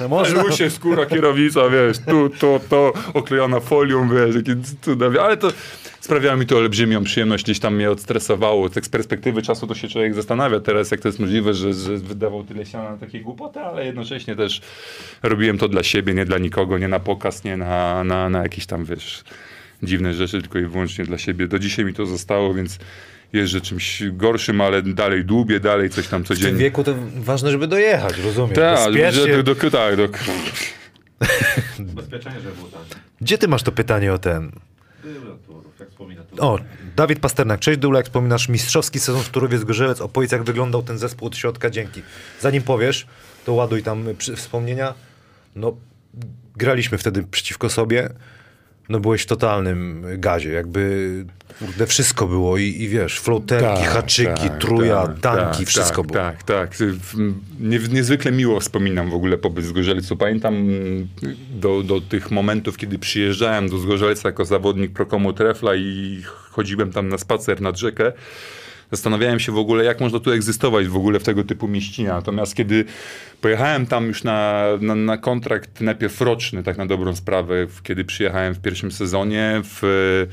[0.00, 0.40] No można...
[0.40, 5.52] Ale się skóra kierownica, wiesz, tu, to, to, oklejona folią, wiesz, jakie cuda, ale to
[6.06, 8.70] sprawiało mi to olbrzymią przyjemność, gdzieś tam mnie odstresowało.
[8.70, 11.96] Tak z perspektywy czasu to się człowiek zastanawia teraz, jak to jest możliwe, że, że
[11.96, 14.60] wydawał tyle siana na takie głupoty, ale jednocześnie też
[15.22, 18.66] robiłem to dla siebie, nie dla nikogo, nie na pokaz, nie na, na, na jakieś
[18.66, 19.24] tam, wiesz,
[19.82, 21.48] dziwne rzeczy, tylko i wyłącznie dla siebie.
[21.48, 22.78] Do dzisiaj mi to zostało, więc
[23.32, 26.60] jeżdżę czymś gorszym, ale dalej dłubię, dalej coś tam W tym codziennie.
[26.60, 28.56] wieku to ważne, żeby dojechać, rozumiesz?
[28.56, 30.08] Tak, do, do, do, tak, do,
[31.92, 32.84] Ubezpieczenie, że było tanie.
[33.20, 34.52] Gdzie ty masz to pytanie o ten?
[35.96, 36.22] Wspomina.
[36.38, 36.58] O,
[36.96, 37.60] Dawid Pasternak.
[37.60, 41.36] Cześć Dula, jak wspominasz mistrzowski sezon w Turowie Zgorzelec, opowiedz jak wyglądał ten zespół od
[41.36, 42.02] środka, dzięki.
[42.40, 43.06] Zanim powiesz,
[43.44, 44.94] to ładuj tam przy, wspomnienia.
[45.54, 45.76] No,
[46.56, 48.10] graliśmy wtedy przeciwko sobie.
[48.88, 51.24] No byłeś w totalnym gazie, jakby
[51.58, 56.24] kurde, wszystko było i, i wiesz, floterki, haczyki, truja, tanki, tak, wszystko tak, było.
[56.24, 56.74] Tak, tak.
[56.76, 60.16] W- Nie, niezwykle miło wspominam w ogóle pobyt w Zgorzelcu.
[60.16, 61.08] Pamiętam mm,
[61.50, 67.08] do, do tych momentów, kiedy przyjeżdżałem do Zgorzelca jako zawodnik Prokomu Trefla i chodziłem tam
[67.08, 68.12] na spacer nad rzekę.
[68.92, 72.08] Zastanawiałem się w ogóle, jak można tu egzystować w ogóle w tego typu mieścinie.
[72.08, 72.84] Natomiast kiedy
[73.40, 78.54] pojechałem tam już na, na, na kontrakt najpierw roczny, tak na dobrą sprawę, kiedy przyjechałem
[78.54, 80.26] w pierwszym sezonie, w,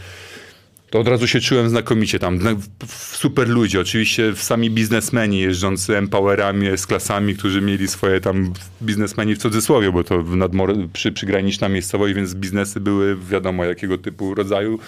[0.94, 2.40] to od razu się czułem znakomicie tam.
[2.88, 9.38] Super ludzie, oczywiście sami biznesmeni jeżdżący empowerami, z klasami, którzy mieli swoje tam biznesmeni w
[9.38, 14.80] cudzysłowie, bo to nadmor, przy, przygraniczna miejscowość, więc biznesy były wiadomo jakiego typu rodzaju.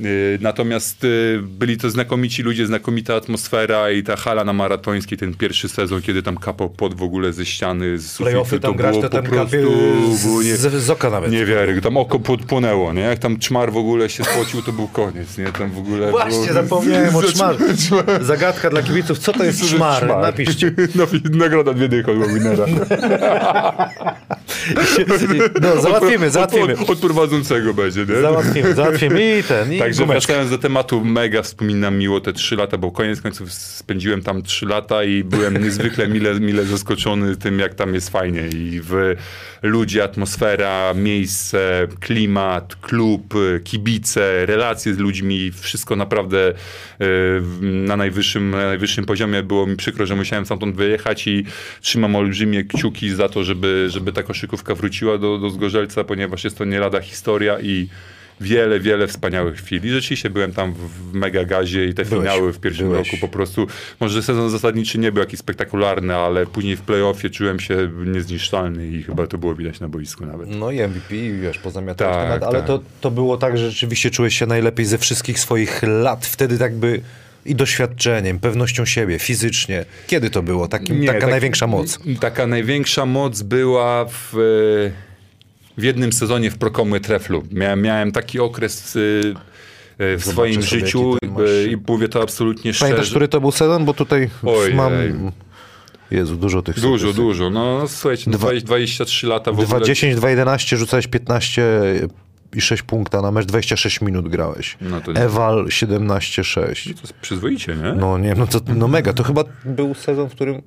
[0.00, 5.34] Yy, Natomiast yy, byli to znakomici ludzie, znakomita atmosfera i ta hala na maratońskiej, ten
[5.34, 8.78] pierwszy sezon, kiedy tam kapał pod w ogóle ze ściany, z Playoffy sufitu, tam to
[8.78, 9.56] grać, to tam prostu...
[10.42, 11.32] nie- z, z oka nawet.
[11.32, 13.00] nie wiary, tam oko podpłynęło, nie?
[13.00, 15.44] Jak tam czmar w ogóle się spocił, to był koniec, nie?
[15.44, 16.52] Tam w ogóle Właśnie, było...
[16.52, 17.56] zapomniałem o czmar.
[18.20, 20.06] Zagadka dla kibiców, co to jest to czmar?
[20.06, 20.72] Napiszcie.
[21.30, 22.66] Nagroda dwie dychy od winera.
[25.62, 26.72] No, załatwimy, załatwimy.
[26.72, 28.20] Od, od, od prowadzącego będzie, nie?
[28.20, 30.26] Załatwimy, załatwimy i ten, i Także gumeczkę.
[30.26, 34.66] wracając do tematu, mega wspominam miło te trzy lata, bo koniec końców spędziłem tam trzy
[34.66, 38.48] lata i byłem niezwykle mile, mile zaskoczony tym, jak tam jest fajnie.
[38.48, 39.14] I w
[39.62, 46.54] ludzie, atmosfera, miejsce, klimat, klub, kibice, relacje z ludźmi, wszystko naprawdę e,
[47.62, 49.42] na najwyższym, na najwyższym poziomie.
[49.42, 51.44] Było mi przykro, że musiałem stamtąd wyjechać i
[51.80, 56.58] trzymam olbrzymie kciuki za to, żeby, żeby ta koszykówka wróciła do, do Zgorzelca, ponieważ jest
[56.58, 57.88] to nie lada historia i
[58.40, 59.86] wiele, wiele wspaniałych chwil.
[59.86, 63.12] I rzeczywiście byłem tam w, w mega gazie i te Byłeś, finały w pierwszym byłeś.
[63.12, 63.66] roku po prostu,
[64.00, 69.02] może sezon zasadniczy nie był jakiś spektakularny, ale później w playoffie czułem się niezniszczalny i
[69.02, 70.48] chyba to było widać na boisku nawet.
[70.50, 72.66] No i MVP, wiesz, pozamiatałeś Tak, temat, ale tak.
[72.66, 76.26] to, to było tak, że rzeczywiście czułeś się najlepiej ze wszystkich swoich lat.
[76.26, 77.00] Wtedy tak by
[77.46, 79.84] i doświadczeniem, pewnością siebie, fizycznie.
[80.06, 80.68] Kiedy to było?
[80.68, 81.98] Takim, Nie, taka tak- największa moc.
[82.20, 85.11] Taka największa moc była w, e,
[85.78, 87.42] w jednym sezonie w Prokomy Treflu.
[87.50, 89.00] Miałem, miałem taki okres e,
[90.04, 91.16] e, w Zobaczę swoim sobie, życiu
[91.70, 92.90] i mówię to absolutnie szczerze.
[92.90, 93.84] Pamiętasz, który to był sezon?
[93.84, 94.74] Bo tutaj Ojej.
[94.74, 94.92] mam...
[96.10, 97.50] Jezu, dużo tych Dużo, dużo.
[97.50, 99.80] No, no słuchajcie, no, Dwa- 20, 23 lata w ogóle.
[99.80, 101.62] 2-10, 2-11, rzucałeś 15
[102.54, 104.76] i 6 punkta na mecz, 26 minut grałeś.
[104.80, 106.94] No to nie- Ewal 17-6.
[106.94, 107.92] To jest przyzwoicie, nie?
[107.92, 109.12] No nie, no to no mega.
[109.12, 110.62] To chyba był sezon, w którym...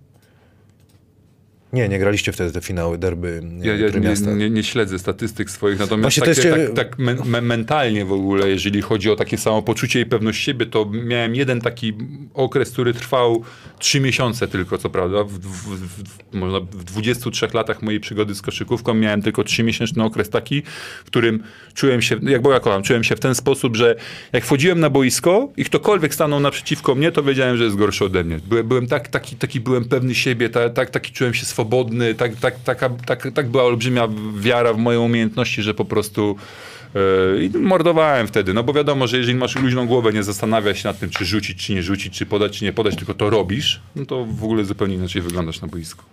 [1.76, 5.80] Nie, nie graliście wtedy te finały derby Ja, ja nie, nie, nie śledzę statystyk swoich,
[5.80, 10.02] natomiast takie, jest- tak, tak me, me, mentalnie w ogóle, jeżeli chodzi o takie samopoczucie
[10.02, 11.94] i pewność siebie, to miałem jeden taki
[12.34, 13.44] okres, który trwał
[13.80, 15.24] trzy miesiące tylko, co prawda.
[15.24, 20.30] W, w, w, można w 23 latach mojej przygody z koszykówką miałem tylko trzymiesięczny okres
[20.30, 20.62] taki,
[21.06, 23.96] w którym czułem się, jak bo ja kocham, czułem się w ten sposób, że
[24.34, 28.24] jak wchodziłem na boisko i ktokolwiek stanął naprzeciwko mnie, to wiedziałem, że jest gorszy ode
[28.24, 28.40] mnie.
[28.48, 31.65] Byłem, byłem tak, taki, taki byłem pewny siebie, tak, tak, taki czułem się swobodny,
[32.18, 34.08] tak, tak, taka, tak, tak była olbrzymia
[34.40, 36.36] wiara w moje umiejętności, że po prostu
[36.96, 40.88] e, i mordowałem wtedy, no bo wiadomo, że jeżeli masz luźną głowę, nie zastanawia się
[40.88, 43.82] nad tym, czy rzucić, czy nie rzucić, czy podać, czy nie podać, tylko to robisz,
[43.96, 46.04] no to w ogóle zupełnie inaczej wyglądasz na boisku.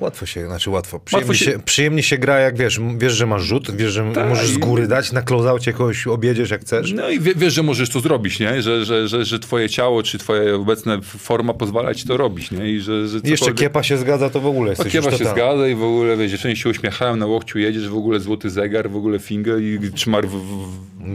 [0.00, 1.00] Łatwo się, znaczy łatwo.
[1.00, 1.50] Przyjemnie, Łatwo się...
[1.52, 4.58] się- przyjemnie się gra, jak wiesz, wiesz, że masz rzut, wiesz, że Tak, możesz z
[4.58, 6.92] góry dać, na closeaucie kogoś objedziesz jak chcesz.
[6.92, 8.62] No i wie, wiesz, że możesz to zrobić, nie?
[8.62, 12.70] Że, że, że, że twoje ciało, czy twoja obecna forma pozwala ci to robić, nie?
[12.70, 15.18] I że, że I Jeszcze cokolwiek- kiepa się zgadza, to w ogóle jesteś Pakiewa już
[15.18, 18.50] się zgadza i w ogóle, wiesz, dziewczyny się uśmiechają, na łokciu jedziesz, w ogóle złoty
[18.50, 20.68] zegar, w ogóle finger i czmar w, w,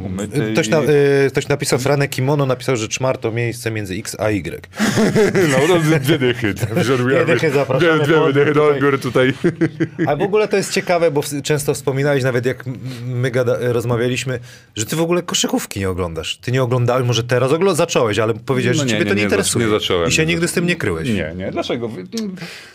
[0.06, 0.52] umyty.
[0.54, 0.86] Ktoś, na, y,
[1.32, 4.68] ktoś napisał, Franek Kimono napisał, że czmar to miejsce między X a Y.
[5.52, 6.54] No, no dwie dychy.
[6.54, 8.67] Dwie dychy zapraszamy, Dwie, dwie tutaj.
[8.76, 9.34] Odbiór tutaj.
[10.08, 12.64] A w ogóle to jest ciekawe, bo często wspominałeś, nawet jak
[13.06, 14.40] my gada, rozmawialiśmy,
[14.76, 16.38] że ty w ogóle koszykówki nie oglądasz.
[16.38, 19.16] Ty nie oglądałeś, może teraz ogl- zacząłeś, ale powiedziałeś, No że nie, ciebie nie, to
[19.16, 19.66] nie, nie, interesuje.
[19.66, 20.10] nie zacząłem.
[20.10, 21.10] I się nigdy z tym nie kryłeś.
[21.10, 21.52] Nie, nie.
[21.52, 21.90] Dlaczego?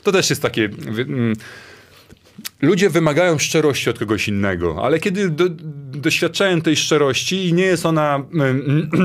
[0.02, 0.68] To też jest takie...
[2.62, 5.44] Ludzie wymagają szczerości od kogoś innego, ale kiedy do,
[5.98, 8.22] doświadczają tej szczerości i nie jest ona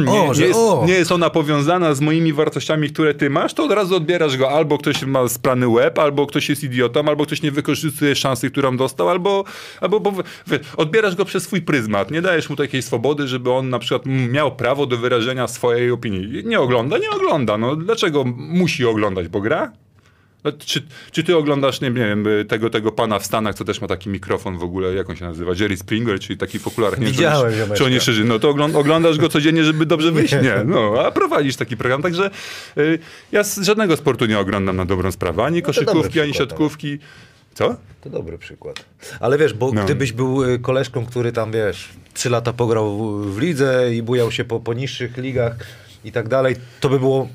[0.06, 3.64] nie, O, nie, jest, nie jest ona powiązana z moimi wartościami, które ty masz, to
[3.66, 7.42] od razu odbierasz go albo ktoś ma sprany łeb, albo ktoś jest idiotą, albo ktoś
[7.42, 9.44] nie wykorzystuje szansy, którą dostał, albo,
[9.82, 10.12] albo bo,
[10.48, 12.12] wy- odbierasz go przez swój pryzmat.
[12.12, 16.44] Nie dajesz mu takiej swobody, żeby on na przykład miał prawo do wyrażenia swojej opinii.
[16.46, 17.58] Nie ogląda, nie ogląda.
[17.58, 19.72] No, dlaczego musi oglądać, bo gra?
[20.52, 23.82] Czy, czy ty oglądasz, nie, nie wiem, y, tego, tego pana w Stanach, co też
[23.82, 25.52] ma taki mikrofon w ogóle, jak on się nazywa?
[25.60, 27.00] Jerry Springer, czyli taki w okularach.
[27.00, 27.86] Nie wiem, czy on- Widziałem, czy ziomeczka.
[27.86, 28.24] on nie szerzy.
[28.24, 30.34] No to ogląd- oglądasz go codziennie, żeby dobrze wyjść?
[30.34, 32.02] Nie, no, a prowadzisz taki program.
[32.02, 32.30] Także
[32.78, 33.00] y,
[33.32, 35.44] ja z żadnego sportu nie oglądam na dobrą sprawę.
[35.44, 36.98] Ani No koszykówki, ani przykład, siatkówki.
[37.54, 37.76] Co?
[38.02, 38.86] To dobry przykład.
[39.20, 39.84] Ale wiesz, bo No.
[39.86, 44.32] gdybyś był y, koleżką, który tam, wiesz, trzy lata pograł w, w lidze i bujał
[44.32, 45.56] się po, po niższych ligach
[46.06, 47.30] i tak dalej, to by było...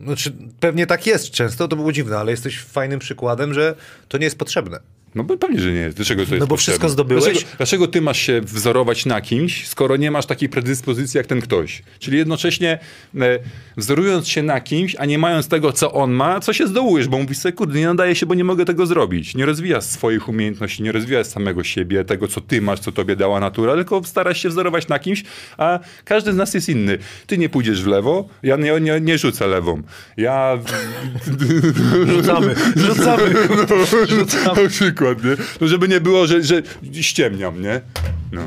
[0.00, 3.74] Znaczy, pewnie tak jest często, to by było dziwne, ale jesteś fajnym przykładem, że
[4.08, 4.80] to nie jest potrzebne.
[5.14, 5.96] No bo pewnie, że nie jest.
[5.96, 6.72] Dlaczego to jest No bo potrzebne?
[6.72, 7.24] wszystko zdobyłeś?
[7.24, 11.40] Dlaczego, dlaczego ty masz się wzorować na kimś, skoro nie masz takiej predyspozycji jak ten
[11.40, 11.82] ktoś?
[11.98, 12.78] Czyli jednocześnie
[13.20, 13.38] e,
[13.76, 17.18] wzorując się na kimś, a nie mając tego, co on ma, co się zdołujesz, bo
[17.18, 19.34] mówisz sobie, kurde, nie nadaje się, bo nie mogę tego zrobić.
[19.34, 23.40] Nie rozwijasz swoich umiejętności, nie rozwijasz samego siebie, tego, co ty masz, co tobie dała
[23.40, 25.24] natura, tylko starasz się wzorować na kimś,
[25.58, 26.98] a każdy z nas jest inny.
[27.26, 29.82] Ty nie pójdziesz w lewo, ja nie, nie, nie rzucę lewą.
[30.16, 30.58] Ja...
[32.06, 33.34] Rzucamy, rzucamy.
[34.46, 34.54] No,
[35.08, 35.44] na przykład, nie?
[35.60, 36.62] No żeby nie było, że, że
[36.92, 37.80] ściemniam, nie?
[38.32, 38.42] No.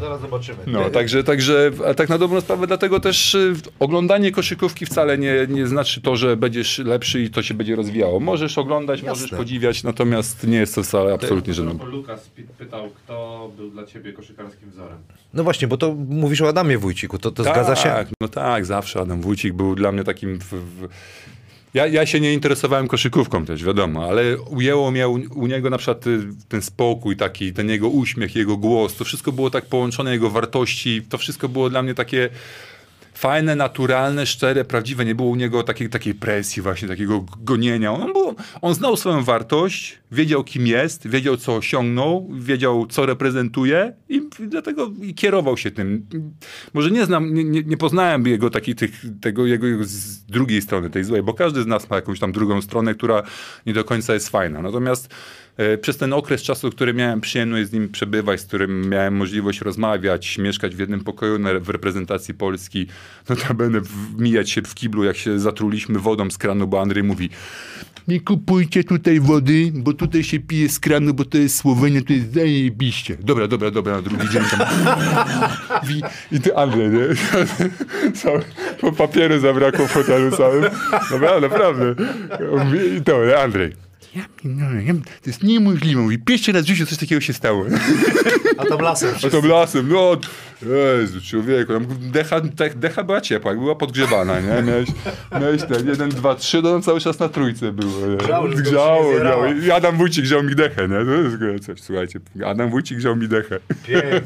[0.00, 0.58] Zaraz zobaczymy.
[0.66, 5.46] No, także, także, a tak na dobrą sprawę, dlatego też y, oglądanie koszykówki wcale nie,
[5.48, 8.20] nie znaczy to, że będziesz lepszy i to się będzie rozwijało.
[8.20, 11.78] Możesz oglądać, możesz podziwiać, natomiast nie jest to wcale absolutnie żadną.
[11.78, 14.98] Propos Lukas pytał, kto był dla ciebie koszykarskim wzorem.
[15.34, 17.88] No właśnie, bo to mówisz o Adamie Wójciku, to, to zgadza się?
[17.88, 20.38] Tak, no tak, zawsze Adam Wójcik był dla mnie takim...
[20.38, 20.88] W, w...
[21.74, 25.78] Ja, ja się nie interesowałem koszykówką też, wiadomo, ale ujęło mnie u, u niego na
[25.78, 30.12] przykład y, ten spokój taki, ten jego uśmiech, jego głos, to wszystko było tak połączone,
[30.12, 32.28] jego wartości, to wszystko było dla mnie takie...
[33.22, 35.04] fajne, naturalne, szczere, prawdziwe.
[35.04, 37.92] Nie było u niego takiej, takiej presji właśnie, takiego gonienia.
[37.92, 43.92] On, był, on znał swoją wartość, wiedział kim jest, wiedział co osiągnął, wiedział co reprezentuje
[44.08, 46.06] i dlatego kierował się tym.
[46.74, 48.90] Może nie znam, nie, nie, poznałem jego takiej, tych,
[49.20, 52.32] tego jego, jego z drugiej strony, tej złej, bo każdy z nas ma jakąś tam
[52.32, 53.22] drugą stronę, która
[53.66, 54.62] nie do końca jest fajna.
[54.62, 55.14] Natomiast
[55.80, 60.38] przez ten okres czasu, który miałem przyjemność z nim przebywać, z którym miałem możliwość rozmawiać,
[60.38, 62.86] mieszkać w jednym pokoju na, w reprezentacji Polski,
[63.28, 67.30] notabene wmijać się w kiblu, jak się zatruliśmy wodą z kranu, bo Andrzej mówi
[68.08, 72.12] nie kupujcie tutaj wody, bo tutaj się pije z kranu, bo to jest Słowenia, to
[72.12, 73.16] jest zajebiście.
[73.20, 74.60] Dobra, dobra, dobra, na drugi dzień tam.
[76.32, 77.06] I, ty Andrzej, nie?
[78.80, 80.64] Po papieru zabrakło w hotelu całym.
[81.10, 81.94] Dobra, naprawdę.
[82.98, 83.42] I to?
[83.42, 83.91] Andrzej.
[84.16, 86.00] Ja, pierdolę, ja, to jest niemożliwe.
[86.00, 87.64] Mówi, pierwszy raz w życiu coś takiego się stało.
[88.58, 90.16] A tam lasem A to lasem, no,
[90.66, 94.62] Jezu, człowieku, decha, te- decha była ciepła, jak była podgrzewana, nie?
[94.62, 94.88] Miałeś,
[95.40, 98.16] miałeś ten jeden, dwa, trzy, no tam cały czas na trójce było, nie?
[98.16, 99.46] Grzało, Grzało.
[99.66, 100.96] I Adam Wójcik wziął mi dechę, nie?
[101.38, 103.58] To jest coś, słuchajcie, Adam Wójcik wziął mi dechę.
[103.86, 104.20] Pięknie.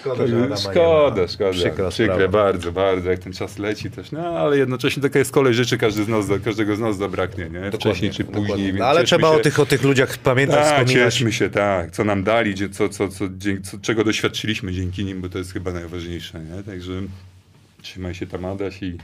[0.00, 1.28] Szkoda, że Adama nie Szkoda, ma.
[1.28, 1.50] szkoda.
[1.52, 2.28] Przykra Przykre, sprawa.
[2.32, 6.04] bardzo, bardzo, jak ten czas leci też, no ale jednocześnie taka jest kolej rzeczy, każdy
[6.04, 7.70] z nas, każdego z nas zabraknie, nie?
[7.72, 8.48] Wcześniej czy Dokładnie.
[8.48, 9.34] później, No, ale trzeba się.
[9.34, 11.14] o tych, o tych ludziach pamiętać, Tak, wspominać.
[11.14, 13.24] cieszmy się, tak, co nam dali, co, co, co,
[13.62, 14.33] co, czego doświadczyliśmy
[14.72, 16.62] dzięki nim, bo to jest chyba najważniejsze, nie?
[16.62, 16.92] Także
[17.82, 18.98] trzymaj się tam Adaś i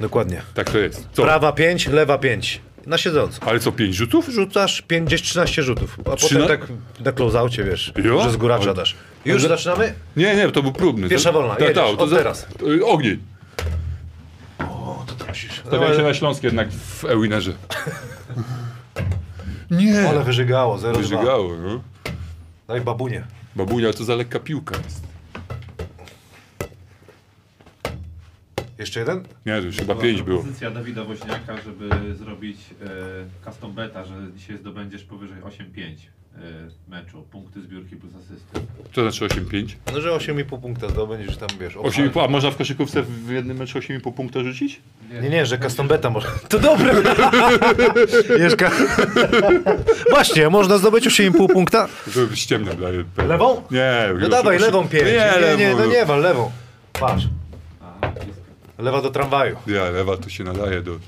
[0.00, 0.42] Dokładnie.
[0.54, 1.08] tak to jest.
[1.12, 1.22] Co?
[1.22, 2.60] Prawa 5, lewa 5.
[2.86, 3.42] Na siedząco.
[3.46, 4.28] Ale co, pięć rzutów?
[4.28, 5.98] Rzucasz 5, gdzieś 13 rzutów.
[6.12, 6.68] A Trzyna- potem tak
[7.04, 8.22] na closeaucie, wiesz, Jo?
[8.22, 8.96] że z góracza Ale- dasz.
[9.24, 9.94] Już zaczynamy?
[10.16, 11.08] Nie, nie, to był próbny.
[11.08, 12.46] Pierwsza wolna, Tak, jedziesz, tak, to od za- teraz.
[12.84, 13.18] Ogień.
[14.58, 15.60] O, to trasisz.
[15.66, 17.52] Stawiam się na Śląsk jednak w Ewinerze.
[19.70, 21.80] Nie, Ale wyżygało, 0 2 wyżygało, no.
[22.68, 23.24] Daj babunie.
[23.56, 25.08] Babunia, to za lekka piłka jest.
[28.78, 29.24] Jeszcze jeden?
[29.46, 30.38] Nie, to już chyba pięć było.
[30.38, 32.60] propozycja Dawida Woźniaka, żeby zrobić
[33.44, 36.17] e, custom beta, że dzisiaj zdobędziesz powyżej 8-5 e,
[36.88, 37.22] meczu.
[37.30, 38.60] Punkty zbiórki plus asysty.
[38.92, 39.66] To znaczy 8-5?
[39.92, 41.74] No, że 8,5 punkta zdobędziesz tam, wiesz.
[41.76, 44.80] 8,5, a można w koszykówce w jednym meczu 8,5 punkta rzucić?
[45.22, 46.30] Nie, nie, że custom beta można.
[46.48, 46.94] To dobre!
[48.44, 48.70] Jeżka.
[50.10, 51.88] Właśnie, można zdobyć 8,5 punkta.
[52.14, 53.04] To ściemne daje.
[53.28, 53.62] Lewą?
[53.70, 54.08] Nie.
[54.14, 55.04] No już- dawaj, już- lewą pięć.
[55.04, 56.50] Nie, Nie, nie, no nie wal, lewą.
[57.00, 57.24] Patrz.
[58.78, 59.56] Lewa do tramwaju.
[59.66, 60.98] Nie, lewa to się nadaje do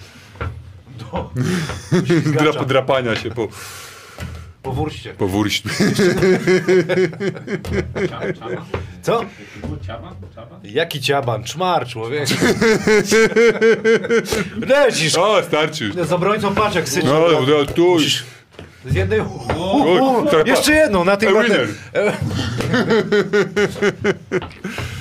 [0.98, 1.30] Do...
[2.52, 3.48] drap, drapania się po,
[4.62, 5.14] Po wurście.
[5.28, 5.72] po?
[9.02, 9.12] Co?
[9.22, 9.30] Jak
[9.62, 9.78] to było?
[9.86, 10.12] Ciaba?
[10.34, 10.60] Ciaba?
[10.64, 11.44] Jaki ciaban?
[11.44, 12.28] Czmar, człowiek.
[14.68, 15.14] Lecisz!
[15.18, 15.90] O, starczy.
[16.04, 17.04] Z obrońcą paczek syć.
[17.04, 17.86] No, no, tu.
[17.94, 18.22] Musisz-
[18.86, 19.20] Z jednej...
[19.20, 21.68] O, Jeszcze jedną, na tym Winner.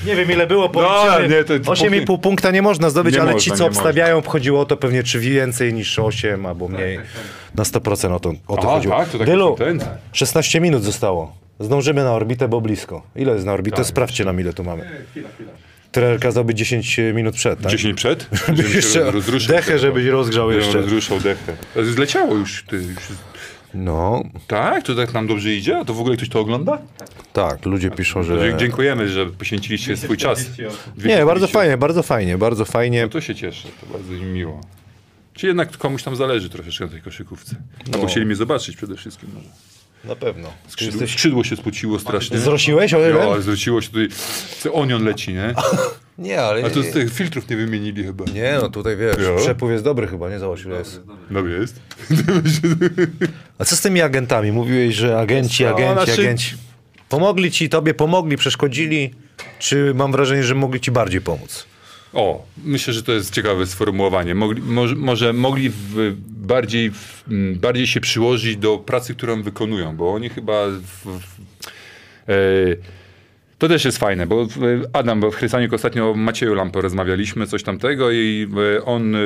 [0.06, 1.36] Nie wiem ile było, No, policzymy.
[1.36, 3.66] nie, to- 8,5 punkta nie można zdobyć, Nie ale można, ci co można.
[3.66, 6.98] obstawiają, chodziło o to pewnie czy więcej niż 8 albo mniej.
[6.98, 7.56] tak, tak.
[7.56, 8.98] Na 100% o to, o to Aha, chodziło.
[8.98, 9.80] tak, to taki Dylu, ten.
[10.12, 11.36] 16 minut zostało.
[11.60, 13.02] Zdążymy na orbitę, bo blisko.
[13.16, 13.78] Ile jest na orbitę?
[13.78, 13.86] Tak.
[13.86, 14.84] Sprawdźcie nam ile tu mamy.
[14.84, 15.52] Nie, chwila, chwila.
[15.92, 17.72] Trener kazał być 10 minut przed, tak?
[17.72, 18.28] 10 przed?
[18.48, 20.74] Żeby jeszcze rozruszał dechę, żebyś rozgrzał Ja jeszcze.
[20.82, 21.54] Rozruszał dechę.
[21.74, 22.64] To Zleciało już.
[22.64, 22.96] Ty, już.
[23.74, 24.84] No, Tak?
[24.84, 25.78] To tak nam dobrze idzie?
[25.78, 26.78] A to w ogóle ktoś to ogląda?
[27.34, 28.56] tak, ludzie piszą, że...
[28.58, 30.40] Dziękujemy, że poświęciliście swój czas.
[30.40, 31.06] 240 osób.
[31.06, 33.02] Nie, bardzo fajnie, bardzo fajnie, bardzo fajnie.
[33.04, 34.62] No to się cieszę, to bardzo mi miło.
[35.34, 37.56] Czy jednak komuś tam zależy troszeczkę na tej koszykówce?
[37.88, 37.94] No.
[37.94, 39.48] Albo chcieli mnie zobaczyć przede wszystkim może.
[40.06, 40.50] Na pewno.
[40.68, 42.38] Skrzydło, skrzydło się spociło strasznie.
[42.40, 43.24] Zrosiłeś o No, ile?
[43.24, 44.08] ale zwróciło się tutaj,
[44.74, 45.54] onion leci, nie?
[46.20, 46.66] Nie, ale...
[46.66, 48.26] A to z tych filtrów nie wymienili chyba.
[48.26, 49.36] Nie, no tutaj wiesz, Jo.
[49.38, 50.40] przepływ jest dobry chyba, nie?
[50.40, 51.02] Zobacz ile jest.
[51.30, 51.80] No jest.
[53.58, 54.52] A co z tymi agentami?
[54.52, 56.56] Mówiłeś, że agenci, No, agenci, znaczy- agenci.
[57.10, 59.12] Pomogli ci, tobie pomogli, przeszkodzili?
[59.60, 61.66] Czy mam wrażenie, że mogli ci bardziej pomóc?
[62.14, 64.36] O, myślę, że to jest ciekawe sformułowanie.
[64.36, 69.96] Mogli, może, może mogli w, bardziej, w, m, bardziej się przyłożyć do pracy, którą wykonują,
[69.98, 70.68] bo oni chyba.
[70.68, 71.40] W, w,
[72.30, 72.34] e,
[73.60, 74.48] to też jest fajne, bo
[74.94, 79.20] Adam, bo w Chrysaniuk ostatnio o Macieju Lampę rozmawialiśmy, coś tamtego i e, on, e,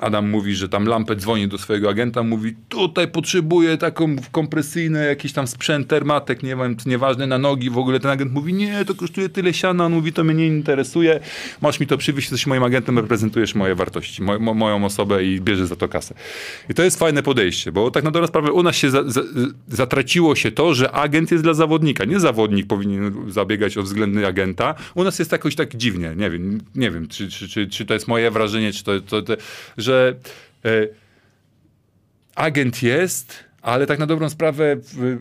[0.00, 5.32] Adam mówi, że tam Lampę dzwoni do swojego agenta, mówi tutaj potrzebuję taką kompresyjne, jakiś
[5.32, 8.94] tam sprzęt, termatek, nie wiem, nieważne, na nogi, w ogóle ten agent mówi, nie, to
[8.94, 11.20] kosztuje tyle siana, on mówi, to mnie nie interesuje,
[11.60, 15.40] masz mi to przywieźć, jesteś moim agentem, reprezentujesz moje wartości, mo, mo, moją osobę i
[15.40, 16.14] bierzesz za to kasę.
[16.68, 19.20] I to jest fajne podejście, bo tak na dobrą sprawę u nas się za, za,
[19.68, 24.74] zatraciło się to, że agent jest dla zawodnika, nie zawodnik powinien zabiegać o względy agenta.
[24.94, 27.94] U nas jest jakoś tak dziwnie, nie wiem, nie wiem, czy, czy, czy, czy to
[27.94, 29.36] jest moje wrażenie, czy to, to, to
[29.80, 30.14] że
[30.64, 30.68] e,
[32.34, 34.76] agent jest, ale tak na dobrą sprawę,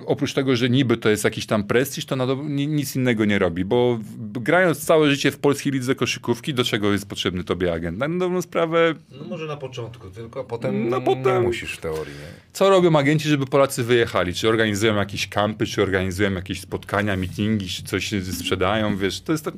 [0.06, 4.00] oprócz tego, że niby to jest jakiś tam prestiż, to nic innego nie robi, bo
[4.20, 8.00] grając całe życie w polskiej lidze koszykówki, do czego jest potrzebny tobie agent?
[8.00, 11.78] Tak na dobrą sprawę, No może na początku, tylko potem, No potem- nie musisz w
[11.78, 12.40] teorii, nie?
[12.54, 14.34] co robią agenci, żeby Polacy wyjechali?
[14.34, 19.46] Czy organizują jakieś kampy, czy organizują jakieś spotkania, meetingi, czy coś sprzedają, wiesz, to jest,
[19.46, 19.52] to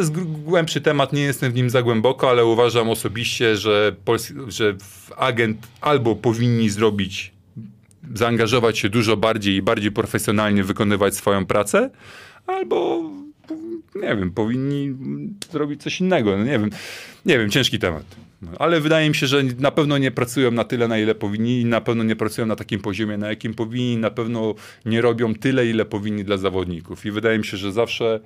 [0.00, 0.12] jest
[0.44, 4.74] głębszy temat, nie jestem w nim za głęboko, ale uważam osobiście, że, Pols- że
[5.16, 7.33] agent albo powinni zrobić
[8.14, 11.90] zaangażować się dużo bardziej i bardziej profesjonalnie wykonywać swoją pracę,
[12.46, 13.10] albo
[13.94, 14.94] nie wiem, powinni
[15.50, 16.38] zrobić coś innego.
[16.38, 16.70] No nie wiem,
[17.26, 18.04] nie wiem, ciężki temat.
[18.42, 21.64] No, ale wydaje mi się, że na pewno nie pracują na tyle, na ile powinni,
[21.64, 24.54] na pewno nie pracują na takim poziomie, na jakim powinni, na pewno
[24.84, 27.06] nie robią tyle, ile powinni dla zawodników.
[27.06, 28.20] I wydaje mi się, że zawsze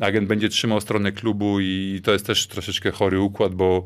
[0.00, 3.84] agent będzie trzymał stronę klubu i to jest też troszeczkę chory układ, bo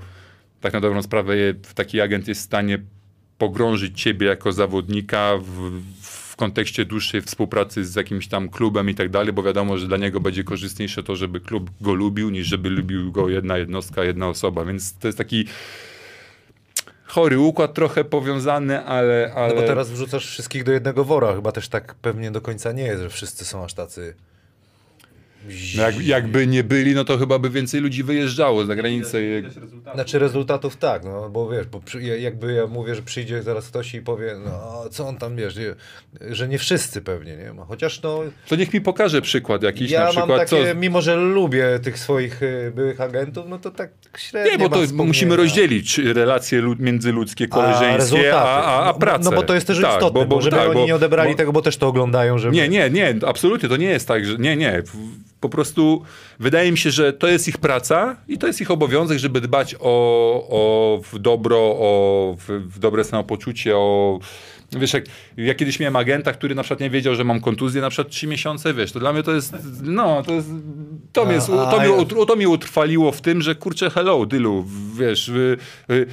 [0.60, 1.34] tak na dobrą sprawę
[1.74, 2.78] taki agent jest w stanie
[3.38, 9.10] pogrążyć ciebie jako zawodnika w, w kontekście dłuższej współpracy z jakimś tam klubem i tak
[9.10, 12.70] dalej, bo wiadomo, że dla niego będzie korzystniejsze to, żeby klub go lubił, niż żeby
[12.70, 15.46] lubił go jedna jednostka, jedna osoba, więc to jest taki
[17.04, 19.32] chory układ trochę powiązany, ale...
[19.34, 19.54] ale...
[19.54, 22.82] No bo teraz wrzucasz wszystkich do jednego wora, chyba też tak pewnie do końca nie
[22.82, 24.14] jest, że wszyscy są aż tacy...
[25.76, 29.18] No jak, jakby nie byli, no to chyba by więcej ludzi wyjeżdżało za granicę.
[29.42, 29.94] Rezultaty.
[29.96, 33.94] Znaczy rezultatów tak, no bo wiesz, bo przy, jakby ja mówię, że przyjdzie zaraz ktoś
[33.94, 35.74] i powie, no co on tam wiesz, nie,
[36.34, 37.52] że nie wszyscy pewnie, nie?
[37.68, 40.38] Chociaż no To niech mi pokaże przykład jakiś ja na mam przykład.
[40.50, 40.74] takie, co...
[40.74, 44.86] mimo że lubię tych swoich y, byłych agentów, no to tak średnio Nie, bo mam
[44.88, 48.36] to musimy rozdzielić relacje lu- międzyludzkie, A, koleżeńskie, rezultaty.
[48.36, 49.24] a, a, a No, pracę.
[49.24, 51.36] No bo to jest też Tak, istotne, bo, żeby tak, oni bo- nie odebrali bo-
[51.36, 52.56] tego, bo też to oglądają, żeby...
[52.56, 54.82] Nie, nie, nie, absolutnie to nie jest tak, że nie, nie.
[55.46, 56.02] Po prostu
[56.40, 59.74] wydaje mi się, że to jest ich praca i to jest ich obowiązek, żeby dbać
[59.80, 59.80] o,
[60.50, 64.18] o dobro, o w, dobre samopoczucie, o
[64.72, 65.04] Wiesz, jak,
[65.36, 68.26] ja kiedyś miałem agenta, który na przykład nie wiedział, że mam kontuzję na przykład 3
[68.26, 69.52] miesiące, wiesz, to dla mnie to jest,
[69.82, 70.48] no, to jest,
[71.12, 71.22] to,
[71.62, 74.64] A- to, a- mnie, ut- to mnie utrwaliło w tym, że kurczę, hello, Dylu,
[74.98, 75.56] wiesz, y,
[75.90, 76.06] y,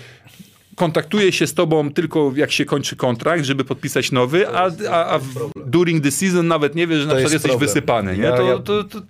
[0.75, 5.19] kontaktuję się z tobą tylko jak się kończy kontrakt, żeby podpisać nowy, a, a, a
[5.19, 7.67] w, during the season nawet nie wiesz, że na przykład jest jesteś problem.
[7.69, 8.23] wysypany, nie?
[8.23, 9.01] Ja- to, ja- to, to,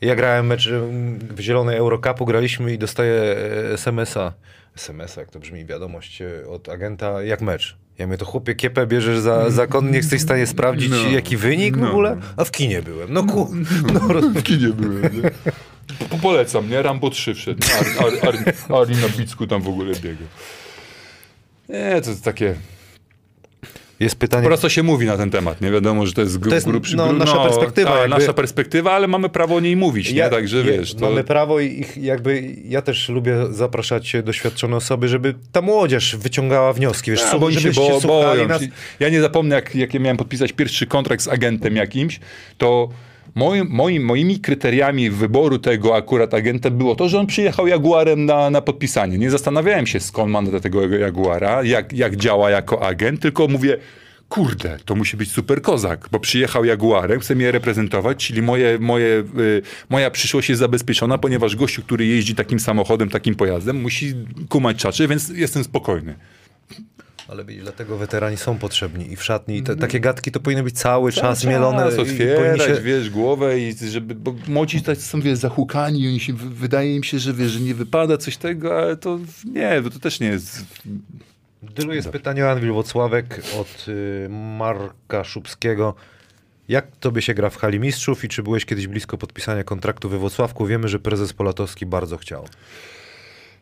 [0.00, 4.32] Ja grałem mecz mm, w zielonej Eurocupu, graliśmy i dostaję e, SMS-a,
[4.76, 7.76] SMS-a, jak to brzmi, wiadomość e, od agenta, jak mecz.
[7.98, 10.96] Ja mówię, to chłopie, kiepę bierzesz za zakon, nie jesteś w stanie sprawdzić No.
[11.10, 11.88] jaki wynik w No.
[11.90, 12.16] ogóle?
[12.36, 13.12] A w kinie byłem.
[13.12, 13.50] No ku...
[13.94, 14.24] No, roz...
[14.24, 15.30] w kinie byłem, nie?
[16.10, 16.82] Po, polecam, nie?
[16.82, 17.66] Rambo 3 wszedł.
[17.80, 20.28] Ar, ar, ar, Ari na bicku tam w ogóle biegał.
[21.68, 22.54] Nie, to jest takie...
[24.00, 26.38] Jest Po pytanie, raz to się mówi na ten temat, nie wiadomo, że to jest,
[26.38, 29.54] gru, To jest, grubszy no, gru- nasza perspektywa, Tak, jakby- nasza perspektywa, ale mamy prawo
[29.54, 30.28] o niej mówić, nie?
[30.28, 31.00] Także ja- wiesz, to...
[31.00, 37.10] Mamy prawo i jakby, ja też lubię zapraszać doświadczone osoby, żeby ta młodzież wyciągała wnioski,
[37.10, 38.48] wiesz, Ja, bo się bo, boją.
[38.48, 38.62] nas.
[39.00, 42.20] Ja nie zapomnę, jak, jak ja miałem podpisać pierwszy kontrakt z agentem jakimś,
[42.58, 42.88] to
[43.36, 48.50] moim, moim, moimi kryteriami wyboru tego akurat agenta było to, że on przyjechał Jaguarem na,
[48.50, 49.18] na podpisanie.
[49.18, 53.76] Nie zastanawiałem się, skąd ma do tego Jaguara, jak, jak działa jako agent, tylko mówię,
[54.28, 59.24] kurde, to musi być super kozak, bo przyjechał Jaguarem, chce mnie reprezentować, czyli moje, moje,
[59.38, 64.14] y, moja przyszłość jest zabezpieczona, ponieważ gościu, który jeździ takim samochodem, takim pojazdem, musi
[64.48, 66.14] kumać czaczy, więc jestem spokojny.
[67.28, 70.62] Ale widzisz, dlatego weterani są potrzebni i w szatni i te, takie gadki to powinny
[70.62, 71.78] być cały czas Cały mielone.
[71.78, 72.80] czas i otwierać, się...
[72.80, 77.18] wiesz, głowę i żeby, bo młodzi tacy są, wiesz, zahukani oni się, wydaje im się,
[77.18, 80.64] że wiesz, że nie wypada coś tego, ale to nie, bo to też nie jest...
[81.62, 85.94] Dylu jest pytanie o Anwil Wocławek od y, Marka Szubskiego.
[86.68, 90.18] Jak tobie się gra w hali mistrzów i czy byłeś kiedyś blisko podpisania kontraktu we
[90.18, 90.66] Włocławku?
[90.66, 92.48] Wiemy, że prezes Polatowski bardzo chciał.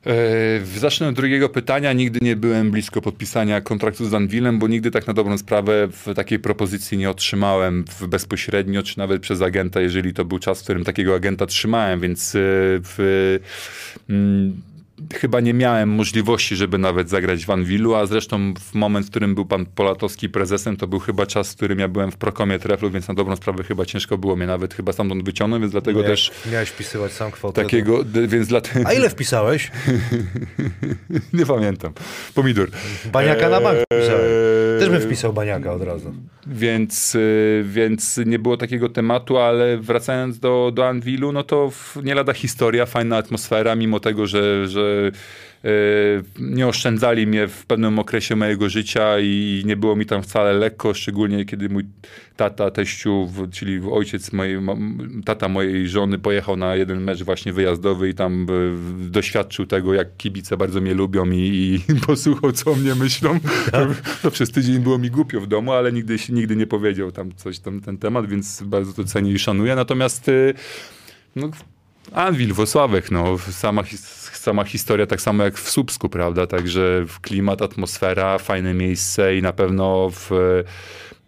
[0.07, 1.93] E, zacznę od drugiego pytania.
[1.93, 6.15] Nigdy nie byłem blisko podpisania kontraktu z Anvilem, bo nigdy tak na dobrą sprawę w
[6.15, 10.85] takiej propozycji nie otrzymałem bezpośrednio, czy nawet przez agenta, jeżeli to był czas, w którym
[10.85, 12.39] takiego agenta trzymałem, więc e,
[12.83, 13.39] w,
[14.09, 14.61] mm,
[15.15, 19.35] chyba nie miałem możliwości, żeby nawet zagrać w Anwilu, a zresztą w moment, w którym
[19.35, 22.91] był pan Polatowski prezesem, to był chyba czas, w którym ja byłem w prokomie treflu,
[22.91, 26.03] więc na dobrą sprawę chyba ciężko było mnie nawet chyba stamtąd wyciągnąć, więc dlatego No
[26.05, 27.63] jak też Miałeś wpisywać sam kwotę.
[27.63, 28.49] takiego, więc.
[28.49, 28.61] To...
[28.85, 29.71] A ile wpisałeś?
[31.33, 31.93] Nie pamiętam.
[32.35, 32.69] Pomidor.
[33.13, 34.21] Baniaka na bank wpisałem.
[34.21, 36.15] Eee, Też bym wpisał baniaka od razu.
[36.47, 41.71] Więc, y, więc nie było takiego tematu, ale wracając do, do Anvilu, no to
[42.03, 45.13] nie lada historia, fajna atmosfera, mimo tego, że, że
[46.41, 50.95] nie oszczędzali mnie w pewnym okresie mojego życia i nie było mi tam wcale lekko,
[50.95, 51.85] szczególnie kiedy mój
[52.37, 54.59] tata, teściu, czyli ojciec mojej,
[55.25, 60.17] tata mojej żony pojechał na jeden mecz właśnie wyjazdowy i tam e, doświadczył tego, jak
[60.17, 63.41] kibice bardzo mnie lubią i, i posłuchał, co o mnie myślą.
[63.73, 63.87] To,
[64.23, 67.59] to przez tydzień było mi głupio w domu, ale nigdy, nigdy nie powiedział tam coś
[67.59, 69.75] tam ten temat, więc bardzo to cenię i szanuję.
[69.75, 70.55] Natomiast y,
[71.37, 71.51] no,
[72.13, 76.47] Anwil, Włosławek, no, sama, his- sama historia tak samo jak w Słupsku, prawda?
[76.47, 80.31] Także klimat, atmosfera, fajne miejsce i na pewno w,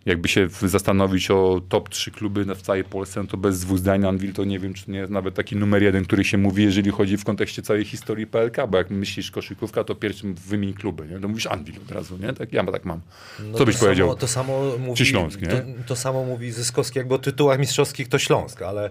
[0.07, 4.05] jakby się zastanowić o top 3 kluby w całej Polsce, no to bez dwóch zdań
[4.05, 6.91] Anwil to nie wiem, czy nie jest nawet taki numer jeden, który się mówi, jeżeli
[6.91, 11.21] chodzi w kontekście całej historii PLK, bo jak myślisz koszykówka, to pierwszym wymień kluby, nie?
[11.21, 12.33] To mówisz Anwil od razu, nie?
[12.33, 13.01] Tak, ja tak mam.
[13.41, 14.09] No Co byś to powiedział?
[14.09, 15.49] Samo, to samo mówi, Śląsk, nie?
[15.49, 18.91] To, to samo mówi Zyskowski, jak o tytułach mistrzowskich to Śląsk, ale...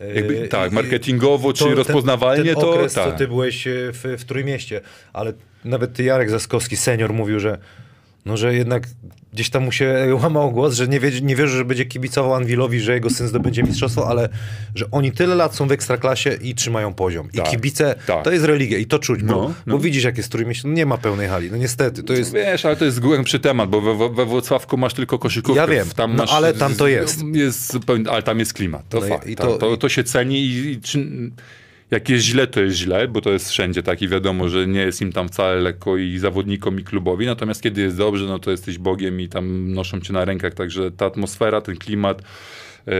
[0.00, 3.04] e, Jakby, tak, i- marketingowo czy ten- rozpoznawalnie ten to okres, tak.
[3.12, 4.80] co ty byłeś e, w, w Trójmieście,
[5.12, 5.32] ale
[5.64, 7.58] nawet ty Jarek Zaskowski, senior, mówił, że
[8.26, 8.86] no, że jednak
[9.32, 12.80] gdzieś tam mu się łamał głos, że nie, wie, nie wierzy, że będzie kibicował Anwilowi,
[12.80, 14.28] że jego syn zdobędzie mistrzostwo, ale
[14.74, 17.28] że oni tyle lat są w Ekstraklasie i trzymają poziom.
[17.32, 18.24] I Tak, kibice, tak.
[18.24, 19.74] to jest religia i to czuć, bo, No, no.
[19.74, 22.32] bo widzisz, jak jest Trójmieście, no nie ma pełnej hali, no niestety, to jest...
[22.34, 25.60] Wiesz, ale to jest głębszy temat, bo we, we Włocławku masz tylko koszykówkę.
[25.60, 27.22] Ja wiem, tam no masz, ale tam to jest.
[27.32, 27.76] jest
[28.10, 29.26] ale tam jest klimat, to No fakt.
[29.28, 31.06] i to, to, to się ceni i, i czy,
[31.94, 34.80] jak jest źle, to jest źle, bo to jest wszędzie tak i wiadomo, że nie
[34.80, 38.50] jest im tam wcale lekko i zawodnikom i klubowi, natomiast kiedy jest dobrze, no to
[38.50, 42.22] jesteś Bogiem i tam noszą cię na rękach, także ta atmosfera, ten klimat...
[42.88, 42.92] e,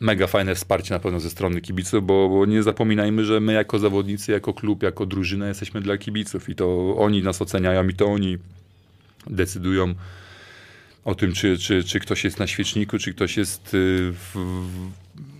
[0.00, 3.78] Mega fajne wsparcie na pewno ze strony kibiców, bo, bo nie zapominajmy, że my jako
[3.78, 8.06] zawodnicy, jako klub, jako drużyna jesteśmy dla kibiców i to oni nas oceniają i to
[8.06, 8.38] oni
[9.26, 9.94] decydują
[11.04, 14.90] o tym, czy, czy, czy ktoś jest na świeczniku, czy ktoś jest y, w, w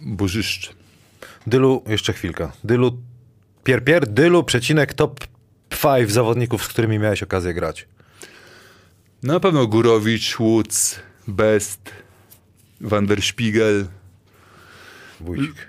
[0.06, 0.83] bożyszcz.
[1.46, 2.50] Dylu, jeszcze chwilkę.
[2.64, 3.02] Dylu,
[3.64, 5.20] pier, pier, Dylu, przecinek, top
[5.82, 7.88] 5 zawodników, z którymi miałeś okazję grać.
[9.22, 11.90] Na pewno Górowicz, Woods, Best,
[12.80, 13.86] Van der Spiegel,
[15.20, 15.68] Wójcik.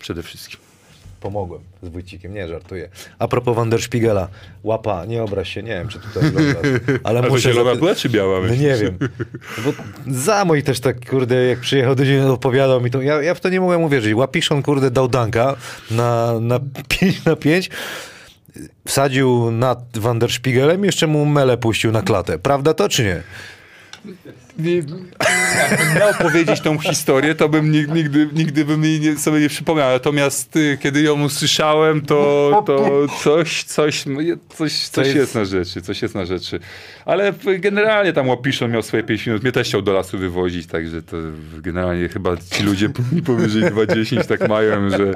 [0.00, 0.60] przede wszystkim.
[1.22, 2.88] Pomogłem z Wójcikiem, nie żartuję.
[3.18, 4.28] A propos Van der Spiegela,
[4.64, 6.62] łapa, nie obraź się, nie wiem, czy tutaj oglądasz,
[7.04, 7.52] ale A muszę...
[7.52, 8.40] zielona była, czy biała?
[8.40, 8.98] No nie wiem.
[9.64, 9.72] Bo
[10.06, 13.02] za mój też tak, kurde, jak przyjechał do mnie, opowiadał mi to.
[13.02, 14.14] Ja, ja w to nie mogłem uwierzyć.
[14.14, 15.56] Łapiszon, kurde, dał danka
[15.90, 16.60] na, na
[17.00, 17.70] 5 na 5.
[18.86, 22.38] Wsadził nad Van der Spiegelem, jeszcze mu mele puścił na klatę.
[22.38, 23.22] Prawda to, czy nie?
[24.58, 29.40] Nie, jakbym miał powiedzieć tą historię, to bym nig- nigdy, nigdy bym jej nie, sobie
[29.40, 29.90] nie przypomniał.
[29.92, 34.04] Natomiast y, kiedy ją usłyszałem, to, to coś, coś,
[34.56, 36.60] coś, coś jest- jest na rzeczy, coś jest na rzeczy.
[37.04, 39.42] Ale generalnie tam Łapiszon miał swoje 5 minut.
[39.42, 41.16] Mnie też chciał do lasu wywozić, także to
[41.58, 42.88] generalnie chyba ci ludzie
[43.26, 45.12] powyżej 2.10 tak mają, że,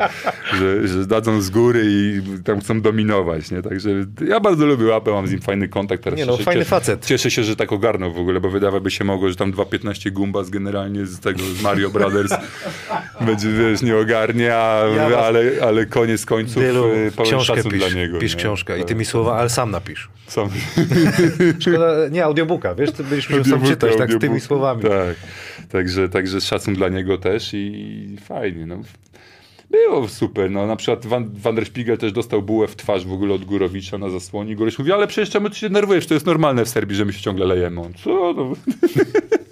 [0.58, 3.62] że, że dadzą z góry i tam chcą dominować, nie?
[3.62, 3.90] Także
[4.28, 6.02] ja bardzo lubię Łapę, mam z nim fajny kontakt.
[6.04, 7.06] Teraz Nie no, fajny cieszę- facet.
[7.06, 10.50] Cieszę się, że tak ogarnął w ogóle, bo wydawałoby się mogło, że tam 2.15 Gumbas
[10.50, 12.32] generalnie z tego, z Mario Brothers
[13.26, 16.82] będzie, wiesz, nie ogarnie, a, Ja ale, ale koniec końców Dylu,
[17.16, 18.18] pełen książkę pisz, dla niego.
[18.18, 18.38] pisz nie?
[18.38, 20.08] książkę i tymi słowa, ale sam napisz.
[20.26, 20.48] Sam,
[21.60, 24.82] Szkoda, nie, audiobooka, wiesz, ty będziesz musiał sam czytać, tak z tymi słowami.
[24.82, 25.16] Tak,
[25.68, 28.82] także, także szacun dla niego też i fajnie, no.
[29.70, 33.12] Było super, no na przykład Van, Van der Spiegel też dostał bułę w twarz w
[33.12, 34.56] ogóle od Górowicza na zasłonie.
[34.56, 37.12] Górowicz mówi, ale przecież czemu ty się denerwujesz, to jest normalne w Serbii, że my
[37.12, 37.80] się ciągle lejemy.
[37.80, 38.34] On, co?
[38.36, 38.52] No,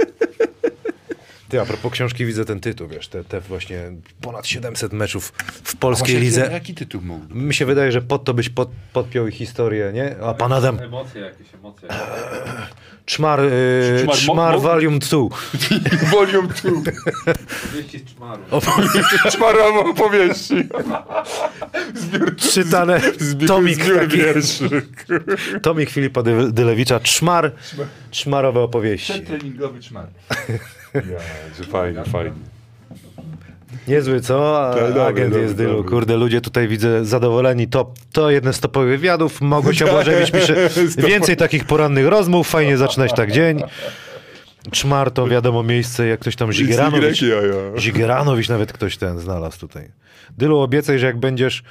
[1.55, 5.33] Ty, a propos książki widzę ten tytuł, wiesz, te, te właśnie ponad 700 meczów
[5.65, 6.49] w polskiej Właśnie, lidze.
[6.53, 7.25] Jaki tytuł mógł?
[7.27, 7.37] być?
[7.37, 10.17] Mi się wydaje, że pod to byś pod, podpiął ich historię, nie?
[10.23, 11.89] A pan Adam, Emocje jakieś, emocje.
[13.07, 15.19] Czmar, yy, Czmar czmar, Volume 2.
[16.13, 16.71] Volume 2.
[17.75, 18.43] Wieści z czmaru.
[19.31, 20.55] Czmarowo opowieści.
[22.53, 24.21] Czytane, Zbiór, tomik zbiór taki,
[25.63, 27.53] tomik Filipa Dy- Dylewicza, Czmar,
[28.11, 29.21] czmarowe opowieści.
[29.21, 30.07] Treningowy czmar.
[30.95, 32.33] Ja, fajnie, fajnie.
[33.89, 34.69] Niezły, co?
[34.69, 35.85] A, Tak, dobry, Agent dobry, jest dylu.
[35.85, 37.69] Kurde, ludzie tutaj widzę zadowoleni.
[37.69, 39.41] To, to jeden z topowych wywiadów.
[39.41, 42.49] Małgosia Błażewicz pisze więcej takich porannych rozmów.
[42.49, 43.63] Fajnie zaczynać tak dzień.
[44.71, 47.81] Czmar to wiadomo miejsce, jak ktoś tam ja.
[47.81, 49.91] Zigieranowicz nawet ktoś ten znalazł tutaj.
[50.39, 51.63] Dylu, obiecaj, że jak będziesz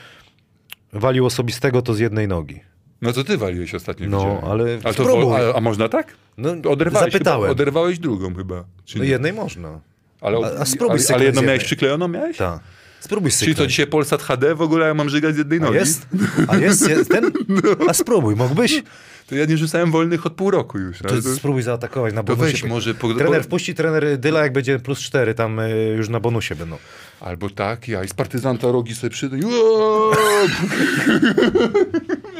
[0.93, 2.59] walił osobistego, to z jednej nogi.
[3.03, 4.09] No to ty waliłeś ostatnio.
[4.09, 4.45] No, widziałem.
[4.45, 6.13] ale a, to, a, a można tak?
[6.37, 7.41] No, Oderwałeś, zapytałem.
[7.41, 8.63] Chyba, oderwałeś drugą chyba.
[8.95, 9.79] No jednej można.
[10.21, 12.37] ale, a- a spróbuj ale, ale jedną miałeś przyklejoną, miałeś?
[12.37, 12.59] Tak.
[12.99, 13.69] Spróbuj Czyli to syknąć.
[13.71, 15.75] dzisiaj Polsat HD w ogóle ja mam żygać z jednej A nogi?
[15.77, 16.07] jest?
[16.47, 17.31] A jest, jest ten?
[17.89, 18.83] A spróbuj, mógłbyś?
[19.27, 20.97] To ja nie rzucałem wolnych od pół roku już.
[20.99, 22.51] To to- spróbuj zaatakować na To bonusie.
[22.51, 22.93] weź może...
[22.93, 26.77] Po, Trener wpuści, trener Dyla, jak będzie plus 4, tam y, już na bonusie będą.
[27.23, 29.37] Albo tak, ja i z partyzanta rogi sobie przyjdę.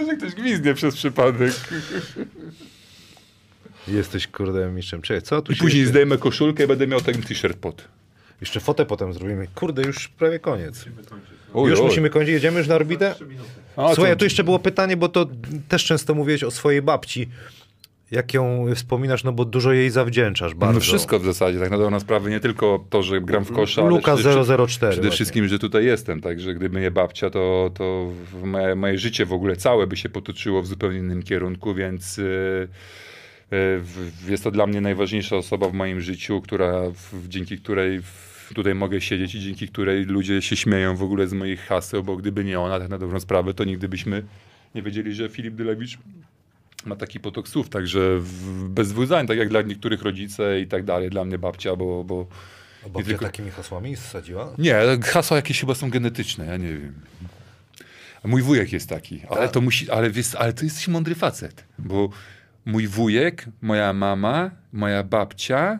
[0.07, 1.53] Że ktoś gwizdnie przez przypadek.
[3.87, 5.01] Jesteś, kurde, mistrzem.
[5.01, 5.91] Czekaj, co tu I się później jeszcze...
[5.91, 7.87] zdejmę koszulkę i będę miał ten t-shirt pod.
[8.41, 9.47] Jeszcze fotę potem zrobimy.
[9.55, 10.77] Kurde, już prawie koniec.
[10.85, 11.29] Musimy kończyć.
[11.53, 11.85] Oj, już oj.
[11.85, 13.15] musimy kończyć, jedziemy już na orbitę?
[13.75, 15.27] Słuchaj, to- tu jeszcze było pytanie, bo to
[15.67, 17.29] też często mówiłeś o swojej babci.
[18.13, 20.73] Jak ją wspominasz, no bo dużo jej zawdzięczasz bardzo.
[20.73, 23.81] No wszystko w zasadzie, tak na dobrą sprawę, nie tylko to, że gram w kosza,
[23.81, 24.67] ale Luka przede, 004.
[24.67, 25.11] przede właśnie.
[25.11, 28.11] wszystkim, że tutaj jestem, także gdyby nie babcia, to, to
[28.43, 32.67] moje, moje życie w ogóle całe by się potoczyło w zupełnie innym kierunku, więc yy,
[33.51, 33.81] yy,
[34.29, 38.75] jest to dla mnie najważniejsza osoba w moim życiu, która, w, dzięki której w, tutaj
[38.75, 42.43] mogę siedzieć i dzięki której ludzie się śmieją w ogóle z moich haseł, bo gdyby
[42.43, 44.23] nie ona, tak na dobrą sprawę, to nigdy byśmy
[44.75, 45.97] nie wiedzieli, że Filip Dylewicz
[46.85, 50.83] ma taki potok słów, także w- bez wyznań, tak jak dla niektórych rodzice i tak
[50.83, 52.27] dalej, dla mnie babcia, bo, bo
[52.85, 54.53] A Babcia tylko- takimi hasłami zsadziła?
[54.57, 56.93] nie, hasła jakieś chyba są genetyczne, ja nie wiem.
[58.23, 59.51] Mój wujek jest taki, ale Tak.
[59.51, 62.09] to musi, ale wiesz, ale to jesteś mądry facet, bo
[62.65, 65.79] mój wujek, moja mama, moja babcia,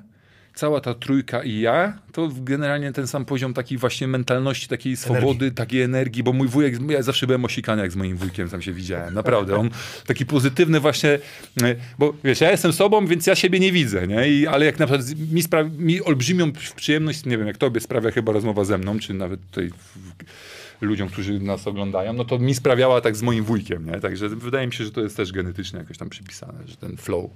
[0.55, 5.51] cała ta trójka i ja, to generalnie ten sam poziom takiej właśnie mentalności, takiej swobody,
[5.51, 8.73] takiej energii, bo mój wujek, ja zawsze byłem osikany jak z moim wujkiem, tam się
[8.73, 9.69] widziałem, naprawdę, on
[10.07, 11.19] taki pozytywny właśnie,
[11.63, 14.29] e, bo wiesz, ja jestem sobą, więc ja siebie nie widzę, nie?
[14.29, 18.11] I, ale jak na przykład mi, spra- mi olbrzymią przyjemność, nie wiem, jak tobie sprawia
[18.11, 22.55] chyba rozmowa ze mną, czy nawet tutaj w, ludziom, którzy nas oglądają, no to mi
[22.55, 23.99] sprawiała tak z moim wujkiem, nie?
[23.99, 27.29] Także wydaje mi się, że to jest też genetycznie jakoś tam przypisane, że ten flow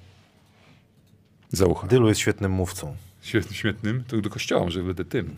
[1.49, 1.88] za ucha.
[1.88, 2.95] Dylu jest świetnym mówcą.
[3.52, 5.36] Świetnym, to do kościoła może będę tym.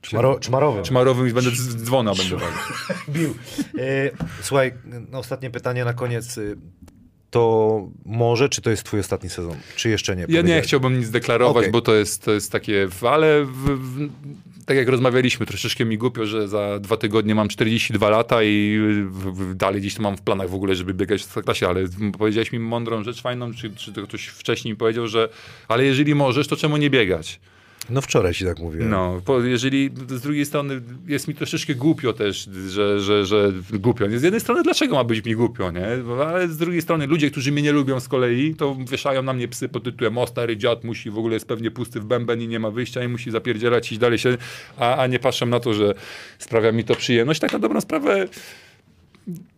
[0.00, 0.84] Czmaro, czmarowym.
[0.84, 2.56] Czmarowym i będę z dzwona będę walił.
[3.08, 3.34] Bił.
[3.78, 4.10] E,
[4.42, 4.72] słuchaj,
[5.10, 6.38] no, ostatnie pytanie na koniec.
[6.38, 6.56] Y,
[7.30, 9.56] To może, czy to jest twój ostatni sezon?
[9.76, 10.26] Czy jeszcze nie?
[10.28, 11.72] Ja nie chciałbym nic deklarować, Okej.
[11.72, 14.08] bo to jest, to jest takie, ale w, w,
[14.66, 18.80] tak jak rozmawialiśmy, troszeczkę mi głupio, że za dwa tygodnie mam 42 lata i
[19.54, 21.84] dalej gdzieś to mam w planach w ogóle, żeby biegać w klasie, ale
[22.18, 25.28] powiedziałeś mi mądrą rzecz fajną, czy, czy to ktoś wcześniej powiedział, że
[25.68, 27.40] ale jeżeli możesz, to czemu nie biegać?
[27.90, 28.90] No wczoraj ci tak mówiłem.
[28.90, 34.04] No, jeżeli z drugiej strony jest mi troszeczkę głupio też, że, że, że głupio.
[34.18, 35.86] Z jednej strony dlaczego ma być mi głupio, nie?
[36.26, 39.48] Ale z drugiej strony ludzie, którzy mnie nie lubią z kolei, to wieszają na mnie
[39.48, 42.48] psy pod tytułem o stary dziad musi w ogóle jest pewnie pusty w bęben i
[42.48, 44.36] nie ma wyjścia i musi zapierdzielać i dalej się,
[44.78, 45.94] a, a nie patrzę na to, że
[46.38, 47.40] sprawia mi to przyjemność.
[47.40, 48.28] Tak na dobrą sprawę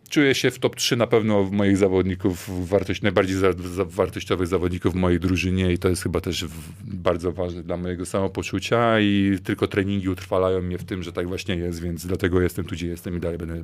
[0.09, 4.47] czuję się w top 3 na pewno w moich zawodników, wartość, najbardziej za, za, wartościowych
[4.47, 8.99] zawodników w mojej drużynie i to jest chyba też w, bardzo ważne dla mojego samopoczucia
[8.99, 12.75] i tylko treningi utrwalają mnie w tym, że tak właśnie jest, więc dlatego jestem tu,
[12.75, 13.63] gdzie jestem i dalej będę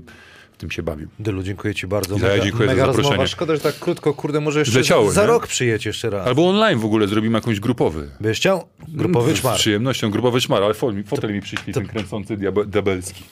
[0.54, 1.08] w tym się bawił.
[1.20, 2.16] Dylu, dziękuję ci bardzo.
[2.18, 3.10] Ja mega, dziękuję za mega zaproszenie.
[3.10, 3.28] rozmowa.
[3.28, 5.28] Szkoda, że tak krótko, kurde, może jeszcze za nie?
[5.28, 6.28] rok przyjedź jeszcze raz.
[6.28, 8.10] Albo online w ogóle zrobimy jakąś grupowy.
[8.20, 8.68] Byś chciał?
[8.88, 9.56] Grupowy Z czmar.
[9.56, 13.24] przyjemnością, grupowy czmar, ale fotel, mi przyśli, ten kręcący diabe, diabelski.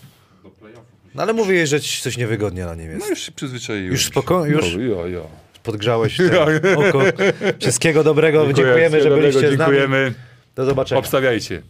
[1.15, 3.01] No ale mówiłeś, że ci coś niewygodnie na nim jest.
[3.01, 3.91] No już się przyzwyczaiłem.
[3.91, 4.75] Już spoko- już?
[4.75, 5.27] No, jo, jo.
[5.63, 6.17] Podgrzałeś
[6.89, 7.01] oko.
[7.59, 8.45] Wszystkiego dobrego.
[8.53, 9.77] Dziękujemy, że Wszystkiego byliście dobrego, z nami.
[9.77, 10.13] Dziękujemy.
[10.55, 10.99] Do zobaczenia.
[10.99, 11.61] Obstawiajcie.